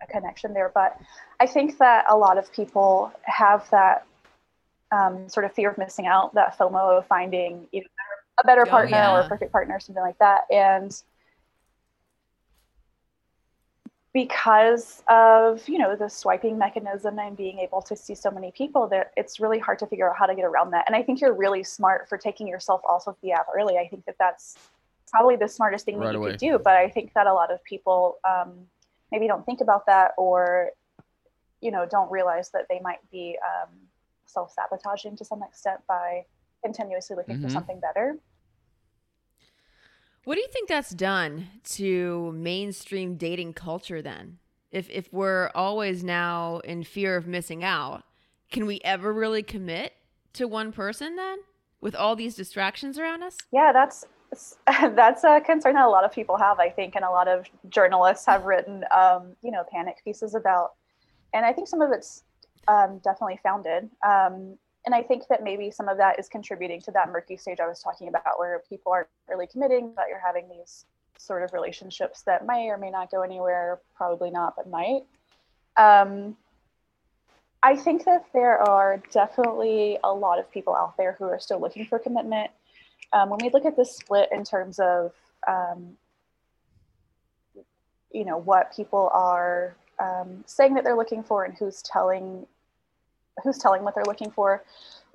a 0.03 0.07
connection 0.07 0.55
there, 0.55 0.71
but 0.75 0.99
I 1.41 1.47
think 1.47 1.79
that 1.79 2.05
a 2.09 2.17
lot 2.17 2.39
of 2.39 2.53
people 2.53 3.13
have 3.23 3.69
that 3.71 4.07
um, 4.93 5.29
sort 5.29 5.45
of 5.45 5.53
fear 5.53 5.71
of 5.71 5.79
missing 5.79 6.07
out, 6.07 6.35
that 6.35 6.57
FOMO 6.59 6.99
of 6.99 7.07
finding 7.07 7.67
either 7.73 7.87
a 8.41 8.47
better 8.47 8.63
oh, 8.67 8.71
partner 8.71 8.97
yeah. 8.97 9.17
or 9.17 9.21
a 9.21 9.29
perfect 9.29 9.53
partner, 9.53 9.79
something 9.81 10.03
like 10.03 10.19
that. 10.19 10.43
And 10.51 10.91
because 14.19 15.05
of 15.07 15.69
you 15.69 15.79
know 15.79 15.95
the 15.95 16.09
swiping 16.09 16.59
mechanism 16.59 17.21
and 17.21 17.37
being 17.37 17.61
able 17.61 17.81
to 17.81 17.95
see 17.95 18.17
so 18.17 18.33
many 18.33 18.51
people 18.51 18.89
that 18.89 19.13
it's 19.17 19.39
really 19.39 19.61
hard 19.61 19.79
to 19.79 19.87
figure 19.87 20.11
out 20.11 20.17
how 20.19 20.27
to 20.27 20.35
get 20.35 20.45
around 20.45 20.73
that 20.73 20.85
and 20.89 20.97
i 20.97 21.03
think 21.05 21.21
you're 21.21 21.33
really 21.33 21.63
smart 21.63 22.09
for 22.09 22.19
taking 22.19 22.49
yourself 22.49 22.81
off 22.85 23.07
of 23.07 23.15
the 23.23 23.31
app 23.31 23.47
early 23.57 23.79
i 23.79 23.87
think 23.87 24.05
that 24.07 24.17
that's 24.19 24.57
probably 25.13 25.37
the 25.37 25.47
smartest 25.47 25.85
thing 25.85 25.99
right 25.99 26.07
that 26.07 26.15
you 26.15 26.19
away. 26.19 26.31
could 26.33 26.41
do 26.41 26.59
but 26.59 26.75
i 26.75 26.89
think 26.89 27.15
that 27.15 27.29
a 27.29 27.33
lot 27.33 27.53
of 27.53 27.63
people 27.63 28.19
um, 28.29 28.55
maybe 29.13 29.29
don't 29.29 29.47
think 29.47 29.61
about 29.61 29.87
that 29.87 30.11
or 30.19 30.71
you 31.61 31.71
know 31.71 31.87
don't 31.89 32.11
realize 32.11 32.51
that 32.51 32.67
they 32.69 32.81
might 32.81 32.99
be 33.13 33.39
um, 33.47 33.69
self-sabotaging 34.27 35.17
to 35.17 35.25
some 35.25 35.45
extent 35.45 35.79
by 35.87 36.25
continuously 36.65 37.15
looking 37.15 37.37
mm-hmm. 37.37 37.45
for 37.45 37.51
something 37.51 37.79
better 37.79 38.17
what 40.29 40.35
do 40.35 40.43
you 40.43 40.49
think 40.49 40.69
that's 40.69 40.91
done 40.91 41.49
to 41.65 42.31
mainstream 42.33 43.17
dating 43.17 43.55
culture 43.55 44.03
then? 44.03 44.37
If 44.71 44.91
if 44.91 45.11
we're 45.11 45.51
always 45.55 46.05
now 46.05 46.59
in 46.65 46.85
fear 46.85 47.17
of 47.17 47.27
missing 47.27 47.65
out, 47.65 48.03
can 48.53 48.67
we 48.67 48.79
ever 48.85 49.11
really 49.11 49.43
commit 49.43 49.95
to 50.35 50.47
one 50.47 50.71
person 50.71 51.17
then 51.17 51.39
with 51.81 51.97
all 51.97 52.15
these 52.15 52.35
distractions 52.35 52.99
around 52.99 53.23
us? 53.23 53.39
Yeah, 53.53 53.73
that's 53.73 54.05
that's 54.67 55.25
a 55.25 55.41
concern 55.41 55.73
that 55.77 55.87
a 55.87 55.89
lot 55.89 56.05
of 56.05 56.13
people 56.13 56.37
have, 56.37 56.61
I 56.61 56.69
think, 56.69 56.95
and 56.95 57.07
a 57.07 57.11
lot 57.11 57.27
of 57.27 57.47
journalists 57.71 58.27
have 58.27 58.45
written, 58.45 58.85
um, 58.95 59.35
you 59.43 59.51
know, 59.51 59.65
panic 59.73 59.97
pieces 60.05 60.35
about. 60.35 60.73
And 61.33 61.47
I 61.47 61.55
think 61.55 61.69
some 61.69 61.81
of 61.81 61.91
it's 61.91 62.25
um, 62.69 63.01
definitely 63.03 63.41
founded. 63.43 63.89
Um, 64.07 64.59
and 64.89 64.95
I 64.95 65.03
think 65.03 65.29
that 65.29 65.45
maybe 65.45 65.71
some 65.71 65.87
of 65.87 65.99
that 65.99 66.19
is 66.19 66.31
contributing 66.31 66.81
to 66.81 66.91
that 66.93 67.13
murky 67.13 67.37
stage 67.37 67.61
I 67.61 67.69
was 67.69 67.83
talking 67.83 68.09
about, 68.09 68.39
where 68.39 68.63
people 68.71 68.91
aren't 68.91 69.09
really 69.29 69.47
committing, 69.47 69.93
but 69.95 70.07
you're 70.09 70.19
having 70.19 70.49
these 70.49 70.87
sort 71.19 71.43
of 71.43 71.53
relationships 71.53 72.23
that 72.23 72.47
may 72.47 72.69
or 72.69 72.79
may 72.79 72.91
not 72.91 73.11
go 73.11 73.21
anywhere, 73.21 73.81
probably 73.95 74.31
not, 74.31 74.57
but 74.57 74.67
might. 74.67 75.03
Um, 75.77 76.39
I 77.63 77.77
think 77.77 78.07
that 78.07 78.25
there 78.33 78.57
are 78.57 79.03
definitely 79.13 79.99
a 80.03 80.11
lot 80.11 80.39
of 80.39 80.51
people 80.51 80.75
out 80.75 80.97
there 80.97 81.15
who 81.19 81.27
are 81.27 81.39
still 81.39 81.61
looking 81.61 81.85
for 81.85 81.99
commitment. 81.99 82.51
Um, 83.13 83.29
when 83.29 83.41
we 83.43 83.51
look 83.51 83.67
at 83.67 83.77
the 83.77 83.85
split 83.85 84.31
in 84.33 84.43
terms 84.43 84.79
of, 84.79 85.13
um, 85.47 85.99
you 88.11 88.25
know, 88.25 88.39
what 88.39 88.75
people 88.75 89.11
are 89.13 89.77
um, 89.99 90.45
saying 90.47 90.73
that 90.73 90.85
they're 90.85 90.97
looking 90.97 91.23
for 91.23 91.45
and 91.45 91.55
who's 91.59 91.83
telling, 91.83 92.47
who's 93.43 93.59
telling 93.59 93.85
what 93.85 93.95
they're 93.95 94.05
looking 94.05 94.31
for, 94.31 94.65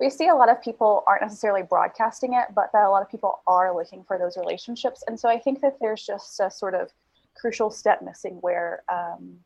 we 0.00 0.10
see 0.10 0.28
a 0.28 0.34
lot 0.34 0.48
of 0.48 0.62
people 0.62 1.04
aren't 1.06 1.22
necessarily 1.22 1.62
broadcasting 1.62 2.34
it, 2.34 2.46
but 2.54 2.70
that 2.72 2.84
a 2.84 2.90
lot 2.90 3.02
of 3.02 3.10
people 3.10 3.40
are 3.46 3.74
looking 3.74 4.04
for 4.04 4.18
those 4.18 4.36
relationships. 4.36 5.04
And 5.06 5.18
so 5.18 5.28
I 5.28 5.38
think 5.38 5.60
that 5.60 5.78
there's 5.80 6.04
just 6.04 6.40
a 6.40 6.50
sort 6.50 6.74
of 6.74 6.92
crucial 7.34 7.70
step 7.70 8.02
missing 8.02 8.34
where 8.40 8.82
um, 8.88 9.38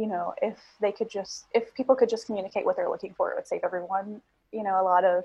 you 0.00 0.06
know, 0.06 0.32
if 0.40 0.58
they 0.80 0.92
could 0.92 1.10
just, 1.10 1.44
if 1.52 1.74
people 1.74 1.94
could 1.94 2.08
just 2.08 2.24
communicate 2.24 2.64
what 2.64 2.74
they're 2.74 2.88
looking 2.88 3.12
for, 3.12 3.30
it 3.30 3.36
would 3.36 3.46
save 3.46 3.60
everyone, 3.62 4.22
you 4.50 4.62
know, 4.62 4.80
a 4.80 4.82
lot 4.82 5.04
of 5.04 5.24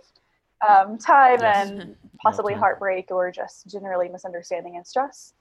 um, 0.68 0.98
time 0.98 1.38
yes. 1.40 1.70
and 1.70 1.96
possibly 2.22 2.52
time. 2.54 2.60
heartbreak 2.60 3.10
or 3.10 3.32
just 3.32 3.68
generally 3.68 4.10
misunderstanding 4.10 4.76
and 4.76 4.86
stress. 4.86 5.34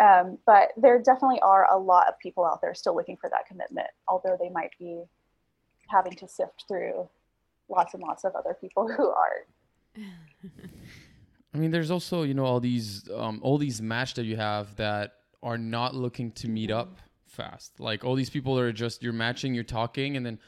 Um, 0.00 0.38
but 0.46 0.68
there 0.76 1.02
definitely 1.02 1.40
are 1.40 1.66
a 1.72 1.76
lot 1.76 2.06
of 2.06 2.16
people 2.20 2.44
out 2.44 2.60
there 2.60 2.74
still 2.74 2.94
looking 2.94 3.16
for 3.16 3.28
that 3.28 3.46
commitment, 3.48 3.88
although 4.06 4.36
they 4.38 4.50
might 4.50 4.70
be 4.78 5.02
having 5.86 6.14
to 6.14 6.28
sift 6.28 6.64
through 6.68 7.08
lots 7.68 7.94
and 7.94 8.02
lots 8.02 8.24
of 8.24 8.34
other 8.34 8.54
people 8.60 8.88
who 8.88 9.08
are. 9.08 9.46
I 11.54 11.58
mean, 11.58 11.70
there's 11.70 11.90
also 11.90 12.22
you 12.22 12.34
know 12.34 12.44
all 12.44 12.60
these 12.60 13.08
um, 13.14 13.40
all 13.42 13.58
these 13.58 13.80
match 13.80 14.14
that 14.14 14.24
you 14.24 14.36
have 14.36 14.76
that 14.76 15.14
are 15.42 15.58
not 15.58 15.94
looking 15.94 16.32
to 16.32 16.48
meet 16.48 16.70
up 16.70 16.98
fast. 17.26 17.80
Like 17.80 18.04
all 18.04 18.14
these 18.14 18.30
people 18.30 18.58
are 18.58 18.72
just 18.72 19.02
you're 19.02 19.12
matching, 19.12 19.54
you're 19.54 19.64
talking, 19.64 20.16
and 20.16 20.26
then 20.26 20.38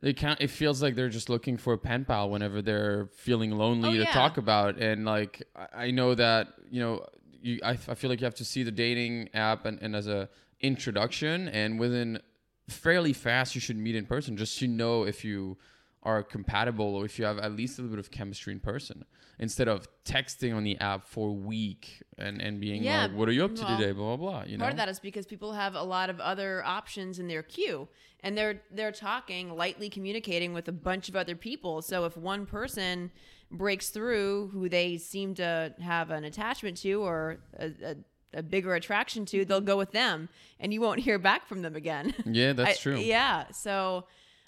they 0.00 0.12
can't. 0.12 0.40
It 0.40 0.48
feels 0.48 0.82
like 0.82 0.94
they're 0.94 1.08
just 1.08 1.28
looking 1.28 1.56
for 1.56 1.72
a 1.72 1.78
pen 1.78 2.04
pal 2.04 2.30
whenever 2.30 2.62
they're 2.62 3.08
feeling 3.16 3.50
lonely 3.50 3.90
oh, 3.90 3.92
to 3.92 3.98
yeah. 4.00 4.12
talk 4.12 4.38
about. 4.38 4.78
And 4.78 5.04
like 5.04 5.42
I 5.74 5.90
know 5.90 6.14
that 6.14 6.48
you 6.70 6.80
know 6.80 7.06
you 7.42 7.60
I, 7.64 7.70
I 7.70 7.94
feel 7.94 8.08
like 8.08 8.20
you 8.20 8.24
have 8.24 8.34
to 8.36 8.44
see 8.44 8.62
the 8.62 8.70
dating 8.70 9.30
app 9.34 9.66
and, 9.66 9.78
and 9.82 9.94
as 9.96 10.06
a 10.06 10.28
introduction, 10.60 11.48
and 11.48 11.78
within 11.78 12.20
fairly 12.68 13.12
fast 13.12 13.54
you 13.54 13.60
should 13.60 13.76
meet 13.76 13.96
in 13.96 14.06
person 14.06 14.36
just 14.36 14.58
to 14.58 14.68
know 14.68 15.04
if 15.04 15.24
you 15.24 15.56
are 16.02 16.22
compatible 16.22 16.94
or 16.94 17.04
if 17.04 17.18
you 17.18 17.24
have 17.24 17.38
at 17.38 17.52
least 17.52 17.78
a 17.78 17.82
little 17.82 17.96
bit 17.96 18.04
of 18.04 18.10
chemistry 18.10 18.52
in 18.52 18.60
person 18.60 19.04
instead 19.40 19.68
of 19.68 19.86
texting 20.04 20.54
on 20.54 20.64
the 20.64 20.78
app 20.80 21.04
for 21.04 21.28
a 21.28 21.32
week 21.32 22.02
and, 22.18 22.40
and 22.40 22.60
being 22.60 22.82
yeah, 22.82 23.02
like, 23.02 23.14
what 23.14 23.28
are 23.28 23.32
you 23.32 23.44
up 23.44 23.54
to 23.54 23.62
well, 23.62 23.78
today? 23.78 23.92
Blah, 23.92 24.16
blah, 24.16 24.30
blah. 24.30 24.44
You 24.44 24.58
part 24.58 24.70
know? 24.70 24.72
of 24.72 24.76
that 24.78 24.88
is 24.88 25.00
because 25.00 25.26
people 25.26 25.52
have 25.52 25.74
a 25.74 25.82
lot 25.82 26.10
of 26.10 26.20
other 26.20 26.64
options 26.64 27.18
in 27.18 27.28
their 27.28 27.42
queue 27.42 27.88
and 28.20 28.36
they're, 28.36 28.62
they're 28.70 28.92
talking, 28.92 29.54
lightly 29.56 29.88
communicating 29.88 30.52
with 30.52 30.68
a 30.68 30.72
bunch 30.72 31.08
of 31.08 31.16
other 31.16 31.36
people. 31.36 31.82
So 31.82 32.04
if 32.04 32.16
one 32.16 32.46
person 32.46 33.10
breaks 33.50 33.90
through 33.90 34.48
who 34.48 34.68
they 34.68 34.98
seem 34.98 35.34
to 35.36 35.74
have 35.80 36.10
an 36.10 36.24
attachment 36.24 36.76
to 36.78 36.94
or 37.02 37.38
a, 37.58 37.66
a 37.84 37.96
a 38.34 38.42
bigger 38.42 38.74
attraction 38.74 39.24
to, 39.26 39.44
they'll 39.44 39.60
go 39.60 39.76
with 39.76 39.92
them 39.92 40.28
and 40.60 40.72
you 40.72 40.80
won't 40.80 41.00
hear 41.00 41.18
back 41.18 41.46
from 41.46 41.62
them 41.62 41.76
again. 41.76 42.14
Yeah, 42.24 42.52
that's 42.52 42.78
I, 42.78 42.82
true. 42.82 42.98
Yeah. 42.98 43.50
So 43.52 44.04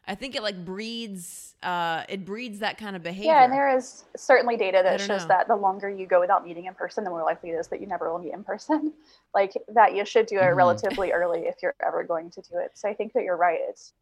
I 0.06 0.14
think 0.14 0.34
it 0.34 0.42
like 0.42 0.64
breeds 0.64 1.54
uh, 1.62 2.04
it 2.08 2.24
breeds 2.24 2.58
that 2.60 2.78
kind 2.78 2.96
of 2.96 3.02
behavior. 3.02 3.32
Yeah, 3.32 3.44
and 3.44 3.52
there 3.52 3.76
is 3.76 4.04
certainly 4.16 4.56
data 4.56 4.80
that 4.82 5.00
shows 5.00 5.22
know. 5.22 5.28
that 5.28 5.48
the 5.48 5.56
longer 5.56 5.90
you 5.90 6.06
go 6.06 6.20
without 6.20 6.46
meeting 6.46 6.66
in 6.66 6.74
person, 6.74 7.04
the 7.04 7.10
more 7.10 7.22
likely 7.22 7.50
it 7.50 7.54
is 7.54 7.68
that 7.68 7.80
you 7.80 7.86
never 7.86 8.10
will 8.10 8.18
meet 8.18 8.32
in 8.32 8.42
person. 8.42 8.92
like 9.34 9.52
that, 9.74 9.94
you 9.94 10.04
should 10.04 10.26
do 10.26 10.36
it 10.36 10.42
mm-hmm. 10.42 10.56
relatively 10.56 11.12
early 11.12 11.40
if 11.40 11.56
you're 11.62 11.74
ever 11.86 12.02
going 12.02 12.30
to 12.30 12.40
do 12.42 12.58
it. 12.58 12.72
So 12.74 12.88
I 12.88 12.94
think 12.94 13.12
that 13.12 13.24
you're 13.24 13.36
right. 13.36 13.58
It's. 13.68 13.92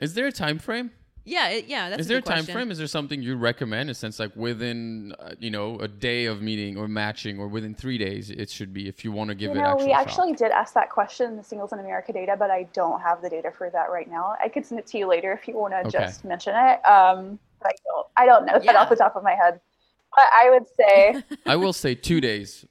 Is 0.00 0.14
there 0.14 0.26
a 0.26 0.32
time 0.32 0.58
frame? 0.58 0.90
Yeah, 1.26 1.48
it, 1.48 1.66
yeah. 1.66 1.88
That's 1.88 2.02
is 2.02 2.06
there 2.08 2.18
a, 2.18 2.22
time 2.22 2.38
question. 2.38 2.54
frame? 2.54 2.70
Is 2.70 2.78
there 2.78 2.86
something 2.86 3.22
you 3.22 3.36
recommend? 3.36 3.88
In 3.88 3.90
a 3.90 3.94
sense, 3.94 4.18
like 4.18 4.34
within 4.36 5.14
uh, 5.18 5.34
you 5.38 5.50
know 5.50 5.78
a 5.80 5.88
day 5.88 6.26
of 6.26 6.42
meeting 6.42 6.76
or 6.76 6.86
matching, 6.86 7.38
or 7.38 7.48
within 7.48 7.74
three 7.74 7.96
days, 7.96 8.30
it 8.30 8.50
should 8.50 8.74
be 8.74 8.88
if 8.88 9.04
you 9.04 9.12
want 9.12 9.28
to 9.28 9.34
give 9.34 9.54
you 9.54 9.62
know, 9.62 9.78
it. 9.78 9.86
we 9.86 9.92
actually 9.92 10.32
shot. 10.32 10.38
did 10.38 10.52
ask 10.52 10.74
that 10.74 10.90
question 10.90 11.30
in 11.30 11.36
the 11.36 11.42
Singles 11.42 11.72
in 11.72 11.78
America 11.78 12.12
data, 12.12 12.36
but 12.38 12.50
I 12.50 12.64
don't 12.74 13.00
have 13.00 13.22
the 13.22 13.30
data 13.30 13.50
for 13.50 13.70
that 13.70 13.90
right 13.90 14.10
now. 14.10 14.36
I 14.42 14.48
could 14.48 14.66
send 14.66 14.78
it 14.78 14.86
to 14.88 14.98
you 14.98 15.06
later 15.06 15.32
if 15.32 15.48
you 15.48 15.54
want 15.54 15.72
to 15.72 15.80
okay. 15.80 15.90
just 15.90 16.24
mention 16.24 16.54
it. 16.54 16.86
Um, 16.86 17.38
I 17.64 17.70
don't. 17.84 18.06
I 18.16 18.26
don't 18.26 18.44
know 18.44 18.58
yeah. 18.62 18.72
that 18.72 18.76
off 18.76 18.90
the 18.90 18.96
top 18.96 19.16
of 19.16 19.22
my 19.22 19.34
head, 19.34 19.60
but 20.14 20.24
I 20.24 20.50
would 20.50 20.66
say. 20.76 21.22
I 21.46 21.56
will 21.56 21.72
say 21.72 21.94
two 21.94 22.20
days. 22.20 22.66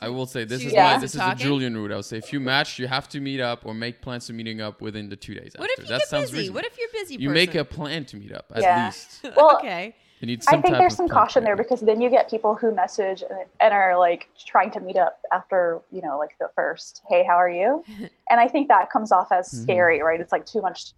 I 0.00 0.08
will 0.08 0.26
say 0.26 0.44
this 0.44 0.64
is 0.64 0.72
yeah. 0.72 0.94
my 0.94 0.98
this 0.98 1.14
is 1.14 1.20
the 1.20 1.34
Julian 1.34 1.76
route. 1.76 1.92
I 1.92 1.96
would 1.96 2.04
say 2.04 2.18
if 2.18 2.32
you 2.32 2.38
match, 2.38 2.78
you 2.78 2.86
have 2.86 3.08
to 3.10 3.20
meet 3.20 3.40
up 3.40 3.66
or 3.66 3.74
make 3.74 4.00
plans 4.00 4.26
to 4.26 4.32
meeting 4.32 4.60
up 4.60 4.80
within 4.80 5.08
the 5.08 5.16
two 5.16 5.34
days. 5.34 5.52
What 5.56 5.70
after. 5.70 5.82
if 5.82 5.88
you 5.88 5.98
that 5.98 6.10
get 6.10 6.20
busy? 6.20 6.36
Reasonable. 6.36 6.54
What 6.54 6.64
if 6.66 6.78
you're 6.78 6.88
busy? 6.92 7.16
You 7.16 7.30
make 7.30 7.54
a 7.54 7.64
plan 7.64 8.04
to 8.06 8.16
meet 8.16 8.32
up 8.32 8.46
at 8.54 8.62
yeah. 8.62 8.86
least. 8.86 9.26
Well, 9.36 9.56
okay. 9.56 9.94
I 10.20 10.60
think 10.60 10.78
there's 10.78 10.96
some 10.96 11.08
caution 11.08 11.44
there 11.44 11.54
because 11.54 11.80
then 11.80 12.00
you 12.00 12.10
get 12.10 12.28
people 12.28 12.54
who 12.56 12.74
message 12.74 13.22
and 13.60 13.72
are 13.72 13.96
like 13.96 14.28
trying 14.46 14.70
to 14.72 14.80
meet 14.80 14.96
up 14.96 15.20
after 15.32 15.80
you 15.92 16.02
know 16.02 16.18
like 16.18 16.36
the 16.40 16.48
first 16.56 17.02
hey 17.08 17.24
how 17.24 17.34
are 17.34 17.48
you 17.48 17.84
and 18.30 18.40
I 18.40 18.48
think 18.48 18.68
that 18.68 18.90
comes 18.90 19.12
off 19.12 19.30
as 19.30 19.48
mm-hmm. 19.48 19.62
scary 19.62 20.02
right 20.02 20.20
it's 20.20 20.32
like 20.32 20.44
too 20.44 20.60
much 20.60 20.92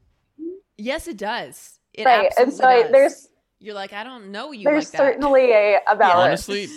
yes 0.78 1.06
it 1.06 1.18
does 1.18 1.80
it 1.92 2.06
right 2.06 2.32
and 2.38 2.52
so 2.52 2.62
does. 2.62 2.92
there's 2.92 3.28
you're 3.58 3.74
like 3.74 3.92
I 3.92 4.04
don't 4.04 4.30
know 4.30 4.52
you 4.52 4.64
there's 4.64 4.92
like 4.94 4.98
certainly 4.98 5.52
a 5.52 5.80
about 5.86 6.16
yeah. 6.16 6.22
honestly 6.22 6.68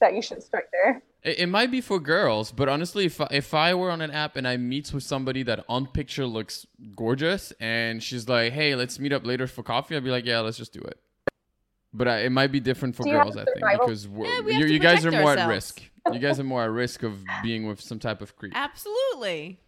that 0.00 0.14
you 0.14 0.22
should 0.22 0.44
start 0.44 0.68
there 0.70 1.02
it, 1.24 1.40
it, 1.40 1.46
might 1.46 1.70
be 1.70 1.80
for 1.80 1.98
girls, 1.98 2.52
but 2.52 2.68
honestly, 2.68 3.06
if 3.06 3.20
I, 3.20 3.28
if 3.30 3.54
I 3.54 3.74
were 3.74 3.90
on 3.90 4.00
an 4.00 4.10
app 4.10 4.36
and 4.36 4.46
I 4.46 4.56
meet 4.56 4.92
with 4.92 5.02
somebody 5.02 5.42
that 5.44 5.64
on 5.68 5.86
picture 5.86 6.26
looks 6.26 6.66
gorgeous, 6.94 7.52
and 7.60 8.02
she's 8.02 8.28
like, 8.28 8.52
"Hey, 8.52 8.74
let's 8.74 8.98
meet 8.98 9.12
up 9.12 9.24
later 9.24 9.46
for 9.46 9.62
coffee," 9.62 9.96
I'd 9.96 10.04
be 10.04 10.10
like, 10.10 10.26
"Yeah, 10.26 10.40
let's 10.40 10.58
just 10.58 10.72
do 10.72 10.80
it." 10.80 10.98
But 11.92 12.08
I, 12.08 12.18
it 12.20 12.30
might 12.30 12.52
be 12.52 12.60
different 12.60 12.96
for 12.96 13.04
girls, 13.04 13.36
I 13.36 13.44
think, 13.44 13.80
because 13.80 14.06
yeah, 14.06 14.40
you, 14.40 14.66
you 14.66 14.78
guys 14.78 15.06
are 15.06 15.12
more 15.12 15.30
ourselves. 15.30 15.42
at 15.42 15.48
risk. 15.48 15.82
You 16.12 16.18
guys 16.18 16.38
are 16.38 16.44
more 16.44 16.64
at 16.64 16.70
risk 16.70 17.02
of 17.02 17.24
being 17.42 17.66
with 17.66 17.80
some 17.80 17.98
type 17.98 18.20
of 18.20 18.36
creep. 18.36 18.52
Absolutely. 18.54 19.58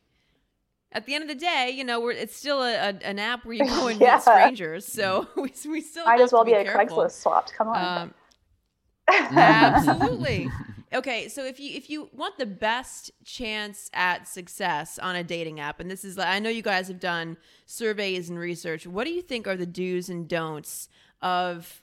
At 0.93 1.07
the 1.07 1.15
end 1.15 1.23
of 1.23 1.29
the 1.29 1.35
day, 1.35 1.73
you 1.75 1.85
know, 1.85 2.01
we're, 2.01 2.13
it's 2.13 2.37
still 2.37 2.63
a, 2.63 2.75
a 2.75 2.99
an 3.05 3.19
app 3.19 3.45
where 3.45 3.55
you 3.55 3.65
go 3.65 3.89
and 3.89 4.01
yeah. 4.01 4.17
meet 4.17 4.23
strangers, 4.23 4.87
so 4.87 5.27
we, 5.37 5.53
we 5.69 5.81
still 5.81 6.05
might 6.05 6.21
as 6.21 6.33
well 6.33 6.45
be, 6.45 6.53
be 6.53 6.59
a 6.59 6.65
Craigslist 6.65 7.23
swap. 7.23 7.51
Come 7.57 7.69
on. 7.69 8.03
Um, 8.03 8.15
Absolutely. 9.09 10.51
Okay, 10.93 11.29
so 11.29 11.45
if 11.45 11.59
you 11.61 11.77
if 11.77 11.91
you 11.91 12.09
want 12.13 12.39
the 12.39 12.47
best 12.47 13.11
chance 13.25 13.91
at 13.93 14.29
success 14.29 14.99
on 14.99 15.17
a 15.17 15.25
dating 15.25 15.61
app, 15.61 15.81
and 15.81 15.91
this 15.91 16.05
is 16.05 16.19
I 16.19 16.39
know 16.39 16.51
you 16.51 16.63
guys 16.63 16.89
have 16.89 17.01
done 17.01 17.37
surveys 17.67 18.31
and 18.31 18.39
research. 18.39 18.87
What 18.87 19.05
do 19.05 19.11
you 19.11 19.23
think 19.23 19.47
are 19.47 19.57
the 19.57 19.67
do's 19.67 20.09
and 20.09 20.29
don'ts 20.29 20.89
of 21.23 21.83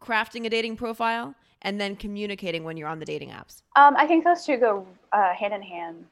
crafting 0.00 0.46
a 0.46 0.50
dating 0.50 0.76
profile 0.76 1.34
and 1.62 1.80
then 1.80 1.96
communicating 1.96 2.64
when 2.64 2.76
you're 2.76 2.88
on 2.88 2.98
the 2.98 3.04
dating 3.04 3.30
apps? 3.30 3.62
Um, 3.76 3.94
I 3.96 4.06
think 4.06 4.24
those 4.24 4.44
two 4.44 4.56
go 4.56 4.86
uh, 5.12 5.32
hand 5.32 5.54
in 5.54 5.62
hand 5.62 6.04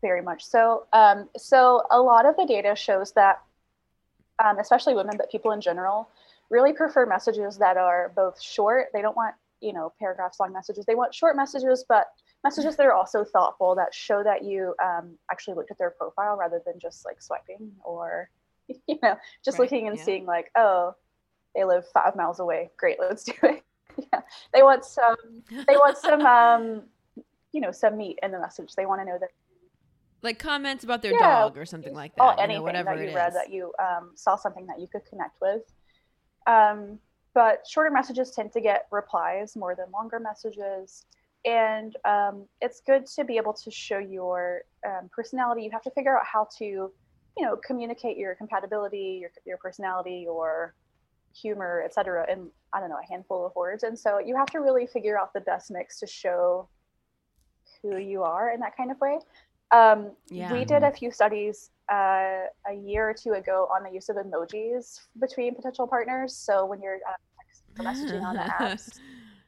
very 0.00 0.22
much. 0.22 0.44
So, 0.44 0.86
um, 0.92 1.28
so 1.36 1.82
a 1.90 2.00
lot 2.00 2.26
of 2.26 2.36
the 2.36 2.46
data 2.46 2.74
shows 2.76 3.12
that, 3.12 3.42
um, 4.44 4.58
especially 4.58 4.94
women, 4.94 5.16
but 5.16 5.30
people 5.30 5.52
in 5.52 5.60
general, 5.60 6.08
really 6.50 6.72
prefer 6.72 7.06
messages 7.06 7.58
that 7.58 7.76
are 7.76 8.12
both 8.14 8.40
short. 8.40 8.88
They 8.92 9.02
don't 9.02 9.16
want 9.16 9.34
you 9.60 9.72
know 9.72 9.92
paragraphs 9.98 10.40
long 10.40 10.52
messages. 10.52 10.84
They 10.86 10.94
want 10.94 11.14
short 11.14 11.36
messages 11.36 11.84
but 11.88 12.06
messages 12.44 12.76
that 12.76 12.86
are 12.86 12.92
also 12.92 13.24
thoughtful 13.24 13.74
that 13.74 13.92
show 13.92 14.22
that 14.22 14.44
you 14.44 14.74
um, 14.82 15.16
actually 15.30 15.54
looked 15.54 15.70
at 15.70 15.78
their 15.78 15.90
profile 15.90 16.36
rather 16.36 16.60
than 16.64 16.78
just 16.80 17.04
like 17.04 17.20
swiping 17.20 17.72
or 17.84 18.30
you 18.68 18.98
know 19.02 19.16
just 19.44 19.58
right, 19.58 19.64
looking 19.64 19.88
and 19.88 19.96
yeah. 19.96 20.04
seeing 20.04 20.26
like 20.26 20.50
oh 20.56 20.94
they 21.54 21.64
live 21.64 21.84
five 21.92 22.14
miles 22.16 22.40
away. 22.40 22.70
Great 22.76 22.98
let's 23.00 23.24
do 23.24 23.32
it. 23.42 23.62
Yeah. 24.12 24.20
They 24.52 24.62
want 24.62 24.84
some 24.84 25.16
they 25.50 25.76
want 25.76 25.98
some 25.98 26.24
um 26.24 26.82
you 27.52 27.60
know 27.60 27.72
some 27.72 27.96
meat 27.96 28.18
in 28.22 28.30
the 28.30 28.38
message. 28.38 28.74
They 28.74 28.86
want 28.86 29.00
to 29.00 29.04
know 29.04 29.18
that 29.18 29.30
like 30.22 30.38
comments 30.38 30.84
about 30.84 31.02
their 31.02 31.12
yeah, 31.12 31.42
dog 31.42 31.56
or 31.56 31.64
something 31.64 31.94
like 31.94 32.14
that. 32.16 32.22
Oh, 32.22 32.42
anything 32.42 32.56
know, 32.56 32.62
whatever 32.62 32.96
that 32.96 33.08
you 33.08 33.14
read 33.14 33.34
that 33.34 33.50
you 33.50 33.72
um, 33.78 34.10
saw 34.14 34.36
something 34.36 34.66
that 34.66 34.80
you 34.80 34.88
could 34.88 35.04
connect 35.04 35.40
with. 35.40 35.62
Um, 36.46 36.98
but 37.38 37.64
shorter 37.64 37.90
messages 37.90 38.32
tend 38.32 38.50
to 38.52 38.60
get 38.60 38.86
replies 38.90 39.54
more 39.54 39.76
than 39.76 39.86
longer 39.92 40.18
messages 40.18 41.06
and 41.44 41.96
um, 42.04 42.46
it's 42.60 42.80
good 42.80 43.06
to 43.06 43.22
be 43.22 43.36
able 43.36 43.52
to 43.52 43.70
show 43.70 43.98
your 43.98 44.62
um, 44.84 45.08
personality 45.14 45.62
you 45.62 45.70
have 45.70 45.82
to 45.82 45.90
figure 45.92 46.18
out 46.18 46.26
how 46.26 46.48
to 46.58 46.64
you 46.64 46.92
know 47.46 47.56
communicate 47.64 48.16
your 48.16 48.34
compatibility 48.34 49.18
your, 49.20 49.30
your 49.46 49.56
personality 49.58 50.22
your 50.24 50.74
humor 51.32 51.82
etc 51.84 52.26
in 52.28 52.48
i 52.72 52.80
don't 52.80 52.88
know 52.88 52.98
a 53.00 53.12
handful 53.12 53.46
of 53.46 53.54
words 53.54 53.84
and 53.84 53.96
so 53.96 54.18
you 54.18 54.34
have 54.34 54.48
to 54.48 54.58
really 54.58 54.86
figure 54.86 55.16
out 55.16 55.32
the 55.32 55.40
best 55.42 55.70
mix 55.70 56.00
to 56.00 56.08
show 56.08 56.68
who 57.82 57.98
you 57.98 58.22
are 58.22 58.52
in 58.52 58.60
that 58.60 58.76
kind 58.76 58.90
of 58.90 59.00
way. 59.00 59.18
Um, 59.70 60.12
Yeah. 60.30 60.52
We 60.52 60.64
did 60.64 60.82
a 60.82 60.90
few 60.90 61.10
studies 61.10 61.70
uh, 61.92 62.46
a 62.66 62.74
year 62.74 63.08
or 63.08 63.14
two 63.14 63.32
ago 63.32 63.68
on 63.74 63.82
the 63.84 63.90
use 63.90 64.08
of 64.08 64.16
emojis 64.16 65.00
between 65.20 65.54
potential 65.54 65.86
partners. 65.86 66.34
So 66.34 66.64
when 66.64 66.80
you're 66.80 66.98
uh, 67.08 67.14
messaging 67.84 68.22
on 68.22 68.34
the 68.34 68.42
apps, 68.60 68.98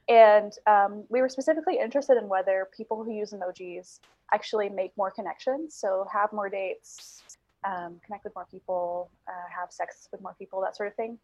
and 0.07 0.51
um, 0.67 1.05
we 1.09 1.21
were 1.21 1.29
specifically 1.29 1.77
interested 1.79 2.17
in 2.17 2.27
whether 2.27 2.67
people 2.75 3.03
who 3.03 3.11
use 3.11 3.31
emojis 3.31 3.99
actually 4.33 4.69
make 4.69 4.91
more 4.97 5.11
connections, 5.11 5.75
so 5.75 6.05
have 6.11 6.31
more 6.33 6.49
dates, 6.49 7.23
um, 7.65 7.99
connect 8.05 8.23
with 8.23 8.33
more 8.35 8.47
people, 8.49 9.09
uh, 9.27 9.47
have 9.59 9.71
sex 9.71 10.07
with 10.11 10.21
more 10.21 10.35
people, 10.39 10.61
that 10.61 10.75
sort 10.75 10.87
of 10.87 10.95
thing. 10.95 11.17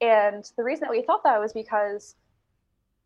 And 0.00 0.44
the 0.56 0.64
reason 0.64 0.80
that 0.82 0.90
we 0.90 1.02
thought 1.02 1.22
that 1.24 1.40
was 1.40 1.52
because 1.52 2.16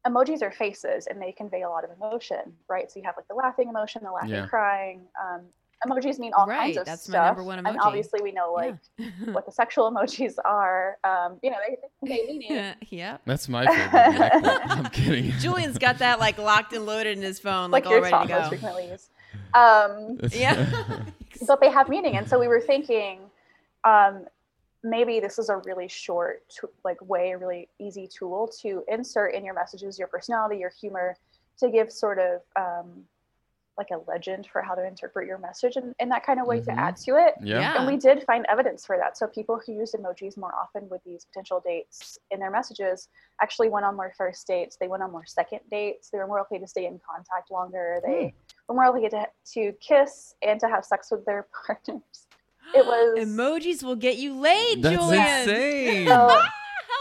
emojis 0.07 0.43
are 0.43 0.51
faces 0.53 1.07
and 1.07 1.21
they 1.21 1.33
convey 1.33 1.63
a 1.63 1.69
lot 1.69 1.85
of 1.85 1.91
emotion, 1.91 2.55
right? 2.69 2.91
So 2.91 2.99
you 2.99 3.05
have 3.05 3.17
like 3.17 3.29
the 3.29 3.35
laughing 3.35 3.69
emotion, 3.69 4.03
the 4.05 4.13
laughing, 4.13 4.31
Yeah. 4.31 4.47
crying. 4.47 5.03
Um, 5.21 5.43
emojis 5.87 6.19
mean 6.19 6.33
all 6.37 6.47
Right, 6.47 6.75
kinds 6.75 6.77
of 6.79 6.87
that's 6.87 7.09
my 7.09 7.13
stuff. 7.13 7.27
number 7.27 7.45
one 7.45 7.59
emoji. 7.59 7.69
And 7.69 7.79
obviously, 7.81 8.21
we 8.23 8.33
know 8.33 8.53
like 8.53 8.77
Yeah. 8.99 9.07
what 9.33 9.47
the 9.47 9.53
sexual 9.53 9.91
emojis 9.93 10.35
are. 10.45 10.99
Um, 11.05 11.39
you 11.43 11.51
know, 11.51 11.57
they, 11.67 11.77
they 11.77 11.89
convey 12.17 12.33
meaning. 12.39 12.75
yep. 12.91 13.21
That's 13.25 13.49
my 13.49 13.67
favorite. 13.67 14.33
I'm 14.67 14.85
kidding. 14.91 15.31
Julian's 15.39 15.79
got 15.79 15.99
that 15.99 16.19
like 16.21 16.39
locked 16.39 16.73
and 16.73 16.85
loaded 16.87 17.17
in 17.17 17.23
his 17.23 17.39
phone, 17.39 17.71
like, 17.71 17.85
like 17.85 17.87
all 17.87 17.93
your 17.95 18.03
ready 18.03 18.13
top 18.13 18.27
to 18.29 18.35
most 18.35 18.43
go. 18.45 18.49
frequently 18.49 18.91
used. 18.91 19.11
Um, 19.55 20.19
Yeah. 20.33 21.03
but 21.47 21.61
they 21.61 21.71
have 21.71 21.89
meaning, 21.89 22.17
and 22.17 22.29
so 22.29 22.39
we 22.39 22.49
were 22.49 22.61
thinking, 22.61 23.21
um, 23.85 24.25
maybe 24.83 25.21
this 25.21 25.39
is 25.39 25.49
a 25.49 25.57
really 25.65 25.89
short, 25.89 26.43
t- 26.49 26.67
like 26.85 27.01
way, 27.09 27.33
a 27.33 27.39
really 27.39 27.69
easy 27.79 28.09
tool 28.09 28.49
to 28.63 28.85
insert 28.89 29.35
in 29.35 29.45
your 29.45 29.55
messages, 29.55 29.99
your 29.99 30.09
personality, 30.09 30.59
your 30.59 30.71
humor, 30.81 31.17
to 31.59 31.71
give 31.71 31.91
sort 31.93 32.19
of 32.19 32.41
um, 32.57 33.05
like 33.79 33.89
a 33.93 33.99
legend 34.11 34.49
for 34.53 34.61
how 34.61 34.75
to 34.75 34.85
interpret 34.87 35.27
your 35.27 35.39
message 35.39 35.77
in, 35.77 35.95
in 36.01 36.09
that 36.09 36.27
kind 36.27 36.41
of 36.41 36.47
way 36.47 36.61
Mhm. 36.61 36.65
to 36.67 36.73
add 36.73 36.97
to 36.97 37.13
it. 37.17 37.35
yeah. 37.41 37.61
Yeah. 37.61 37.79
And 37.79 37.87
we 37.87 37.97
did 37.97 38.25
find 38.25 38.45
evidence 38.49 38.85
for 38.85 38.97
that. 38.99 39.17
So 39.17 39.27
people 39.29 39.61
who 39.65 39.73
used 39.73 39.95
emojis 39.95 40.37
more 40.37 40.53
often 40.55 40.89
with 40.89 41.03
these 41.05 41.25
potential 41.25 41.61
dates 41.65 42.19
in 42.31 42.41
their 42.41 42.51
messages 42.51 43.09
actually 43.41 43.69
went 43.71 43.87
on 43.87 43.95
more 43.97 44.13
first 44.19 44.47
dates. 44.47 44.77
They 44.81 44.89
went 44.89 45.03
on 45.03 45.13
more 45.13 45.25
second 45.27 45.61
dates. 45.71 46.11
They 46.11 46.19
were 46.19 46.27
more 46.27 46.39
likely 46.41 46.59
to 46.59 46.67
stay 46.67 46.87
in 46.87 47.01
contact 47.09 47.51
longer. 47.51 48.01
They 48.05 48.35
were 48.69 48.75
more 48.75 48.91
likely 48.91 49.09
to, 49.11 49.29
to 49.55 49.73
kiss 49.81 50.35
and 50.43 50.59
to 50.61 50.69
have 50.69 50.85
sex 50.85 51.11
with 51.11 51.25
their 51.25 51.47
partners. 51.67 52.27
It 52.75 52.85
was 52.85 53.19
Emojis 53.27 53.83
will 53.83 53.97
get 53.97 54.19
you 54.19 54.35
laid, 54.39 54.83
That's 54.83 54.97
Julian. 54.97 55.41
insane. 55.41 56.07
so, 56.09 56.29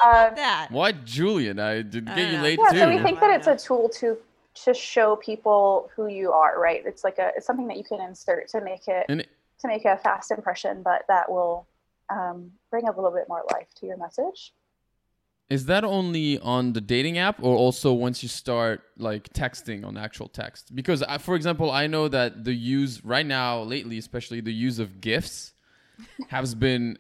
How 0.04 0.10
about 0.12 0.30
um, 0.30 0.36
that? 0.36 0.68
Why 0.70 0.92
Julian? 0.92 1.60
I 1.60 1.82
did 1.82 2.06
get 2.06 2.16
don't 2.16 2.32
you 2.32 2.38
know. 2.38 2.44
late 2.44 2.60
yeah. 2.62 2.70
too. 2.72 2.78
So 2.78 2.90
we 2.90 3.00
think 3.00 3.20
that 3.20 3.32
it's 3.32 3.48
a 3.48 3.58
tool 3.58 3.90
to 3.96 4.18
to 4.64 4.74
show 4.74 5.16
people 5.16 5.90
who 5.96 6.08
you 6.08 6.32
are. 6.32 6.60
Right. 6.60 6.82
It's 6.86 7.04
like 7.04 7.18
a 7.18 7.32
it's 7.36 7.46
something 7.46 7.68
that 7.68 7.78
you 7.78 7.84
can 7.84 8.02
insert 8.02 8.50
to 8.50 8.62
make 8.62 8.88
it 8.88 9.06
And 9.10 9.26
to 9.60 9.68
make 9.68 9.86
a 9.86 9.98
fast 9.98 10.32
impression, 10.32 10.84
but 10.84 11.04
that 11.08 11.30
will 11.32 11.68
um, 12.10 12.52
bring 12.70 12.88
a 12.88 12.92
little 12.92 13.12
bit 13.12 13.26
more 13.28 13.44
life 13.52 13.68
to 13.80 13.86
your 13.86 13.98
message. 13.98 14.54
Is 15.50 15.66
that 15.68 15.86
only 15.86 16.40
on 16.40 16.74
the 16.74 16.82
dating 16.82 17.18
app 17.18 17.42
or 17.42 17.56
also 17.56 17.94
once 17.94 18.22
you 18.22 18.28
start 18.28 18.82
like 18.98 19.32
texting 19.32 19.86
on 19.86 19.98
actual 19.98 20.28
text? 20.28 20.76
Because 20.76 21.02
I, 21.04 21.18
for 21.20 21.36
example, 21.36 21.72
I 21.72 21.88
know 21.88 22.10
that 22.10 22.44
the 22.44 22.54
use 22.54 23.04
right 23.06 23.26
now, 23.26 23.62
lately, 23.62 23.98
especially 23.98 24.42
the 24.42 24.54
use 24.54 24.78
of 24.78 25.00
GIFs 25.00 25.54
has 26.28 26.54
been 26.54 26.98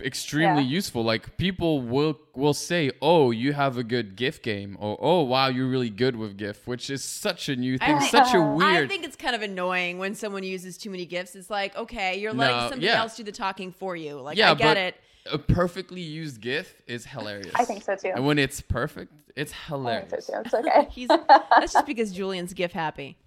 extremely 0.00 0.62
Yeah. 0.62 0.68
useful. 0.68 1.02
Like 1.04 1.36
people 1.36 1.80
will 1.80 2.18
will 2.34 2.54
say, 2.54 2.90
"Oh, 3.00 3.30
you 3.30 3.52
have 3.52 3.78
a 3.78 3.84
good 3.84 4.16
GIF 4.16 4.42
game," 4.42 4.76
or 4.80 4.98
"Oh, 5.00 5.22
wow, 5.22 5.48
you're 5.48 5.68
really 5.68 5.90
good 5.90 6.16
with 6.16 6.36
GIF," 6.36 6.66
which 6.66 6.90
is 6.90 7.02
such 7.04 7.48
a 7.48 7.56
new 7.56 7.78
thing, 7.78 7.98
think- 7.98 8.10
such 8.10 8.34
a 8.34 8.38
uh-huh. 8.38 8.54
weird. 8.56 8.84
I 8.84 8.88
think 8.88 9.04
it's 9.04 9.16
kind 9.16 9.34
of 9.36 9.42
annoying 9.42 9.98
when 9.98 10.14
someone 10.14 10.42
uses 10.42 10.76
too 10.76 10.90
many 10.90 11.06
GIFs. 11.06 11.34
It's 11.36 11.50
like, 11.50 11.76
okay, 11.76 12.18
you're 12.18 12.32
letting 12.32 12.56
No, 12.56 12.68
somebody 12.70 12.86
yeah. 12.86 13.00
else 13.00 13.16
do 13.16 13.22
the 13.22 13.32
talking 13.32 13.70
for 13.72 13.94
you. 13.96 14.20
Like, 14.20 14.36
Yeah, 14.36 14.50
I 14.50 14.54
get 14.54 14.76
it. 14.76 14.96
a 15.30 15.38
perfectly 15.38 16.00
used 16.00 16.40
GIF 16.40 16.74
is 16.86 17.06
hilarious. 17.06 17.52
I 17.54 17.64
think 17.64 17.82
so 17.84 17.94
too. 17.96 18.12
And 18.14 18.26
when 18.26 18.38
it's 18.38 18.60
perfect, 18.60 19.12
it's 19.36 19.52
I 19.52 19.56
hilarious. 19.68 20.10
think 20.10 20.22
so 20.22 20.32
too. 20.34 20.40
It's 20.44 20.54
okay. 20.54 20.88
He's 20.90 21.08
that's 21.08 21.72
just 21.72 21.86
because 21.86 22.12
Julian's 22.12 22.52
GIF 22.52 22.72
happy. 22.72 23.16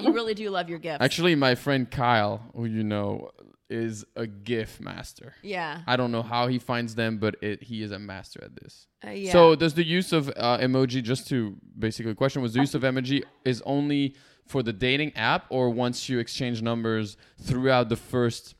You 0.00 0.12
really 0.12 0.34
do 0.34 0.48
love 0.50 0.68
your 0.68 0.78
gifts. 0.78 0.98
Actually, 1.02 1.34
my 1.34 1.54
friend 1.56 1.90
Kyle, 1.90 2.40
who 2.54 2.66
you 2.66 2.84
know, 2.84 3.30
is 3.70 4.04
a 4.16 4.26
GIF 4.26 4.80
master. 4.80 5.34
yeah. 5.42 5.82
I 5.86 5.96
don't 5.96 6.10
know 6.12 6.22
how 6.22 6.46
he 6.46 6.58
finds 6.58 6.94
them, 6.94 7.18
but 7.18 7.36
it, 7.42 7.62
he 7.62 7.82
is 7.82 7.90
a 7.92 7.98
master 7.98 8.42
at 8.42 8.56
this. 8.56 8.86
Uh, 9.06 9.10
yeah. 9.10 9.32
So, 9.32 9.54
does 9.54 9.74
the 9.74 9.84
use 9.84 10.12
of 10.12 10.28
uh, 10.36 10.58
emoji, 10.58 11.02
just 11.02 11.28
to 11.28 11.56
basically 11.78 12.14
question, 12.14 12.40
was 12.42 12.54
the 12.54 12.60
use 12.60 12.74
of 12.74 12.82
emoji 12.82 13.22
is 13.44 13.62
only 13.66 14.14
for 14.46 14.62
the 14.62 14.72
dating 14.72 15.14
app, 15.16 15.44
or 15.50 15.68
once 15.70 16.08
you 16.08 16.18
exchange 16.18 16.62
numbers 16.62 17.16
throughout 17.42 17.90
the 17.90 17.96
first 17.96 18.54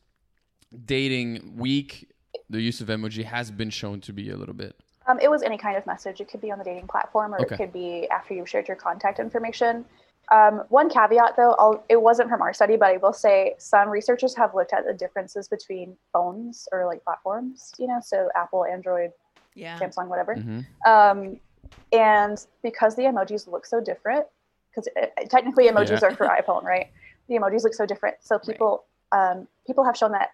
dating 0.84 1.56
week, 1.56 2.10
the 2.50 2.60
use 2.60 2.80
of 2.80 2.88
emoji 2.88 3.24
has 3.24 3.50
been 3.50 3.70
shown 3.70 4.00
to 4.02 4.12
be 4.12 4.30
a 4.30 4.36
little 4.36 4.54
bit. 4.54 4.76
Um, 5.06 5.18
it 5.20 5.30
was 5.30 5.42
any 5.42 5.56
kind 5.56 5.76
of 5.76 5.86
message. 5.86 6.20
It 6.20 6.28
could 6.28 6.42
be 6.42 6.50
on 6.50 6.58
the 6.58 6.64
dating 6.64 6.86
platform, 6.88 7.34
or 7.34 7.40
Okay. 7.40 7.54
it 7.54 7.58
could 7.58 7.72
be 7.72 8.06
after 8.10 8.34
you've 8.34 8.48
shared 8.48 8.68
your 8.68 8.76
contact 8.76 9.18
information. 9.18 9.86
Um, 10.30 10.62
one 10.68 10.90
caveat, 10.90 11.36
though, 11.36 11.52
I'll, 11.58 11.84
it 11.88 12.00
wasn't 12.00 12.28
from 12.28 12.42
our 12.42 12.52
study, 12.52 12.76
but 12.76 12.88
I 12.90 12.96
will 12.98 13.12
say 13.14 13.54
some 13.58 13.88
researchers 13.88 14.34
have 14.36 14.54
looked 14.54 14.72
at 14.72 14.84
the 14.86 14.92
differences 14.92 15.48
between 15.48 15.96
phones 16.12 16.68
or 16.70 16.84
like 16.86 17.02
platforms. 17.02 17.72
You 17.78 17.86
know, 17.86 18.00
so 18.02 18.28
Apple, 18.36 18.64
Android, 18.64 19.12
yeah. 19.54 19.78
Samsung, 19.78 20.08
whatever. 20.08 20.36
Mhm. 20.36 20.66
Um, 20.86 21.40
and 21.92 22.44
because 22.62 22.94
the 22.96 23.02
emojis 23.04 23.46
look 23.48 23.64
so 23.64 23.80
different, 23.80 24.26
because 24.70 24.88
technically 25.30 25.68
emojis 25.68 26.02
Yeah. 26.02 26.08
are 26.08 26.14
for 26.14 26.26
iPhone, 26.40 26.62
right? 26.62 26.88
The 27.28 27.36
emojis 27.36 27.64
look 27.64 27.74
so 27.74 27.86
different, 27.86 28.16
so 28.20 28.38
people 28.38 28.84
um, 29.12 29.48
people 29.66 29.84
have 29.84 29.96
shown 29.96 30.12
that 30.12 30.32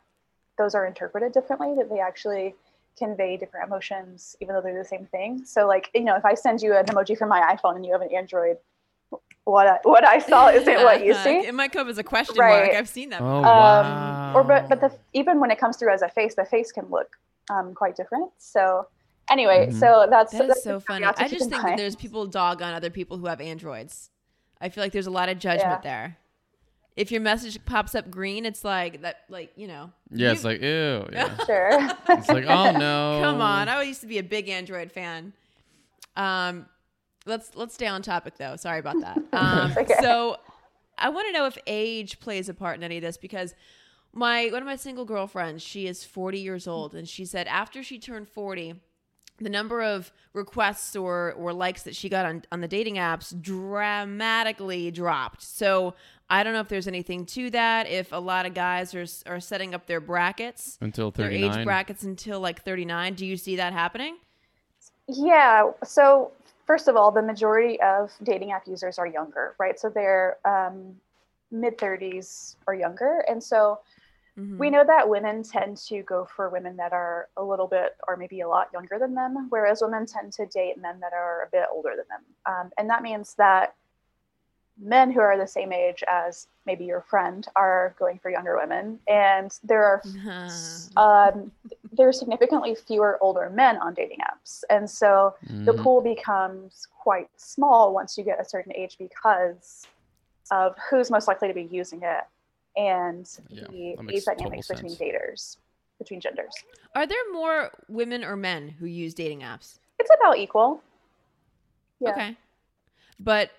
those 0.59 0.75
are 0.75 0.85
interpreted 0.87 1.33
differently. 1.33 1.75
That 1.77 1.89
they 1.89 2.01
actually 2.01 2.57
convey 2.99 3.37
different 3.37 3.67
emotions, 3.69 4.37
even 4.41 4.55
though 4.55 4.61
they're 4.61 4.77
the 4.77 4.85
same 4.85 5.07
thing. 5.07 5.45
So, 5.45 5.67
like 5.67 5.91
you 5.95 6.03
know, 6.03 6.17
if 6.17 6.25
I 6.25 6.35
send 6.35 6.61
you 6.63 6.77
an 6.77 6.87
emoji 6.87 7.17
from 7.17 7.29
my 7.29 7.41
iPhone 7.57 7.77
and 7.77 7.87
you 7.87 7.93
have 7.93 8.03
an 8.03 8.13
Android, 8.13 8.59
what 9.45 9.67
I, 9.67 9.79
what 9.83 10.05
I 10.07 10.19
saw 10.19 10.49
isn't 10.59 10.83
what 10.83 11.05
you 11.05 11.15
see. 11.15 11.39
It 11.47 11.55
might 11.55 11.73
come 11.73 11.89
as 11.89 11.99
a 11.99 12.05
question 12.05 12.37
mark. 12.39 12.71
I've 12.71 12.89
seen 12.89 13.11
that. 13.11 13.21
Oh, 13.21 13.25
before. 13.25 13.43
wow. 13.43 14.31
Um, 14.31 14.37
or 14.37 14.45
but 14.45 14.69
but 14.69 14.81
the 14.81 14.93
even 15.13 15.41
when 15.41 15.51
it 15.51 15.59
comes 15.59 15.77
through 15.77 15.93
as 15.93 16.03
a 16.03 16.09
face, 16.09 16.35
the 16.35 16.45
face 16.45 16.73
can 16.73 16.87
look 16.91 17.17
um, 17.51 17.75
quite 17.75 17.95
different. 17.97 18.31
So 18.39 18.87
anyway, 19.31 19.69
Mhm. 19.71 19.79
so 19.81 20.07
that's 20.09 20.33
That 20.33 20.49
that's 20.49 20.65
so 20.65 20.77
a 20.77 20.81
funny. 20.81 21.05
I 21.05 21.29
just 21.29 21.51
think 21.51 21.63
that 21.63 21.77
there's 21.77 21.95
people 21.97 22.27
dog 22.27 22.63
on 22.63 22.73
other 22.75 22.91
people 22.91 23.19
who 23.19 23.27
have 23.27 23.41
Androids. 23.41 24.11
I 24.61 24.71
feel 24.71 24.83
like 24.83 24.93
there's 24.93 25.07
a 25.07 25.11
lot 25.11 25.29
of 25.29 25.39
judgment 25.39 25.81
Yeah. 25.85 25.91
there. 25.91 26.17
If 26.97 27.11
your 27.11 27.21
message 27.21 27.63
pops 27.67 27.95
up 27.97 28.09
green, 28.09 28.47
it's 28.47 28.65
like 28.65 29.03
that, 29.03 29.25
like 29.29 29.53
you 29.57 29.67
know. 29.67 29.91
yeah, 30.11 30.29
you- 30.29 30.33
it's 30.33 30.45
like, 30.45 30.63
ew. 30.63 31.07
Yeah. 31.13 31.37
sure. 31.47 31.71
it's 32.09 32.29
like, 32.29 32.45
oh 32.47 32.71
no. 32.79 33.19
Come 33.23 33.41
on, 33.43 33.69
I 33.69 33.83
used 33.83 34.01
to 34.03 34.07
be 34.07 34.19
a 34.19 34.23
big 34.23 34.49
Android 34.49 34.91
fan. 34.93 35.33
Um, 36.17 36.67
let's 37.27 37.55
let's 37.55 37.75
stay 37.75 37.87
on 37.87 38.03
topic 38.03 38.35
though. 38.39 38.57
Sorry 38.57 38.79
about 38.79 39.01
that. 39.01 39.19
Um, 39.33 39.73
okay. 39.77 39.95
so 40.01 40.37
I 40.99 41.09
want 41.09 41.27
to 41.29 41.33
know 41.33 41.47
if 41.47 41.59
age 41.67 42.21
plays 42.21 42.49
a 42.49 42.55
part 42.55 42.77
in 42.77 42.83
any 42.85 42.97
of 42.99 43.03
this 43.03 43.17
because 43.17 43.55
my 44.13 44.49
one 44.53 44.63
of 44.63 44.67
my 44.67 44.77
single 44.77 45.05
girlfriends, 45.05 45.63
she 45.63 45.87
is 45.87 46.05
40 46.05 46.39
years 46.39 46.69
old, 46.69 46.95
and 46.95 47.09
she 47.09 47.25
said 47.25 47.47
after 47.49 47.83
she 47.83 47.99
turned 47.99 48.29
40, 48.29 48.75
the 49.39 49.49
number 49.51 49.83
of 49.83 50.13
requests 50.33 50.95
or 50.95 51.33
or 51.33 51.53
likes 51.53 51.83
that 51.83 51.97
she 51.97 52.09
got 52.09 52.25
on 52.27 52.43
on 52.53 52.61
the 52.61 52.69
dating 52.69 52.95
apps 52.95 53.35
dramatically 53.43 54.91
dropped. 54.93 55.43
So 55.43 55.95
I 56.31 56.43
don't 56.45 56.53
know 56.53 56.61
if 56.61 56.69
there's 56.69 56.87
anything 56.87 57.27
to 57.27 57.51
that. 57.51 57.89
If 57.89 58.13
a 58.13 58.17
lot 58.17 58.47
of 58.47 58.55
guys 58.55 58.95
are 58.95 59.07
are 59.27 59.41
setting 59.41 59.75
up 59.75 59.87
their 59.87 60.01
brackets, 60.01 60.79
Until 60.81 61.11
their 61.11 61.29
39. 61.31 61.59
age 61.59 61.65
brackets 61.65 62.05
until 62.05 62.39
like 62.39 62.63
39. 62.63 63.15
Do 63.15 63.27
you 63.27 63.37
see 63.37 63.57
that 63.57 63.73
happening? 63.73 64.17
Yeah. 65.09 65.73
So 65.85 66.31
first 66.67 66.89
of 66.89 66.97
all, 66.97 67.11
the 67.11 67.23
majority 67.23 67.81
of 67.81 68.13
dating 68.23 68.53
app 68.53 68.67
users 68.67 68.99
are 68.99 69.07
younger, 69.07 69.55
right? 69.59 69.79
So 69.79 69.89
they're 69.89 70.39
um, 70.45 70.95
mid 71.51 71.79
30s 71.79 72.57
or 72.67 72.75
younger, 72.75 73.25
and 73.29 73.43
so 73.43 73.81
Mhm. 74.37 74.59
we 74.59 74.71
know 74.71 74.85
that 74.85 75.09
women 75.09 75.43
tend 75.43 75.77
to 75.89 76.03
go 76.03 76.25
for 76.25 76.49
women 76.49 76.77
that 76.77 76.93
are 76.93 77.29
a 77.37 77.43
little 77.43 77.67
bit 77.67 77.97
or 78.07 78.17
maybe 78.17 78.41
a 78.41 78.49
lot 78.49 78.69
younger 78.73 78.99
than 78.99 79.15
them, 79.15 79.47
whereas 79.51 79.83
women 79.83 80.07
tend 80.07 80.33
to 80.35 80.47
date 80.47 80.79
men 80.79 81.01
that 81.01 81.13
are 81.13 81.43
a 81.43 81.51
bit 81.51 81.67
older 81.73 81.91
than 81.97 82.07
them, 82.09 82.23
um, 82.47 82.71
and 82.79 82.89
that 82.91 83.03
means 83.03 83.35
that 83.35 83.75
men 84.81 85.11
who 85.11 85.21
are 85.21 85.39
the 85.39 85.47
same 85.47 85.73
age 85.73 86.03
as 86.09 86.49
maybe 86.67 86.85
your 86.85 87.03
friend 87.03 87.47
are 87.57 87.95
going 87.99 88.19
for 88.19 88.31
younger 88.31 88.57
women, 88.57 88.99
and 89.09 89.59
there 89.63 89.85
are 89.85 90.03
um, 90.97 91.53
there 91.93 92.09
are 92.09 92.13
significantly 92.13 92.75
fewer 92.75 93.19
older 93.21 93.51
men 93.51 93.77
on 93.79 93.95
dating 93.95 94.19
apps, 94.21 94.65
and 94.71 94.89
so 94.89 95.35
the 95.65 95.73
Mhm. 95.73 95.83
pool 95.83 96.01
becomes 96.01 96.87
quite 96.91 97.29
small 97.37 97.95
once 97.95 98.19
you 98.19 98.25
get 98.25 98.41
a 98.41 98.45
certain 98.45 98.73
age 98.75 98.97
because 98.99 99.87
of 100.51 100.77
who's 100.91 101.11
most 101.11 101.27
likely 101.29 101.49
to 101.49 101.55
be 101.55 101.63
using 101.63 102.03
it 102.03 102.25
and 102.77 103.27
Yeah, 103.49 103.67
the 103.69 103.97
age 104.15 104.25
dynamics 104.25 104.67
total 104.69 104.77
between 104.77 104.97
sense. 104.97 105.01
daters, 105.01 105.57
between 105.99 106.21
genders. 106.21 106.55
Are 106.95 107.07
there 107.07 107.33
more 107.33 107.71
women 107.89 108.25
or 108.25 108.37
men 108.37 108.69
who 108.69 108.87
use 108.87 109.15
dating 109.15 109.41
apps? 109.41 109.79
It's 109.99 110.11
about 110.21 110.39
equal. 110.39 110.83
Yeah. 112.01 112.11
Okay. 112.11 112.37
But 113.19 113.51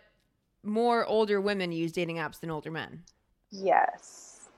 more 0.65 1.05
older 1.05 1.39
women 1.39 1.71
use 1.71 1.91
dating 1.91 2.17
apps 2.17 2.39
than 2.39 2.49
older 2.49 2.71
men. 2.71 3.03
Yes. 3.51 4.49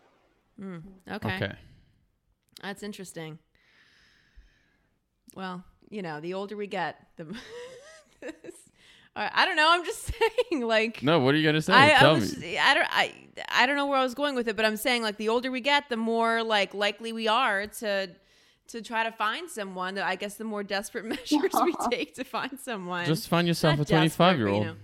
Mm, 0.60 0.82
okay. 1.12 1.36
Okay. 1.36 1.56
That's 2.62 2.82
interesting. 2.84 3.38
Well, 5.36 5.64
you 5.90 6.02
know, 6.02 6.20
the 6.20 6.34
older 6.34 6.58
we 6.58 6.68
get, 6.68 6.96
the 7.18 7.26
I 9.16 9.32
I 9.34 9.46
don't 9.46 9.56
know. 9.56 9.68
I'm 9.70 9.86
just 9.86 10.12
saying, 10.50 10.64
like, 10.64 11.04
No, 11.04 11.20
what 11.20 11.34
are 11.36 11.38
you 11.38 11.46
gonna 11.46 11.62
say? 11.62 11.74
I, 11.74 11.96
I 11.96 12.00
Tell 12.00 12.16
was, 12.16 12.38
me. 12.38 12.58
I 12.58 12.74
don't, 12.74 12.88
I, 12.90 13.14
I 13.50 13.66
don't 13.66 13.76
know 13.76 13.88
where 13.88 14.00
I 14.00 14.04
was 14.04 14.16
going 14.16 14.36
with 14.36 14.48
it, 14.48 14.56
but 14.56 14.66
I'm 14.66 14.78
saying, 14.78 15.04
like, 15.04 15.18
the 15.18 15.30
older 15.30 15.52
we 15.52 15.62
get, 15.62 15.90
the 15.90 15.98
more 15.98 16.44
like 16.44 16.74
likely 16.74 17.14
we 17.14 17.28
are 17.28 17.68
to, 17.68 18.10
to 18.70 18.82
try 18.82 19.04
to 19.04 19.12
find 19.12 19.50
someone. 19.50 19.96
That 19.96 20.06
I 20.06 20.16
guess 20.16 20.36
the 20.36 20.44
more 20.44 20.64
desperate 20.64 21.06
measures 21.16 21.54
we 21.64 21.74
take 21.92 22.16
to 22.16 22.24
find 22.24 22.60
someone. 22.60 23.06
Just 23.06 23.28
find 23.28 23.48
yourself 23.48 23.78
Not 23.78 23.88
a 23.88 23.92
25 23.92 24.38
year 24.38 24.48
old. 24.48 24.64
You 24.64 24.70
know, 24.70 24.76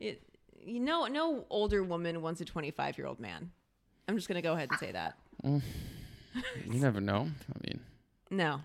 it, 0.00 0.22
you 0.64 0.80
know, 0.80 1.06
no 1.06 1.44
older 1.50 1.82
woman 1.82 2.22
wants 2.22 2.40
a 2.40 2.44
25 2.44 2.98
year 2.98 3.06
old 3.06 3.20
man. 3.20 3.50
I'm 4.08 4.16
just 4.16 4.28
gonna 4.28 4.42
go 4.42 4.52
ahead 4.54 4.68
and 4.70 4.78
say 4.78 4.92
that. 4.92 5.16
You 5.44 5.60
never 6.80 7.00
know. 7.00 7.28
I 7.54 7.58
mean, 7.66 7.80
No. 8.30 8.60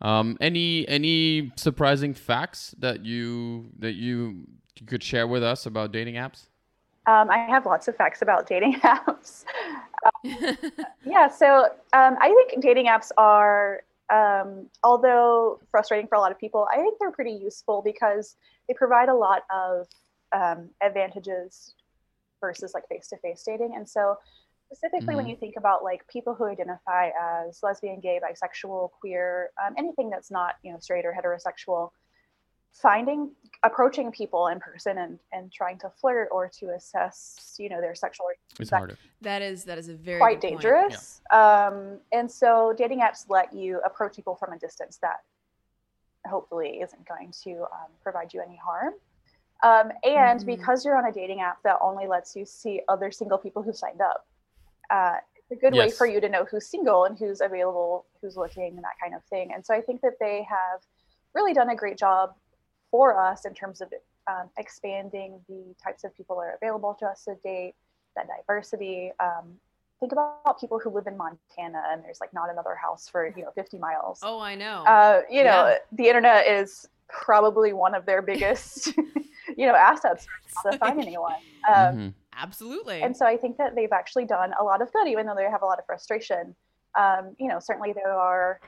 um, 0.00 0.36
any 0.40 0.86
any 0.88 1.52
surprising 1.56 2.14
facts 2.14 2.74
that 2.78 3.04
you 3.04 3.70
that 3.78 3.92
you 3.92 4.46
you 4.78 4.86
could 4.86 5.02
share 5.02 5.26
with 5.26 5.42
us 5.42 5.66
about 5.66 5.92
dating 5.92 6.14
apps? 6.14 6.46
Um, 7.06 7.30
I 7.30 7.38
have 7.38 7.66
lots 7.66 7.88
of 7.88 7.96
facts 7.96 8.22
about 8.22 8.46
dating 8.46 8.74
apps. 8.80 9.44
Uh, 10.04 10.54
yeah, 11.04 11.28
so 11.28 11.64
um, 11.92 12.16
I 12.20 12.28
think 12.28 12.62
dating 12.62 12.86
apps 12.86 13.10
are, 13.18 13.82
um, 14.12 14.66
although 14.84 15.60
frustrating 15.70 16.06
for 16.06 16.14
a 16.14 16.20
lot 16.20 16.30
of 16.30 16.38
people, 16.38 16.66
I 16.72 16.76
think 16.76 16.98
they're 17.00 17.10
pretty 17.10 17.32
useful 17.32 17.82
because 17.82 18.36
they 18.68 18.74
provide 18.74 19.08
a 19.08 19.14
lot 19.14 19.42
of 19.54 19.86
um, 20.32 20.70
advantages 20.80 21.74
versus 22.40 22.72
like 22.74 22.86
face-to-face 22.88 23.42
dating. 23.46 23.74
And 23.76 23.88
so, 23.88 24.16
specifically 24.72 25.16
when 25.16 25.26
Mhm. 25.26 25.30
you 25.30 25.36
think 25.36 25.56
about 25.56 25.82
like 25.82 26.06
people 26.06 26.32
who 26.34 26.44
identify 26.46 27.10
as 27.20 27.60
lesbian, 27.62 27.98
gay, 28.00 28.20
bisexual, 28.22 28.92
queer, 28.92 29.50
um, 29.64 29.74
anything 29.76 30.08
that's 30.10 30.30
not 30.30 30.54
you 30.62 30.72
know 30.72 30.78
straight 30.78 31.04
or 31.04 31.12
heterosexual, 31.12 31.90
finding 32.72 33.34
approaching 33.64 34.12
people 34.12 34.46
in 34.46 34.60
person 34.60 34.98
and 34.98 35.18
and 35.32 35.52
trying 35.52 35.76
to 35.78 35.90
flirt 35.90 36.28
or 36.30 36.48
to 36.48 36.70
assess 36.70 37.56
you 37.58 37.68
know 37.68 37.80
their 37.80 37.96
sexual 37.96 38.26
It's 38.60 38.70
harder. 38.70 38.96
That 39.22 39.42
is 39.42 39.64
that 39.64 39.76
is 39.76 39.88
a 39.88 39.94
very 39.94 40.20
quite 40.20 40.40
good 40.40 40.50
point. 40.50 40.62
dangerous. 40.62 41.20
Um, 41.32 42.00
and 42.12 42.30
so 42.30 42.72
dating 42.78 43.00
apps 43.00 43.28
let 43.28 43.52
you 43.52 43.80
approach 43.84 44.14
people 44.14 44.36
from 44.36 44.52
a 44.52 44.58
distance 44.58 44.98
that 44.98 45.16
hopefully 46.26 46.80
isn't 46.80 47.04
going 47.08 47.32
to 47.42 47.62
um, 47.72 47.90
provide 48.02 48.32
you 48.32 48.40
any 48.40 48.56
harm. 48.56 48.94
Um, 49.62 49.92
and 50.04 50.40
Mhm. 50.40 50.46
because 50.46 50.84
you're 50.84 50.96
on 50.96 51.06
a 51.06 51.12
dating 51.12 51.40
app 51.40 51.62
that 51.62 51.78
only 51.82 52.06
lets 52.06 52.34
you 52.34 52.44
see 52.46 52.82
other 52.88 53.10
single 53.10 53.38
people 53.38 53.62
who 53.62 53.72
signed 53.72 54.00
up, 54.00 54.26
uh, 54.90 55.18
it's 55.36 55.50
a 55.50 55.56
good 55.56 55.74
way 55.74 55.90
for 55.90 56.06
you 56.06 56.20
to 56.20 56.28
know 56.28 56.44
who's 56.44 56.66
single 56.66 57.04
and 57.04 57.18
who's 57.18 57.40
available, 57.40 58.06
who's 58.20 58.36
looking, 58.36 58.74
and 58.76 58.82
that 58.84 58.98
kind 59.00 59.14
of 59.14 59.22
thing. 59.24 59.52
And 59.52 59.64
so 59.64 59.74
I 59.74 59.80
think 59.80 60.00
that 60.00 60.18
they 60.18 60.42
have 60.44 60.80
really 61.34 61.52
done 61.52 61.70
a 61.70 61.76
great 61.76 61.96
job 61.98 62.34
for 62.90 63.16
us 63.18 63.44
in 63.44 63.54
terms 63.54 63.80
of 63.80 63.92
um, 64.26 64.50
expanding 64.58 65.44
the 65.48 65.74
types 65.82 66.04
of 66.04 66.14
people 66.16 66.36
that 66.36 66.42
are 66.42 66.54
available 66.60 66.94
to 66.94 67.06
us 67.06 67.24
to 67.24 67.34
date, 67.36 67.74
that 68.16 68.26
diversity. 68.28 69.12
Um, 69.20 69.60
think 69.98 70.12
about 70.12 70.58
people 70.58 70.78
who 70.78 70.90
live 70.90 71.06
in 71.06 71.16
Montana 71.16 71.82
and 71.90 72.02
there's 72.02 72.20
like 72.20 72.32
not 72.32 72.48
another 72.50 72.74
house 72.74 73.08
for 73.08 73.26
you 73.36 73.42
know 73.44 73.50
50 73.54 73.78
miles. 73.78 74.20
Oh, 74.22 74.38
I 74.40 74.54
know. 74.54 74.84
Uh, 74.86 75.22
you 75.28 75.44
know, 75.44 75.68
Yeah. 75.68 75.78
the 75.92 76.08
internet 76.08 76.46
is 76.46 76.88
probably 77.12 77.72
one 77.72 77.94
of 77.94 78.06
their 78.06 78.22
biggest, 78.22 78.88
you 79.56 79.66
know, 79.66 79.74
assets 79.74 80.26
to 80.70 80.78
find 80.78 81.00
anyone. 81.00 81.34
Um, 81.68 81.96
Mhm. 81.96 82.14
Absolutely. 82.36 83.02
and 83.02 83.14
so 83.14 83.26
I 83.26 83.36
think 83.36 83.58
that 83.58 83.74
they've 83.74 83.92
actually 83.92 84.24
done 84.24 84.54
a 84.58 84.64
lot 84.64 84.80
of 84.80 84.90
good, 84.92 85.06
even 85.08 85.26
though 85.26 85.34
they 85.34 85.44
have 85.44 85.62
a 85.62 85.66
lot 85.66 85.78
of 85.78 85.84
frustration. 85.84 86.54
Um, 86.98 87.34
you 87.38 87.48
know, 87.48 87.58
certainly 87.60 87.92
there 87.92 88.12
are 88.12 88.60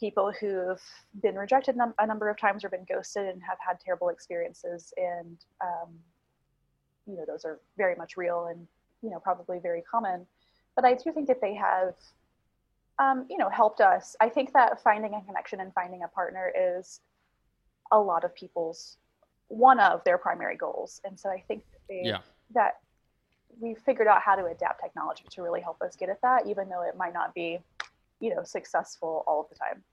people 0.00 0.32
who've 0.32 0.82
been 1.22 1.34
rejected 1.36 1.76
num- 1.76 1.94
a 1.98 2.06
number 2.06 2.28
of 2.30 2.38
times 2.38 2.64
or 2.64 2.68
been 2.70 2.84
ghosted 2.88 3.26
and 3.26 3.42
have 3.42 3.58
had 3.66 3.78
terrible 3.80 4.08
experiences, 4.08 4.94
and 4.96 5.36
um, 5.60 5.90
you 7.06 7.16
know, 7.16 7.24
those 7.26 7.44
are 7.44 7.60
very 7.76 7.94
much 7.96 8.16
real 8.16 8.46
and 8.46 8.66
you 9.02 9.10
know 9.10 9.18
probably 9.20 9.58
very 9.58 9.82
common. 9.82 10.26
But 10.74 10.84
I 10.86 10.94
do 10.94 11.12
think 11.12 11.28
that 11.28 11.40
they 11.42 11.54
have, 11.54 11.94
um, 12.98 13.26
you 13.28 13.36
know, 13.36 13.50
helped 13.50 13.80
us. 13.82 14.16
I 14.20 14.28
think 14.30 14.52
that 14.54 14.82
finding 14.82 15.12
a 15.14 15.20
connection 15.22 15.60
and 15.60 15.72
finding 15.74 16.02
a 16.02 16.08
partner 16.08 16.50
is 16.56 17.00
a 17.92 17.98
lot 17.98 18.24
of 18.24 18.34
people's 18.34 18.96
one 19.48 19.78
of 19.78 20.02
their 20.04 20.18
primary 20.18 20.56
goals, 20.56 21.00
and 21.04 21.18
so 21.20 21.28
I 21.30 21.40
think 21.46 21.62
that 21.72 21.80
they 21.88 22.02
Yeah. 22.08 22.18
that 22.54 22.72
we 23.60 23.74
figured 23.74 24.08
out 24.08 24.22
how 24.22 24.34
to 24.34 24.46
adapt 24.46 24.82
technology 24.82 25.24
to 25.30 25.42
really 25.42 25.60
help 25.60 25.80
us 25.82 25.94
get 25.94 26.08
at 26.08 26.20
that, 26.22 26.46
even 26.46 26.68
though 26.68 26.82
it 26.82 26.96
might 26.96 27.12
not 27.12 27.34
be, 27.34 27.60
you 28.20 28.34
know, 28.34 28.42
successful 28.42 29.22
all 29.26 29.42
of 29.42 29.48
the 29.50 29.54
time. 29.54 29.84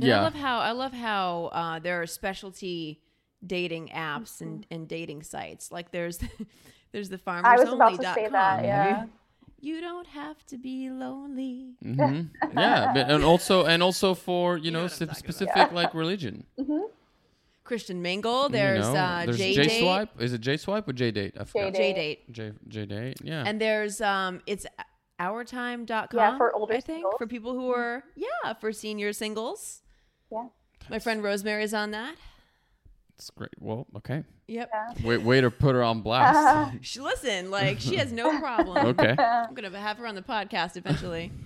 And 0.00 0.12
I 0.12 0.22
love 0.22 0.34
how 0.34 0.58
I 0.60 0.72
love 0.72 0.92
how 0.92 1.46
uh, 1.52 1.78
there 1.78 2.00
are 2.02 2.06
specialty 2.06 3.00
dating 3.44 3.88
apps 3.88 4.40
and, 4.40 4.62
Mm-hmm. 4.62 4.74
and 4.74 4.88
dating 4.88 5.22
sites. 5.22 5.72
Like 5.72 5.90
there's 5.90 6.18
there's 6.92 7.08
the 7.08 7.18
farmers 7.18 7.44
I 7.60 7.64
was 7.64 7.72
about 7.72 7.88
to 8.00 8.14
say 8.14 8.28
that, 8.28 8.64
yeah. 8.64 9.04
You 9.64 9.80
don't 9.80 10.08
have 10.08 10.44
to 10.46 10.58
be 10.58 10.90
lonely. 10.90 11.76
Mm-hmm. 11.84 12.58
yeah, 12.58 12.92
but- 12.92 13.08
and 13.10 13.22
also 13.32 13.64
and 13.64 13.82
also 13.82 14.12
for 14.14 14.56
you, 14.58 14.70
know 14.72 14.80
know, 14.80 14.84
what 14.86 14.92
I'm 14.92 14.96
spe- 14.96 15.08
talking 15.08 15.14
specific 15.14 15.54
about. 15.54 15.74
like 15.74 15.94
religion. 15.94 16.44
Mm-hmm. 16.58 16.80
Christian 17.64 18.02
Mingle. 18.02 18.42
you 18.46 18.48
There's 18.50 18.88
know? 18.88 18.96
uh, 18.96 19.24
there's 19.24 19.38
J 19.38 19.54
J 19.54 19.62
Date. 19.68 19.80
Swipe. 19.80 20.20
Is 20.20 20.32
it 20.32 20.40
J 20.40 20.56
Swipe 20.56 20.88
or 20.88 20.92
J 20.92 21.12
Date? 21.12 21.34
I 21.38 21.44
forgot. 21.44 21.72
J-Date. 21.74 22.32
J 22.32 22.42
Date. 22.50 22.68
J 22.68 22.86
J 22.86 22.86
Date. 22.86 23.16
Yeah. 23.22 23.44
And 23.46 23.60
there's 23.60 24.00
um 24.00 24.40
it's 24.46 24.66
ourtime.com. 25.20 26.08
Yeah, 26.12 26.36
for 26.36 26.52
older 26.54 26.74
I 26.74 26.80
think 26.80 26.96
singles. 26.98 27.14
for 27.18 27.26
people 27.26 27.52
who 27.54 27.70
are 27.72 28.02
yeah, 28.16 28.52
for 28.54 28.72
senior 28.72 29.12
singles. 29.12 29.82
Yeah. 30.30 30.48
My 30.90 30.98
friend 30.98 31.22
Rosemary's 31.22 31.72
on 31.72 31.92
that. 31.92 32.16
It's 33.16 33.30
great. 33.30 33.50
Well, 33.58 33.86
okay. 33.96 34.24
Yep. 34.48 34.70
Yeah. 34.72 35.06
Way 35.06 35.18
way 35.18 35.40
to 35.40 35.50
put 35.50 35.74
her 35.74 35.82
on 35.82 36.02
blast. 36.02 36.76
She 36.82 37.00
listen, 37.00 37.50
like 37.50 37.80
she 37.80 37.96
has 37.96 38.12
no 38.12 38.38
problem. 38.38 38.86
okay. 38.98 39.16
I'm 39.18 39.54
gonna 39.54 39.78
have 39.78 39.98
her 39.98 40.06
on 40.06 40.14
the 40.14 40.22
podcast 40.22 40.76
eventually. 40.76 41.32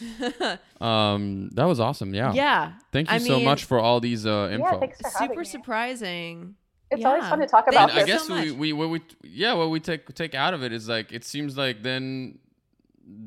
Um, 0.80 1.50
that 1.54 1.64
was 1.64 1.78
awesome. 1.78 2.14
Yeah. 2.14 2.32
yeah. 2.32 2.72
Thank 2.90 3.10
you 3.10 3.16
I 3.16 3.18
so 3.18 3.36
mean, 3.36 3.44
much 3.44 3.64
for 3.64 3.78
all 3.78 4.00
these 4.00 4.24
uh, 4.24 4.48
info. 4.50 4.64
Yeah, 4.64 4.78
thanks 4.78 4.98
for 4.98 5.10
having 5.10 5.28
Super 5.28 5.40
me. 5.40 5.44
surprising. 5.44 6.54
It's 6.90 7.04
always 7.04 7.24
fun 7.24 7.38
to 7.40 7.46
talk 7.46 7.68
about 7.68 7.90
and 7.90 8.00
I 8.00 8.04
guess 8.04 8.26
so 8.26 8.34
we, 8.34 8.50
we 8.50 8.72
what 8.72 8.88
we 8.88 9.00
yeah 9.22 9.52
what 9.52 9.70
we 9.70 9.78
take 9.78 10.12
take 10.14 10.34
out 10.34 10.54
of 10.54 10.64
it 10.64 10.72
is 10.72 10.88
like 10.88 11.12
it 11.12 11.24
seems 11.24 11.56
like 11.56 11.82
then 11.82 12.38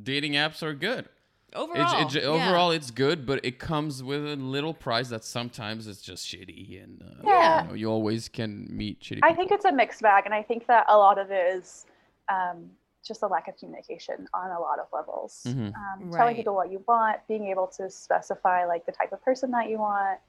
dating 0.01 0.33
apps 0.33 0.63
are 0.63 0.73
good. 0.73 1.07
Overall, 1.55 2.01
It's, 2.05 2.15
it, 2.15 2.23
yeah. 2.23 2.29
overall 2.29 2.71
it's 2.71 2.91
good, 2.91 3.25
but 3.25 3.43
it 3.45 3.59
comes 3.59 4.01
with 4.03 4.25
a 4.25 4.35
little 4.35 4.73
price 4.73 5.09
that 5.09 5.23
sometimes 5.23 5.87
it's 5.87 6.01
just 6.01 6.25
shitty, 6.27 6.83
and 6.83 7.01
uh, 7.03 7.21
Yeah. 7.27 7.61
you, 7.63 7.67
know, 7.69 7.73
you 7.75 7.87
always 7.91 8.27
can 8.29 8.67
meet 8.69 8.99
shitty. 9.01 9.19
I 9.23 9.29
people. 9.29 9.35
think 9.35 9.51
it's 9.51 9.65
a 9.65 9.71
mixed 9.71 10.01
bag, 10.01 10.25
and 10.25 10.33
I 10.33 10.43
think 10.43 10.67
that 10.67 10.85
a 10.89 10.97
lot 10.97 11.17
of 11.19 11.31
it 11.31 11.55
is 11.55 11.85
um, 12.29 12.69
just 13.05 13.21
a 13.23 13.27
lack 13.27 13.47
of 13.47 13.57
communication 13.57 14.27
on 14.33 14.49
a 14.51 14.59
lot 14.59 14.79
of 14.79 14.87
levels. 14.93 15.43
Mhm. 15.47 15.73
Um, 15.75 16.09
Right. 16.09 16.17
Telling 16.17 16.35
people 16.35 16.55
what 16.55 16.71
you 16.71 16.83
want, 16.87 17.19
being 17.27 17.47
able 17.47 17.67
to 17.77 17.89
specify 17.89 18.65
like 18.65 18.85
the 18.85 18.91
type 18.93 19.11
of 19.11 19.23
person 19.23 19.51
that 19.51 19.69
you 19.69 19.77
want. 19.77 20.19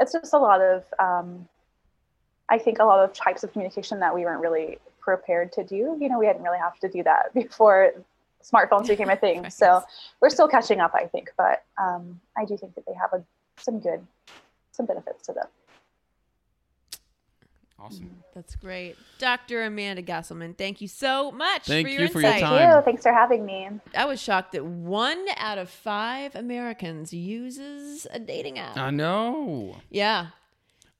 It's 0.00 0.12
just 0.12 0.32
a 0.32 0.38
lot 0.38 0.60
of, 0.60 0.84
um, 0.98 1.46
I 2.48 2.58
think, 2.58 2.78
a 2.80 2.84
lot 2.84 3.04
of 3.04 3.12
types 3.12 3.44
of 3.44 3.52
communication 3.52 4.00
that 4.00 4.14
we 4.14 4.24
weren't 4.24 4.40
really 4.40 4.78
prepared 5.00 5.52
to 5.52 5.64
do. 5.64 5.96
You 6.00 6.08
know, 6.08 6.18
we 6.18 6.26
didn't 6.26 6.42
really 6.42 6.58
have 6.58 6.78
to 6.80 6.88
do 6.88 7.02
that 7.02 7.32
before 7.34 7.92
smartphones 8.42 8.88
became 8.88 9.10
a 9.10 9.16
thing. 9.16 9.42
Right. 9.42 9.52
So 9.52 9.82
we're 10.20 10.30
still 10.30 10.48
catching 10.48 10.80
up, 10.80 10.92
I 10.94 11.06
think, 11.06 11.30
but 11.36 11.64
um, 11.80 12.20
I 12.36 12.44
do 12.44 12.56
think 12.56 12.74
that 12.74 12.84
they 12.86 12.94
have 12.94 13.12
a, 13.12 13.24
some 13.56 13.80
good, 13.80 14.06
some 14.72 14.86
benefits 14.86 15.26
to 15.26 15.32
them. 15.32 15.46
awesome. 17.78 18.22
That's 18.34 18.54
great, 18.56 18.96
Dr. 19.18 19.64
Amanda 19.64 20.02
Gesselman. 20.02 20.56
Thank 20.56 20.80
you 20.80 20.88
so 20.88 21.30
much 21.32 21.64
Thank 21.66 21.86
for 21.86 21.92
you 21.92 22.00
your 22.00 22.08
for 22.08 22.20
your 22.20 22.30
insight. 22.30 22.42
time. 22.42 22.58
Thank 22.58 22.76
you. 22.76 22.82
Thanks 22.84 23.02
for 23.02 23.12
having 23.12 23.44
me. 23.44 23.68
I 23.94 24.04
was 24.06 24.20
shocked 24.22 24.52
that 24.52 24.64
one 24.64 25.22
out 25.36 25.58
of 25.58 25.68
five 25.68 26.34
Americans 26.34 27.12
uses 27.12 28.06
a 28.12 28.18
dating 28.18 28.58
app. 28.58 28.76
I 28.76 28.90
know. 28.90 29.76
yeah. 29.90 30.28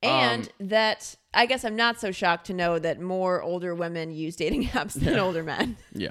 And 0.02 0.48
Um, 0.60 0.68
that 0.68 1.14
I 1.32 1.46
guess 1.46 1.64
I'm 1.64 1.76
not 1.76 2.00
so 2.00 2.10
shocked 2.10 2.46
to 2.46 2.54
know 2.54 2.78
that 2.78 3.00
more 3.00 3.40
older 3.42 3.74
women 3.74 4.10
use 4.10 4.34
dating 4.36 4.64
apps 4.68 4.94
than 4.94 5.14
Yeah. 5.14 5.20
older 5.20 5.42
men. 5.42 5.76
Yeah, 5.94 6.10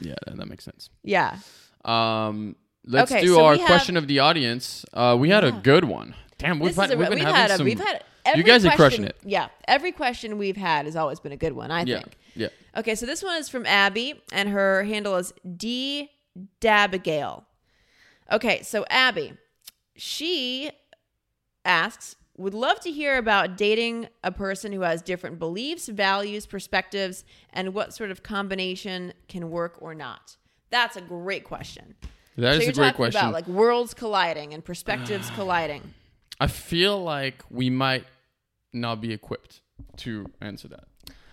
yeah, 0.00 0.14
that, 0.26 0.36
that 0.36 0.46
makes 0.48 0.64
sense. 0.64 0.90
Yeah. 1.02 1.38
Um, 1.84 2.56
let's 2.86 3.10
Okay, 3.10 3.22
do 3.22 3.34
so 3.34 3.44
our 3.44 3.56
have- 3.56 3.66
question 3.66 3.96
of 3.96 4.06
the 4.06 4.20
audience. 4.20 4.84
Uh, 4.92 5.16
we 5.18 5.30
had 5.30 5.44
a 5.44 5.52
good 5.52 5.84
one. 5.84 6.14
Damn, 6.38 6.58
we've 6.60 6.74
had, 6.76 6.90
a, 6.92 6.96
we've 6.96 7.08
been 7.08 7.18
we've 7.18 7.26
having 7.26 7.34
had 7.40 7.50
a, 7.50 7.56
some. 7.56 7.64
we've 7.64 7.78
had 7.80 8.02
every 8.24 8.42
guys 8.42 8.64
are 8.64 8.74
crushing 8.76 9.04
it. 9.04 9.16
Yeah, 9.24 9.48
every 9.68 9.92
question 9.92 10.38
we've 10.38 10.56
had 10.56 10.86
has 10.86 10.96
always 10.96 11.20
been 11.20 11.32
a 11.32 11.36
good 11.36 11.52
one. 11.52 11.70
I 11.70 11.82
yeah, 11.84 11.98
think. 12.00 12.16
yeah. 12.34 12.48
Okay, 12.76 12.94
so 12.94 13.06
this 13.06 13.22
one 13.22 13.36
is 13.38 13.48
from 13.48 13.66
Abby, 13.66 14.20
and 14.32 14.48
her 14.48 14.82
handle 14.84 15.16
is 15.16 15.32
D 15.56 16.10
Dabigail. 16.60 17.44
Okay, 18.32 18.62
so 18.62 18.84
Abby, 18.90 19.34
she 19.96 20.70
asks, 21.64 22.16
would 22.36 22.54
love 22.54 22.80
to 22.80 22.90
hear 22.90 23.16
about 23.16 23.56
dating 23.56 24.08
a 24.22 24.32
person 24.32 24.72
who 24.72 24.80
has 24.80 25.02
different 25.02 25.38
beliefs, 25.38 25.88
values, 25.88 26.46
perspectives, 26.46 27.24
and 27.52 27.74
what 27.74 27.94
sort 27.94 28.10
of 28.10 28.22
combination 28.22 29.12
can 29.28 29.50
work 29.50 29.76
or 29.80 29.94
not. 29.94 30.36
That's 30.70 30.96
a 30.96 31.00
great 31.00 31.44
question. 31.44 31.94
That 32.36 32.56
so 32.56 32.62
is 32.62 32.68
a 32.68 32.72
great 32.72 32.96
question. 32.96 33.20
about 33.20 33.32
like 33.32 33.46
worlds 33.46 33.94
colliding 33.94 34.52
and 34.52 34.64
perspectives 34.64 35.30
colliding. 35.34 35.94
I 36.40 36.48
feel 36.48 37.00
like 37.02 37.44
we 37.48 37.70
might 37.70 38.04
not 38.72 39.00
be 39.00 39.12
equipped 39.12 39.60
to 39.98 40.26
answer 40.40 40.66
that. 40.68 40.84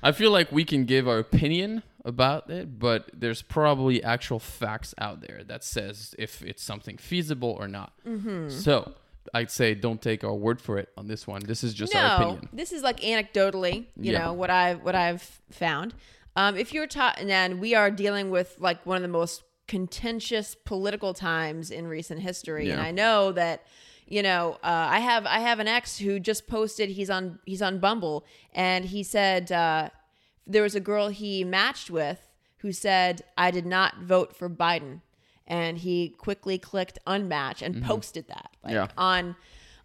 I 0.03 0.11
feel 0.11 0.31
like 0.31 0.51
we 0.51 0.63
can 0.63 0.85
give 0.85 1.07
our 1.07 1.19
opinion 1.19 1.83
about 2.05 2.49
it, 2.49 2.79
but 2.79 3.09
there's 3.13 3.41
probably 3.41 4.03
actual 4.03 4.39
facts 4.39 4.93
out 4.97 5.21
there 5.21 5.43
that 5.45 5.63
says 5.63 6.15
if 6.17 6.41
it's 6.41 6.63
something 6.63 6.97
feasible 6.97 7.55
or 7.59 7.67
not. 7.67 7.93
Mm-hmm. 8.05 8.49
So 8.49 8.93
I'd 9.33 9.51
say 9.51 9.75
don't 9.75 10.01
take 10.01 10.23
our 10.23 10.33
word 10.33 10.59
for 10.61 10.77
it 10.77 10.89
on 10.97 11.07
this 11.07 11.27
one. 11.27 11.41
This 11.43 11.63
is 11.63 11.73
just 11.73 11.95
our 11.95 12.19
no, 12.19 12.23
opinion. 12.31 12.49
this 12.53 12.71
is 12.71 12.81
like 12.83 12.99
anecdotally, 13.01 13.85
you 13.95 14.11
Yeah. 14.13 14.19
know 14.19 14.33
what 14.33 14.49
I've 14.49 14.81
what 14.81 14.95
I've 14.95 15.21
found. 15.51 15.93
Um, 16.35 16.57
if 16.57 16.73
you're 16.73 16.87
taught, 16.87 17.19
and 17.19 17.29
then 17.29 17.59
we 17.59 17.75
are 17.75 17.91
dealing 17.91 18.29
with 18.29 18.55
like 18.59 18.85
one 18.85 18.95
of 18.97 19.01
the 19.03 19.07
most 19.09 19.43
contentious 19.67 20.55
political 20.55 21.13
times 21.13 21.71
in 21.71 21.87
recent 21.87 22.21
history, 22.21 22.69
and 22.69 22.81
I 22.81 22.91
know 22.91 23.31
that 23.31 23.65
you 24.07 24.21
know 24.23 24.53
uh, 24.63 24.87
I 24.91 24.99
have 24.99 25.25
I 25.25 25.39
have 25.39 25.59
an 25.59 25.67
ex 25.67 25.97
who 25.97 26.19
just 26.19 26.47
posted 26.47 26.89
he's 26.89 27.09
on 27.09 27.39
he's 27.45 27.61
on 27.61 27.79
Bumble, 27.79 28.25
and 28.53 28.85
he 28.85 29.01
said 29.03 29.51
uh, 29.51 29.89
there 30.47 30.63
was 30.63 30.75
a 30.75 30.79
girl 30.79 31.09
he 31.09 31.43
matched 31.43 31.89
with 31.89 32.19
who 32.57 32.71
said 32.71 33.23
I 33.37 33.49
did 33.51 33.65
not 33.65 33.99
vote 34.03 34.35
for 34.35 34.49
Biden, 34.49 35.01
and 35.51 35.77
he 35.77 36.09
quickly 36.09 36.57
clicked 36.57 36.97
unmatch 37.05 37.61
and 37.61 37.83
posted 37.83 38.27
that 38.29 38.49
like 38.63 38.73
Yeah. 38.73 38.87
on 38.97 39.35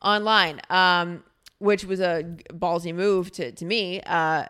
online, 0.00 0.60
um, 0.70 1.24
which 1.58 1.84
was 1.84 2.00
a 2.00 2.22
ballsy 2.52 2.94
move 2.94 3.30
to, 3.32 3.50
to 3.52 3.64
me. 3.64 4.00
Uh, 4.02 4.44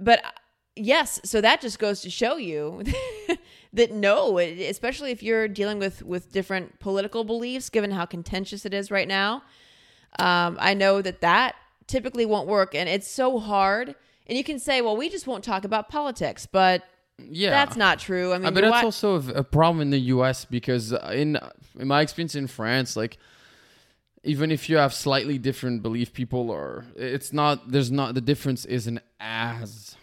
but 0.00 0.24
uh, 0.24 0.30
yes, 0.74 1.20
so 1.24 1.40
that 1.42 1.60
just 1.60 1.78
goes 1.78 2.00
to 2.00 2.10
show 2.10 2.36
you 2.36 2.82
that 3.74 3.92
no, 3.92 4.38
especially 4.38 5.10
if 5.10 5.22
you're 5.22 5.46
dealing 5.46 5.78
with, 5.78 6.02
with 6.02 6.32
different 6.32 6.78
political 6.80 7.22
beliefs, 7.24 7.68
given 7.68 7.90
how 7.90 8.06
contentious 8.06 8.64
it 8.64 8.72
is 8.72 8.90
right 8.90 9.08
now, 9.08 9.42
um, 10.18 10.56
I 10.60 10.74
know 10.74 11.02
that 11.02 11.20
that 11.20 11.54
typically 11.86 12.24
won't 12.26 12.48
work. 12.48 12.74
And 12.74 12.88
it's 12.88 13.08
so 13.08 13.38
hard. 13.38 13.94
And 14.26 14.38
you 14.38 14.44
can 14.44 14.58
say, 14.58 14.80
well, 14.80 14.96
we 14.96 15.08
just 15.10 15.26
won't 15.26 15.44
talk 15.44 15.64
about 15.64 15.88
politics, 15.90 16.46
but 16.46 16.82
Yeah, 17.30 17.50
that's 17.50 17.76
not 17.76 17.98
true. 17.98 18.32
I 18.32 18.38
mean, 18.38 18.54
but 18.54 18.62
that's 18.62 18.84
also 18.84 19.16
a, 19.16 19.40
a 19.40 19.44
problem 19.44 19.80
in 19.80 19.90
the 19.90 20.00
U.S. 20.00 20.44
because 20.44 20.92
uh, 20.92 21.12
in 21.14 21.38
in 21.78 21.88
my 21.88 22.00
experience 22.00 22.34
in 22.34 22.46
France, 22.46 22.96
like 22.96 23.18
even 24.24 24.50
if 24.50 24.68
you 24.70 24.76
have 24.76 24.94
slightly 24.94 25.38
different 25.38 25.82
belief, 25.82 26.12
people 26.12 26.50
are 26.50 26.84
it's 26.96 27.32
not 27.32 27.70
there's 27.70 27.90
not 27.90 28.14
the 28.14 28.20
difference 28.20 28.64
isn't 28.64 29.00
as 29.20 29.96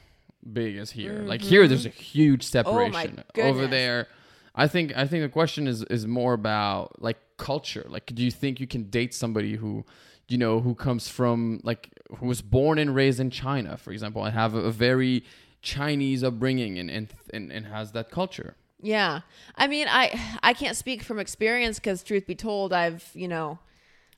big 0.52 0.78
as 0.78 0.92
here. 0.92 1.24
Like 1.26 1.42
here, 1.42 1.68
there's 1.68 1.86
a 1.86 1.90
huge 1.90 2.44
separation. 2.44 2.92
Over 2.92 3.00
Mm-hmm. 3.00 3.40
Oh 3.40 3.54
goodness. 3.54 3.70
there, 3.70 4.08
I 4.56 4.68
think 4.68 4.96
I 4.96 5.08
think 5.08 5.24
the 5.24 5.30
question 5.30 5.68
is 5.68 5.84
is 5.84 6.06
more 6.06 6.34
about 6.34 7.02
like 7.02 7.18
culture. 7.38 7.86
Like, 7.88 8.08
do 8.08 8.24
you 8.24 8.32
think 8.32 8.60
you 8.60 8.68
can 8.68 8.90
date 8.90 9.14
somebody 9.14 9.56
who 9.56 9.86
you 10.28 10.38
know 10.38 10.60
who 10.60 10.76
comes 10.76 11.08
from 11.08 11.62
like 11.64 11.90
who 12.18 12.28
was 12.28 12.42
born 12.42 12.78
and 12.78 12.94
raised 12.94 13.20
in 13.20 13.30
China, 13.30 13.78
for 13.78 13.92
example, 13.92 14.24
and 14.26 14.34
have 14.34 14.54
a, 14.56 14.60
a 14.60 14.72
very 14.72 15.24
Chinese 15.62 16.24
upbringing 16.24 16.78
and, 16.80 16.90
and 16.90 17.14
and 17.34 17.52
and 17.52 17.66
has 17.68 17.92
that 17.92 18.10
culture? 18.12 18.56
Yeah. 18.82 19.22
I 19.56 19.68
mean, 19.68 19.88
I 19.90 20.20
I 20.42 20.54
can't 20.54 20.76
speak 20.76 21.04
from 21.04 21.20
experience 21.20 21.80
because 21.80 22.04
truth 22.04 22.26
be 22.26 22.36
told, 22.36 22.74
I've, 22.74 23.10
you 23.14 23.28
know, 23.28 23.60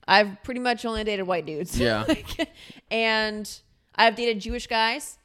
I've 0.07 0.41
pretty 0.43 0.59
much 0.59 0.85
only 0.85 1.03
dated 1.03 1.27
white 1.27 1.45
dudes. 1.45 1.79
Yeah. 1.79 2.05
and 2.91 3.49
I've 3.95 4.15
dated 4.15 4.39
Jewish 4.39 4.67
guys. 4.67 5.17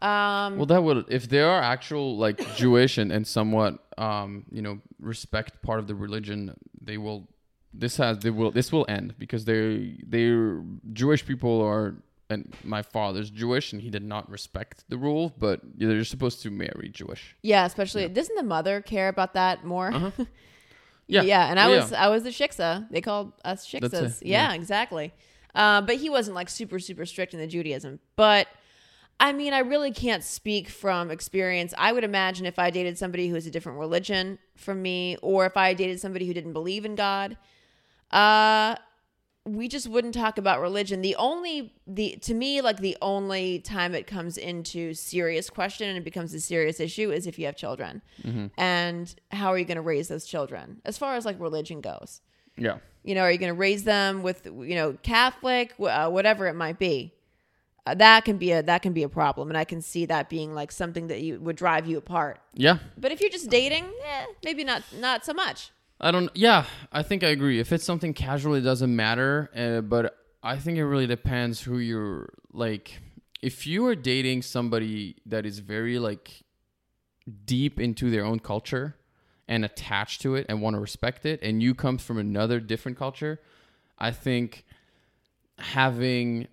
Um 0.00 0.56
Well, 0.56 0.66
that 0.66 0.82
would 0.82 1.06
if 1.08 1.28
they 1.28 1.40
are 1.40 1.62
actual 1.62 2.16
like 2.16 2.38
Jewish 2.56 2.98
and, 2.98 3.10
and 3.12 3.26
somewhat 3.26 3.78
um 3.98 4.44
you 4.50 4.62
know 4.62 4.80
respect 5.00 5.62
part 5.62 5.78
of 5.78 5.86
the 5.86 5.94
religion, 5.94 6.54
they 6.80 6.98
will. 6.98 7.28
This 7.74 7.96
has 7.96 8.18
they 8.18 8.28
will 8.28 8.50
this 8.50 8.70
will 8.70 8.84
end 8.86 9.14
because 9.18 9.46
they 9.46 9.96
they're 10.06 10.62
Jewish 10.92 11.24
people 11.24 11.62
are 11.62 11.94
and 12.30 12.54
my 12.64 12.82
father's 12.82 13.30
Jewish 13.30 13.72
and 13.72 13.82
he 13.82 13.90
did 13.90 14.02
not 14.04 14.30
respect 14.30 14.84
the 14.88 14.96
rule, 14.96 15.32
but 15.38 15.60
they're 15.76 16.04
supposed 16.04 16.42
to 16.42 16.50
marry 16.50 16.88
Jewish. 16.92 17.36
yeah, 17.42 17.64
especially 17.66 18.08
doesn't 18.08 18.36
the 18.36 18.42
mother 18.42 18.80
care 18.80 19.08
about 19.08 19.34
that 19.34 19.64
more? 19.64 19.92
Uh-huh. 19.92 20.24
Yeah. 21.08 21.22
yeah, 21.22 21.50
and 21.50 21.58
I 21.60 21.66
Oh, 21.66 21.76
was. 21.76 21.92
I 21.92 22.08
was 22.08 22.22
the 22.22 22.30
shiksa. 22.30 22.88
They 22.90 23.00
called 23.02 23.32
us 23.44 23.66
shiksas. 23.68 24.22
Yeah, 24.22 24.48
yeah. 24.50 24.54
exactly. 24.54 25.12
Uh, 25.54 25.82
but 25.82 25.96
he 25.96 26.08
wasn't 26.08 26.36
like 26.36 26.48
super 26.48 26.78
super 26.78 27.04
strict 27.04 27.34
in 27.34 27.40
the 27.40 27.46
Judaism. 27.46 27.98
But 28.16 28.46
I 29.20 29.32
mean, 29.32 29.52
I 29.52 29.58
really 29.58 29.90
can't 29.90 30.24
speak 30.24 30.68
from 30.70 31.10
experience. 31.10 31.74
I 31.76 31.92
would 31.92 32.04
imagine 32.04 32.46
if 32.46 32.58
I 32.58 32.70
dated 32.70 32.96
somebody 32.96 33.28
who 33.28 33.34
has 33.34 33.46
a 33.46 33.50
different 33.50 33.78
religion 33.78 34.38
from 34.56 34.80
me, 34.80 35.18
or 35.20 35.44
if 35.44 35.56
I 35.56 35.74
dated 35.74 36.00
somebody 36.00 36.26
who 36.26 36.32
didn't 36.32 36.54
believe 36.54 36.84
in 36.86 36.94
God, 36.94 37.36
uh, 38.10 38.76
we 39.44 39.66
just 39.66 39.88
wouldn't 39.88 40.14
talk 40.14 40.38
about 40.38 40.60
religion. 40.60 41.02
The 41.02 41.16
only 41.16 41.72
the 41.86 42.16
to 42.22 42.32
me 42.34 42.60
like 42.60 42.76
the 42.78 42.96
only 43.02 43.58
time 43.58 43.94
it 43.94 44.06
comes 44.06 44.36
into 44.38 44.94
serious 44.94 45.50
question 45.50 45.88
and 45.88 45.98
it 45.98 46.04
becomes 46.04 46.32
a 46.32 46.40
serious 46.40 46.78
issue 46.78 47.10
is 47.10 47.26
if 47.26 47.38
you 47.38 47.46
have 47.46 47.56
children, 47.56 48.02
and 48.56 49.14
how 49.32 49.48
are 49.52 49.58
you 49.58 49.64
going 49.64 49.76
to 49.76 49.82
raise 49.82 50.08
those 50.08 50.24
children? 50.24 50.80
As 50.84 50.96
far 50.96 51.16
as 51.16 51.24
like 51.24 51.40
religion 51.40 51.80
goes, 51.80 52.20
Yeah. 52.56 52.76
you 53.02 53.14
know, 53.16 53.22
are 53.22 53.32
you 53.32 53.38
going 53.38 53.52
to 53.52 53.58
raise 53.58 53.82
them 53.84 54.22
with 54.22 54.46
you 54.46 54.74
know 54.76 54.96
Catholic, 55.02 55.74
uh, 55.80 56.08
whatever 56.08 56.46
it 56.46 56.54
might 56.54 56.78
be? 56.78 57.12
Uh, 57.84 57.94
that 57.96 58.24
can 58.24 58.36
be 58.36 58.52
a 58.52 58.62
that 58.62 58.80
can 58.80 58.92
be 58.92 59.02
a 59.02 59.08
problem, 59.08 59.48
and 59.48 59.58
I 59.58 59.64
can 59.64 59.82
see 59.82 60.06
that 60.06 60.28
being 60.28 60.54
like 60.54 60.70
something 60.70 61.08
that 61.08 61.20
you 61.20 61.40
would 61.40 61.56
drive 61.56 61.84
you 61.88 61.98
apart. 61.98 62.38
Yeah. 62.54 62.78
But 62.96 63.10
if 63.10 63.20
you're 63.20 63.28
just 63.30 63.50
dating, 63.50 63.86
eh, 64.04 64.24
maybe 64.44 64.62
not 64.62 64.84
not 65.00 65.24
so 65.24 65.32
much. 65.34 65.72
I 66.02 66.10
don't. 66.10 66.30
Yeah, 66.34 66.66
I 66.90 67.02
think 67.02 67.22
I 67.22 67.28
agree. 67.28 67.60
If 67.60 67.72
it's 67.72 67.84
something 67.84 68.12
casual, 68.12 68.54
it 68.54 68.62
doesn't 68.62 68.94
matter. 68.94 69.50
Uh, 69.54 69.82
but 69.82 70.18
I 70.42 70.56
think 70.56 70.76
it 70.76 70.84
really 70.84 71.06
depends 71.06 71.60
who 71.60 71.78
you're 71.78 72.28
like. 72.52 73.00
If 73.40 73.66
you 73.66 73.86
are 73.86 73.94
dating 73.94 74.42
somebody 74.42 75.16
that 75.26 75.46
is 75.46 75.60
very 75.60 75.98
like 75.98 76.42
deep 77.44 77.80
into 77.80 78.10
their 78.10 78.24
own 78.24 78.40
culture 78.40 78.96
and 79.48 79.64
attached 79.64 80.20
to 80.22 80.34
it 80.34 80.46
and 80.48 80.60
want 80.60 80.74
to 80.74 80.80
respect 80.80 81.24
it, 81.24 81.40
and 81.42 81.62
you 81.62 81.74
come 81.74 81.98
from 81.98 82.18
another 82.18 82.58
different 82.60 82.98
culture, 82.98 83.40
I 83.98 84.10
think 84.10 84.64
having 85.58 86.48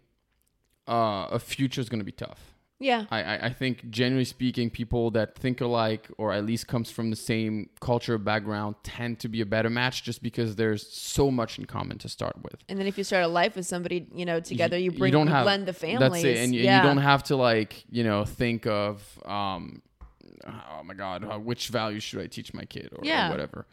uh, 0.88 1.28
a 1.32 1.40
future 1.40 1.82
is 1.82 1.90
going 1.90 2.00
to 2.00 2.06
be 2.06 2.12
tough. 2.12 2.49
Yeah, 2.82 3.06
I, 3.12 3.24
I, 3.24 3.46
I 3.48 3.50
think 3.54 3.90
generally 3.90 4.24
speaking, 4.24 4.70
people 4.70 5.12
that 5.12 5.36
think 5.36 5.60
alike 5.60 6.08
or 6.18 6.32
at 6.32 6.46
least 6.46 6.68
comes 6.68 6.90
from 6.90 7.10
the 7.10 7.16
same 7.18 7.70
culture 7.82 8.18
background 8.18 8.76
tend 8.84 9.20
to 9.20 9.28
be 9.28 9.42
a 9.42 9.46
better 9.46 9.70
match 9.70 10.04
just 10.04 10.24
because 10.24 10.56
there's 10.56 10.88
so 10.88 11.30
much 11.30 11.60
in 11.60 11.66
common 11.66 11.98
to 11.98 12.08
start 12.08 12.42
with. 12.42 12.56
and 12.70 12.80
then 12.80 12.88
if 12.88 12.98
you 12.98 13.04
start 13.04 13.24
a 13.26 13.28
life 13.28 13.56
with 13.58 13.66
somebody, 13.66 14.08
you 14.16 14.26
know, 14.26 14.40
together, 14.40 14.78
you, 14.78 14.92
You 14.92 14.98
bring 14.98 15.12
don't 15.12 15.28
you 15.28 15.34
have- 15.34 15.44
blend 15.46 15.66
the 15.66 15.74
families. 15.74 16.24
That's 16.24 16.24
it, 16.24 16.38
and 16.38 16.56
you, 16.56 16.64
yeah. 16.64 16.78
you 16.78 16.88
don't 16.88 16.98
have 17.04 17.24
to 17.24 17.36
like 17.36 17.84
you 17.92 18.04
know 18.06 18.24
think 18.24 18.66
of 18.66 19.04
um, 19.26 19.82
oh 20.48 20.84
my 20.86 20.94
god, 20.94 21.24
uh, 21.26 21.38
which 21.38 21.68
values 21.68 22.04
should 22.04 22.22
I 22.22 22.28
teach 22.28 22.54
my 22.54 22.64
kid 22.64 22.90
or, 22.94 23.04
or 23.04 23.30
whatever. 23.30 23.66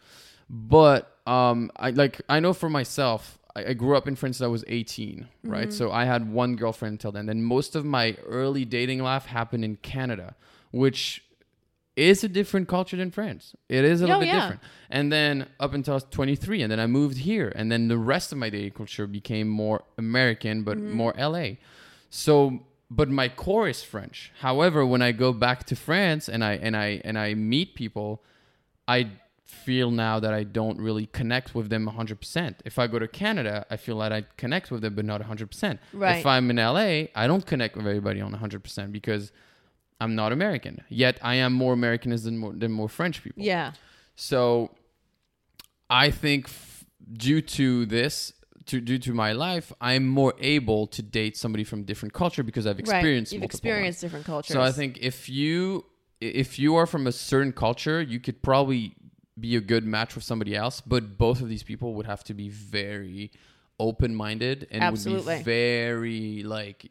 But 0.50 1.16
um, 1.26 1.70
I 1.76 1.90
like 1.90 2.20
I 2.28 2.40
know 2.40 2.52
for 2.52 2.68
myself, 2.68 3.38
I, 3.56 3.60
I 3.70 3.72
grew 3.82 3.96
up 3.96 4.06
in 4.08 4.14
France. 4.16 4.40
I 4.40 4.46
was 4.58 4.64
18, 4.68 5.26
right? 5.44 5.68
Mm-hmm. 5.68 5.70
So 5.78 5.84
I 5.90 6.04
had 6.04 6.22
one 6.32 6.56
girlfriend 6.56 6.92
until 6.94 7.12
then. 7.16 7.26
Then 7.26 7.42
most 7.42 7.74
of 7.78 7.84
my 7.84 8.16
early 8.26 8.64
dating 8.64 9.00
life 9.10 9.26
happened 9.26 9.64
in 9.64 9.74
Canada, 9.76 10.28
which 10.72 11.22
is 11.96 12.22
a 12.22 12.28
different 12.28 12.68
culture 12.68 12.96
than 13.02 13.10
France. 13.10 13.54
It 13.70 13.84
is 13.84 14.02
a 14.02 14.04
little 14.06 14.16
Oh, 14.18 14.20
bit 14.20 14.28
yeah. 14.28 14.40
different. 14.40 14.60
And 14.90 15.10
then 15.10 15.34
up 15.58 15.72
until 15.72 15.94
I 15.94 15.96
was 15.96 16.04
23, 16.10 16.62
and 16.62 16.70
then 16.72 16.78
I 16.80 16.86
moved 16.86 17.16
here, 17.18 17.50
and 17.56 17.72
then 17.72 17.88
the 17.88 17.96
rest 17.96 18.32
of 18.32 18.38
my 18.38 18.50
dating 18.50 18.72
culture 18.72 19.06
became 19.06 19.48
more 19.48 19.82
American, 19.96 20.62
but 20.62 20.76
Mm-hmm. 20.76 20.92
more 21.02 21.14
LA. 21.18 21.46
So, 22.10 22.60
but 22.90 23.08
my 23.08 23.28
core 23.30 23.66
is 23.68 23.82
French. 23.82 24.30
However, 24.40 24.84
when 24.84 25.00
I 25.02 25.12
go 25.12 25.32
back 25.32 25.64
to 25.70 25.74
France 25.76 26.28
and 26.28 26.44
I 26.44 26.52
and 26.66 26.76
I 26.76 27.00
and 27.04 27.18
I 27.18 27.34
meet 27.34 27.74
people, 27.74 28.22
I 28.86 29.10
feel 29.46 29.90
now 29.90 30.18
that 30.20 30.34
I 30.34 30.42
don't 30.44 30.78
really 30.80 31.06
connect 31.06 31.54
with 31.54 31.68
them 31.70 31.88
100%. 31.88 32.56
If 32.64 32.78
I 32.78 32.86
go 32.88 32.98
to 32.98 33.08
Canada, 33.08 33.64
I 33.70 33.76
feel 33.76 33.98
that 34.00 34.12
I 34.12 34.24
connect 34.36 34.70
with 34.70 34.82
them, 34.82 34.94
but 34.94 35.04
not 35.04 35.22
100%. 35.22 35.78
Right. 35.92 36.18
If 36.18 36.26
I'm 36.26 36.50
in 36.50 36.56
LA, 36.56 37.06
I 37.14 37.26
don't 37.26 37.46
connect 37.46 37.76
with 37.76 37.86
everybody 37.86 38.20
on 38.20 38.34
100% 38.34 38.92
because 38.92 39.32
I'm 40.00 40.14
not 40.14 40.32
American. 40.32 40.82
Yet 40.88 41.18
I 41.22 41.36
am 41.36 41.52
more 41.52 41.72
American 41.72 42.10
than 42.14 42.38
more, 42.38 42.52
than 42.52 42.72
more 42.72 42.88
French 42.88 43.22
people. 43.22 43.42
yeah, 43.42 43.72
So 44.16 44.72
I 45.88 46.10
think 46.10 46.46
f- 46.46 46.84
due 47.12 47.40
to 47.40 47.86
this, 47.86 48.32
to 48.66 48.80
due 48.80 48.98
to 48.98 49.14
my 49.14 49.32
life, 49.32 49.72
I'm 49.80 50.08
more 50.08 50.34
able 50.40 50.88
to 50.88 51.02
date 51.02 51.36
somebody 51.36 51.62
from 51.62 51.84
different 51.84 52.12
culture 52.12 52.42
because 52.42 52.66
I've 52.66 52.80
experienced 52.80 53.30
right. 53.30 53.36
You've 53.36 53.44
experienced 53.44 53.98
ones. 53.98 54.00
different 54.00 54.26
cultures. 54.26 54.52
So 54.54 54.60
I 54.60 54.72
think 54.72 54.98
if 55.00 55.28
you 55.28 55.84
if 56.20 56.58
you 56.58 56.74
are 56.74 56.86
from 56.86 57.06
a 57.06 57.12
certain 57.12 57.52
culture, 57.52 58.02
you 58.02 58.18
could 58.18 58.42
probably 58.42 58.96
be 59.38 59.56
a 59.56 59.60
good 59.60 59.84
match 59.84 60.14
with 60.14 60.24
somebody 60.24 60.54
else, 60.56 60.80
but 60.80 61.18
both 61.18 61.40
of 61.42 61.48
these 61.48 61.62
people 61.62 61.94
would 61.94 62.06
have 62.06 62.24
to 62.24 62.34
be 62.34 62.48
very 62.48 63.30
open-minded 63.78 64.66
and 64.70 64.82
would 64.90 65.04
be 65.04 65.10
very 65.42 66.42
like 66.42 66.86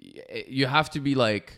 you 0.48 0.68
have 0.68 0.90
to 0.92 1.00
be 1.00 1.16
like 1.16 1.58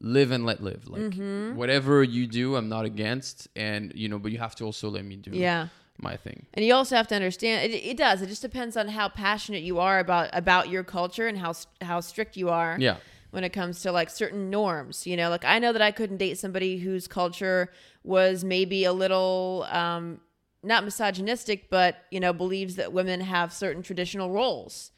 live 0.00 0.30
and 0.30 0.46
let 0.46 0.62
live 0.62 0.86
like 0.88 1.02
Mm-hmm. 1.02 1.56
whatever 1.56 2.02
you 2.04 2.28
do 2.28 2.54
i'm 2.54 2.68
not 2.68 2.84
against 2.84 3.48
and 3.56 3.92
you 3.96 4.08
know 4.08 4.20
but 4.20 4.30
you 4.30 4.38
have 4.38 4.54
to 4.56 4.64
also 4.64 4.88
let 4.88 5.04
me 5.04 5.16
do 5.16 5.32
Yeah. 5.32 5.66
my 5.98 6.16
thing 6.16 6.46
And 6.54 6.64
you 6.64 6.72
also 6.74 6.94
have 6.94 7.08
to 7.08 7.16
understand 7.16 7.72
it, 7.72 7.74
it 7.74 7.96
does. 7.96 8.22
It 8.22 8.28
just 8.28 8.42
depends 8.42 8.76
on 8.76 8.86
how 8.88 9.08
passionate 9.08 9.62
you 9.64 9.80
are 9.80 9.98
about 9.98 10.30
about 10.32 10.68
your 10.68 10.84
culture 10.84 11.26
and 11.26 11.36
how 11.38 11.54
how 11.82 11.98
strict 12.00 12.36
you 12.36 12.48
are. 12.50 12.76
yeah 12.78 12.98
When 13.30 13.42
it 13.44 13.52
comes 13.52 13.82
to 13.82 13.90
like 13.92 14.08
certain 14.10 14.48
norms, 14.48 15.06
you 15.08 15.16
know, 15.16 15.28
like 15.28 15.44
I 15.44 15.58
know 15.58 15.72
that 15.72 15.82
I 15.82 15.90
couldn't 15.90 16.16
date 16.18 16.38
somebody 16.38 16.78
whose 16.78 17.06
culture 17.08 17.60
was 18.04 18.42
maybe 18.44 18.84
a 18.84 18.92
little 18.92 19.66
um, 19.70 20.20
not 20.62 20.84
misogynistic, 20.84 21.70
but 21.70 21.96
you 22.10 22.20
know, 22.20 22.32
believes 22.32 22.76
that 22.76 22.92
women 22.92 23.20
have 23.20 23.52
certain 23.52 23.82
traditional 23.82 24.30
roles. 24.30 24.90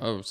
oh 0.00 0.22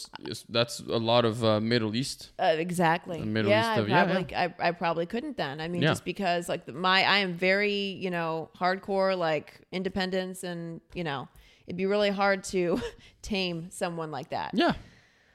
that's 0.49 0.79
a 0.81 0.97
lot 0.97 1.23
of 1.25 1.43
uh, 1.43 1.59
middle 1.61 1.95
east 1.95 2.31
Uh, 2.37 2.55
exactly. 2.57 3.19
The 3.19 3.25
Middle 3.25 3.49
yeah, 3.51 3.61
East 3.61 3.69
I 3.69 3.77
of- 3.81 3.89
yeah, 3.89 4.03
probably, 4.05 4.35
I, 4.35 4.53
I 4.67 4.71
probably 4.71 5.05
couldn't 5.05 5.37
then. 5.37 5.61
I 5.61 5.67
mean, 5.69 5.81
Yeah. 5.81 5.89
just 5.91 6.03
because 6.05 6.49
like 6.49 6.65
the, 6.65 6.73
my, 6.73 7.03
I 7.03 7.17
am 7.19 7.33
very, 7.35 7.73
you 8.03 8.11
know, 8.11 8.49
hardcore 8.59 9.17
like 9.17 9.61
independence, 9.71 10.43
and 10.43 10.81
you 10.93 11.03
know, 11.05 11.27
it'd 11.65 11.77
be 11.77 11.85
really 11.85 12.09
hard 12.11 12.43
to 12.45 12.81
tame 13.21 13.69
someone 13.71 14.11
like 14.11 14.29
that. 14.31 14.51
Yeah, 14.53 14.73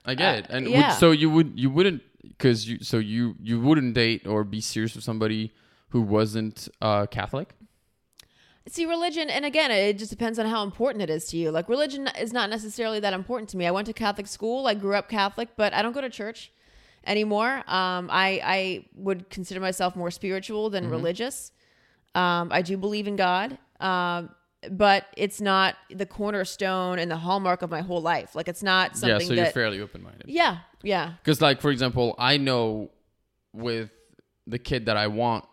I 0.05 0.15
get 0.15 0.35
Uh, 0.35 0.39
it. 0.39 0.47
And 0.51 0.69
yeah. 0.69 0.89
would, 0.91 0.99
so 0.99 1.11
you 1.13 1.31
would 1.31 1.59
you 1.59 1.71
wouldn't 1.71 2.03
because 2.23 2.69
you 2.69 2.77
so 2.85 2.99
you 2.99 3.35
you 3.43 3.61
wouldn't 3.61 3.95
date 3.95 4.27
or 4.27 4.45
be 4.45 4.61
serious 4.61 4.95
with 4.95 5.05
somebody 5.05 5.53
who 5.91 6.03
wasn't 6.03 6.69
uh, 6.83 7.07
Catholic. 7.07 7.55
See, 8.71 8.85
religion, 8.87 9.31
and 9.31 9.45
again, 9.45 9.71
it 9.71 9.99
just 9.99 10.11
depends 10.11 10.39
on 10.39 10.47
how 10.47 10.63
important 10.63 11.03
it 11.03 11.11
is 11.11 11.27
to 11.29 11.37
you. 11.37 11.51
Like, 11.51 11.69
religion 11.69 12.09
is 12.21 12.33
not 12.33 12.51
necessarily 12.51 13.01
that 13.01 13.13
important 13.15 13.49
to 13.51 13.57
me. 13.57 13.67
I 13.67 13.71
went 13.71 13.87
to 13.87 13.93
Catholic 13.93 14.27
school, 14.27 14.67
I 14.67 14.75
grew 14.75 14.95
up 14.95 15.09
Catholic, 15.09 15.49
but 15.57 15.73
I 15.73 15.83
don't 15.83 15.93
go 15.93 16.01
to 16.01 16.11
church 16.11 16.53
anymore. 17.07 17.63
Um, 17.67 18.11
I, 18.13 18.41
I 18.45 18.85
would 18.95 19.31
consider 19.31 19.61
myself 19.61 19.97
more 19.97 20.11
spiritual 20.11 20.69
than 20.71 20.91
religious. 20.91 21.53
Um, 22.15 22.51
I 22.53 22.63
do 22.63 22.77
believe 22.77 23.07
in 23.07 23.17
God, 23.17 23.57
um, 23.81 24.31
but 24.71 25.07
it's 25.17 25.41
not 25.41 25.77
the 25.91 26.05
cornerstone 26.07 26.99
and 26.99 27.11
the 27.11 27.17
hallmark 27.17 27.63
of 27.63 27.71
my 27.71 27.81
whole 27.81 28.03
life. 28.03 28.35
Like, 28.35 28.49
it's 28.49 28.63
not 28.63 28.97
something. 28.97 29.21
Yeah, 29.21 29.27
so 29.27 29.33
you're 29.35 29.47
fairly 29.47 29.81
open 29.81 30.03
minded. 30.03 30.25
yeah, 30.27 30.59
yeah. 30.83 31.15
Because 31.23 31.41
like 31.41 31.61
for 31.61 31.71
example, 31.71 32.15
I 32.19 32.37
know 32.37 32.91
with 33.53 33.91
the 34.47 34.59
kid 34.59 34.87
that 34.87 34.97
I 34.97 35.07
want, 35.07 35.45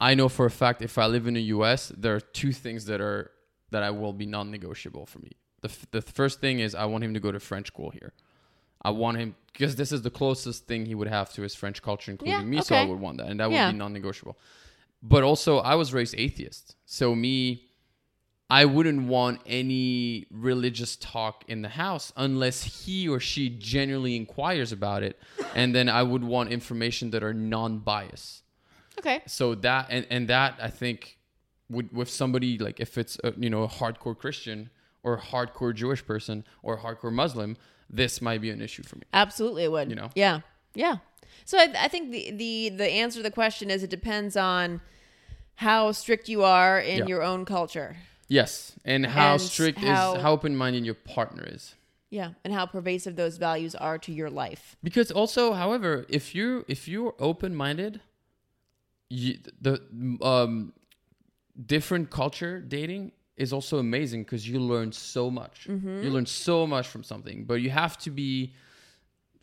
I 0.00 0.14
know 0.14 0.28
for 0.28 0.46
a 0.46 0.50
fact 0.50 0.80
if 0.82 0.96
I 0.98 1.06
live 1.06 1.26
in 1.26 1.34
the 1.34 1.42
U.S., 1.56 1.92
there 1.96 2.14
are 2.16 2.20
two 2.20 2.52
things 2.52 2.86
that 2.86 3.00
are 3.00 3.30
that 3.70 3.82
I 3.82 3.90
will 3.90 4.12
be 4.12 4.26
non-negotiable 4.26 5.06
for 5.06 5.18
me. 5.20 5.32
The 5.60 5.68
f- 5.68 5.86
the 5.90 6.02
first 6.02 6.40
thing 6.40 6.58
is 6.60 6.74
I 6.74 6.86
want 6.86 7.04
him 7.04 7.14
to 7.14 7.20
go 7.20 7.30
to 7.30 7.38
French 7.40 7.66
school 7.68 7.90
here. 7.90 8.12
I 8.82 8.90
want 8.90 9.18
him 9.18 9.36
because 9.52 9.76
this 9.76 9.92
is 9.92 10.00
the 10.02 10.10
closest 10.10 10.66
thing 10.66 10.86
he 10.86 10.94
would 10.94 11.08
have 11.08 11.32
to 11.34 11.42
his 11.42 11.54
French 11.54 11.82
culture, 11.82 12.10
including 12.10 12.40
Yeah, 12.40 12.44
me. 12.46 12.60
So 12.62 12.74
I 12.76 12.84
would 12.86 12.98
want 12.98 13.18
that, 13.18 13.26
and 13.28 13.38
that 13.40 13.50
Yeah. 13.50 13.66
would 13.66 13.74
be 13.74 13.78
non-negotiable. 13.78 14.38
But 15.02 15.22
also, 15.22 15.58
I 15.58 15.74
was 15.74 15.92
raised 15.92 16.14
atheist, 16.16 16.76
so 16.86 17.14
me, 17.14 17.66
I 18.48 18.64
wouldn't 18.64 19.06
want 19.06 19.40
any 19.46 20.26
religious 20.30 20.96
talk 20.96 21.44
in 21.46 21.62
the 21.62 21.68
house 21.68 22.12
unless 22.16 22.84
he 22.86 23.08
or 23.08 23.20
she 23.20 23.48
genuinely 23.48 24.16
inquires 24.16 24.72
about 24.72 25.02
it, 25.02 25.18
and 25.54 25.74
then 25.74 25.88
I 25.88 26.02
would 26.02 26.24
want 26.24 26.50
information 26.50 27.10
that 27.10 27.22
are 27.22 27.32
non-biased. 27.34 28.42
Okay. 29.00 29.20
So 29.26 29.54
that 29.66 29.86
and 29.90 30.06
and 30.10 30.28
that 30.28 30.54
I 30.62 30.70
think 30.70 31.18
would 31.68 31.88
with 31.92 32.10
somebody 32.10 32.58
like 32.58 32.80
if 32.80 32.96
it's 32.98 33.18
a, 33.24 33.32
you 33.36 33.50
know 33.50 33.62
a 33.64 33.68
hardcore 33.68 34.16
Christian 34.16 34.70
or 35.02 35.14
a 35.14 35.20
hardcore 35.20 35.74
Jewish 35.74 36.02
person 36.04 36.44
or 36.62 36.74
a 36.74 36.78
hardcore 36.84 37.12
Muslim, 37.12 37.56
this 37.88 38.20
might 38.20 38.40
be 38.40 38.50
an 38.50 38.60
issue 38.60 38.82
for 38.82 38.96
me. 38.96 39.02
Absolutely, 39.12 39.64
it 39.64 39.72
would. 39.72 39.88
You 39.90 39.96
know? 39.96 40.10
Yeah, 40.14 40.40
yeah. 40.74 40.96
So 41.44 41.56
I, 41.58 41.66
I 41.86 41.88
think 41.88 42.10
the, 42.12 42.30
the 42.42 42.68
the 42.76 42.88
answer 43.02 43.18
to 43.20 43.22
the 43.22 43.30
question 43.42 43.70
is 43.70 43.82
it 43.82 43.90
depends 43.90 44.36
on 44.36 44.80
how 45.56 45.92
strict 45.92 46.28
you 46.28 46.42
are 46.44 46.78
in 46.80 46.98
Yeah. 46.98 47.06
your 47.06 47.22
own 47.22 47.44
culture. 47.44 47.96
Yes, 48.28 48.72
and 48.84 49.06
how 49.06 49.32
And 49.32 49.40
strict 49.40 49.78
how- 49.78 50.14
is 50.16 50.22
how 50.22 50.32
open-minded 50.32 50.84
your 50.84 50.94
partner 50.94 51.44
is. 51.46 51.74
Yeah, 52.10 52.30
and 52.44 52.52
how 52.52 52.66
pervasive 52.66 53.14
those 53.16 53.38
values 53.38 53.74
are 53.76 53.96
to 53.98 54.12
your 54.12 54.30
life. 54.30 54.76
Because 54.82 55.10
also, 55.12 55.52
however, 55.52 56.06
if 56.08 56.34
you 56.34 56.64
if 56.68 56.88
you're 56.88 57.14
open-minded, 57.18 58.00
you, 59.10 59.38
the 59.60 59.80
um 60.22 60.72
different 61.66 62.08
culture 62.10 62.60
dating 62.60 63.12
is 63.36 63.52
also 63.52 63.78
amazing 63.78 64.22
because 64.22 64.48
you 64.48 64.58
learn 64.60 64.92
so 64.92 65.30
much. 65.30 65.66
You 65.66 66.10
learn 66.10 66.26
so 66.26 66.66
much 66.66 66.86
from 66.88 67.02
something, 67.02 67.44
but 67.44 67.54
you 67.54 67.70
have 67.70 67.98
to 67.98 68.10
be 68.10 68.54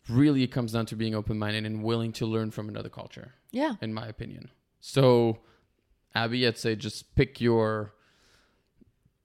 really. 0.08 0.42
It 0.42 0.48
comes 0.52 0.72
down 0.72 0.86
to 0.86 0.96
being 0.96 1.14
open-minded 1.14 1.64
and 1.66 1.82
willing 1.82 2.12
to 2.12 2.26
learn 2.26 2.50
from 2.50 2.68
another 2.68 2.88
culture, 2.88 3.34
Yeah. 3.50 3.74
in 3.80 3.92
my 3.92 4.06
opinion. 4.06 4.50
So, 4.80 5.40
Abby, 6.14 6.46
I'd 6.46 6.56
say 6.58 6.74
just 6.76 7.14
pick 7.14 7.40
your 7.40 7.92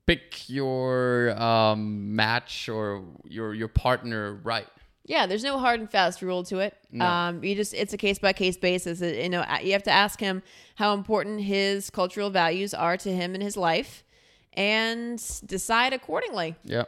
pick 0.06 0.50
your 0.50 1.40
um, 1.42 2.16
match 2.16 2.68
or 2.68 3.04
your 3.26 3.54
your 3.54 3.68
partner 3.70 4.34
right. 4.44 4.68
Yeah, 5.06 5.26
there's 5.26 5.44
no 5.44 5.60
hard 5.60 5.80
and 5.82 5.90
fast 5.92 6.22
rule 6.22 6.44
to 6.46 6.60
it. 6.60 6.78
No. 6.92 7.06
Um, 7.06 7.44
you 7.44 7.56
just 7.56 7.74
it's 7.74 7.92
a 7.94 7.98
case 7.98 8.20
by 8.20 8.32
case 8.34 8.56
basis. 8.58 9.02
You 9.02 9.28
know, 9.30 9.44
you 9.62 9.74
have 9.74 9.84
to 9.84 9.92
ask 9.92 10.20
him 10.20 10.42
how 10.76 10.94
important 10.94 11.42
his 11.42 11.90
cultural 11.90 12.30
values 12.30 12.74
are 12.74 12.96
to 12.98 13.12
him 13.14 13.36
in 13.36 13.42
his 13.42 13.58
life, 13.58 14.04
and 14.54 15.20
decide 15.46 15.94
accordingly. 15.94 16.56
Yeah, 16.64 16.84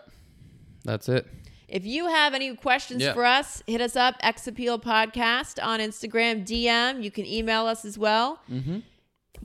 that's 0.84 1.10
it. 1.10 1.28
If 1.68 1.86
you 1.86 2.08
have 2.08 2.34
any 2.34 2.56
questions 2.56 3.02
Yeah. 3.02 3.14
for 3.14 3.26
us, 3.26 3.64
hit 3.68 3.82
us 3.82 3.96
up, 3.96 4.16
X 4.22 4.48
Appeal 4.48 4.80
Podcast 4.80 5.62
on 5.62 5.80
Instagram, 5.80 6.46
DM. 6.46 7.04
You 7.04 7.10
can 7.12 7.26
email 7.26 7.66
us 7.66 7.84
as 7.84 7.98
well. 7.98 8.40
Mm-hmm. 8.50 8.80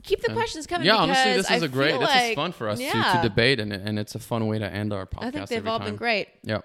Keep 0.03 0.21
the 0.21 0.31
questions 0.33 0.65
coming. 0.65 0.87
Yeah, 0.87 0.95
honestly, 0.95 1.33
this 1.33 1.51
is 1.51 1.63
I 1.63 1.65
a 1.65 1.69
great. 1.69 1.91
This 1.91 2.01
like- 2.01 2.29
is 2.31 2.35
fun 2.35 2.51
for 2.53 2.69
us 2.69 2.77
to, 2.79 2.85
yeah, 2.85 3.19
to 3.21 3.27
debate, 3.27 3.59
and 3.59 3.73
and 3.73 3.99
it's 3.99 4.15
a 4.15 4.19
fun 4.19 4.47
way 4.47 4.59
to 4.59 4.65
end 4.65 4.93
our 4.93 5.05
podcast. 5.05 5.23
I 5.25 5.31
think 5.31 5.47
they've 5.49 5.67
all 5.67 5.79
time. 5.79 5.87
been 5.89 5.95
great. 5.97 6.29
Yeah. 6.43 6.59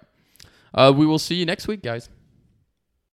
Uh, 0.77 0.93
we 0.95 1.07
will 1.07 1.19
see 1.19 1.35
you 1.37 1.47
next 1.47 1.67
week, 1.67 1.83
guys. 1.83 2.09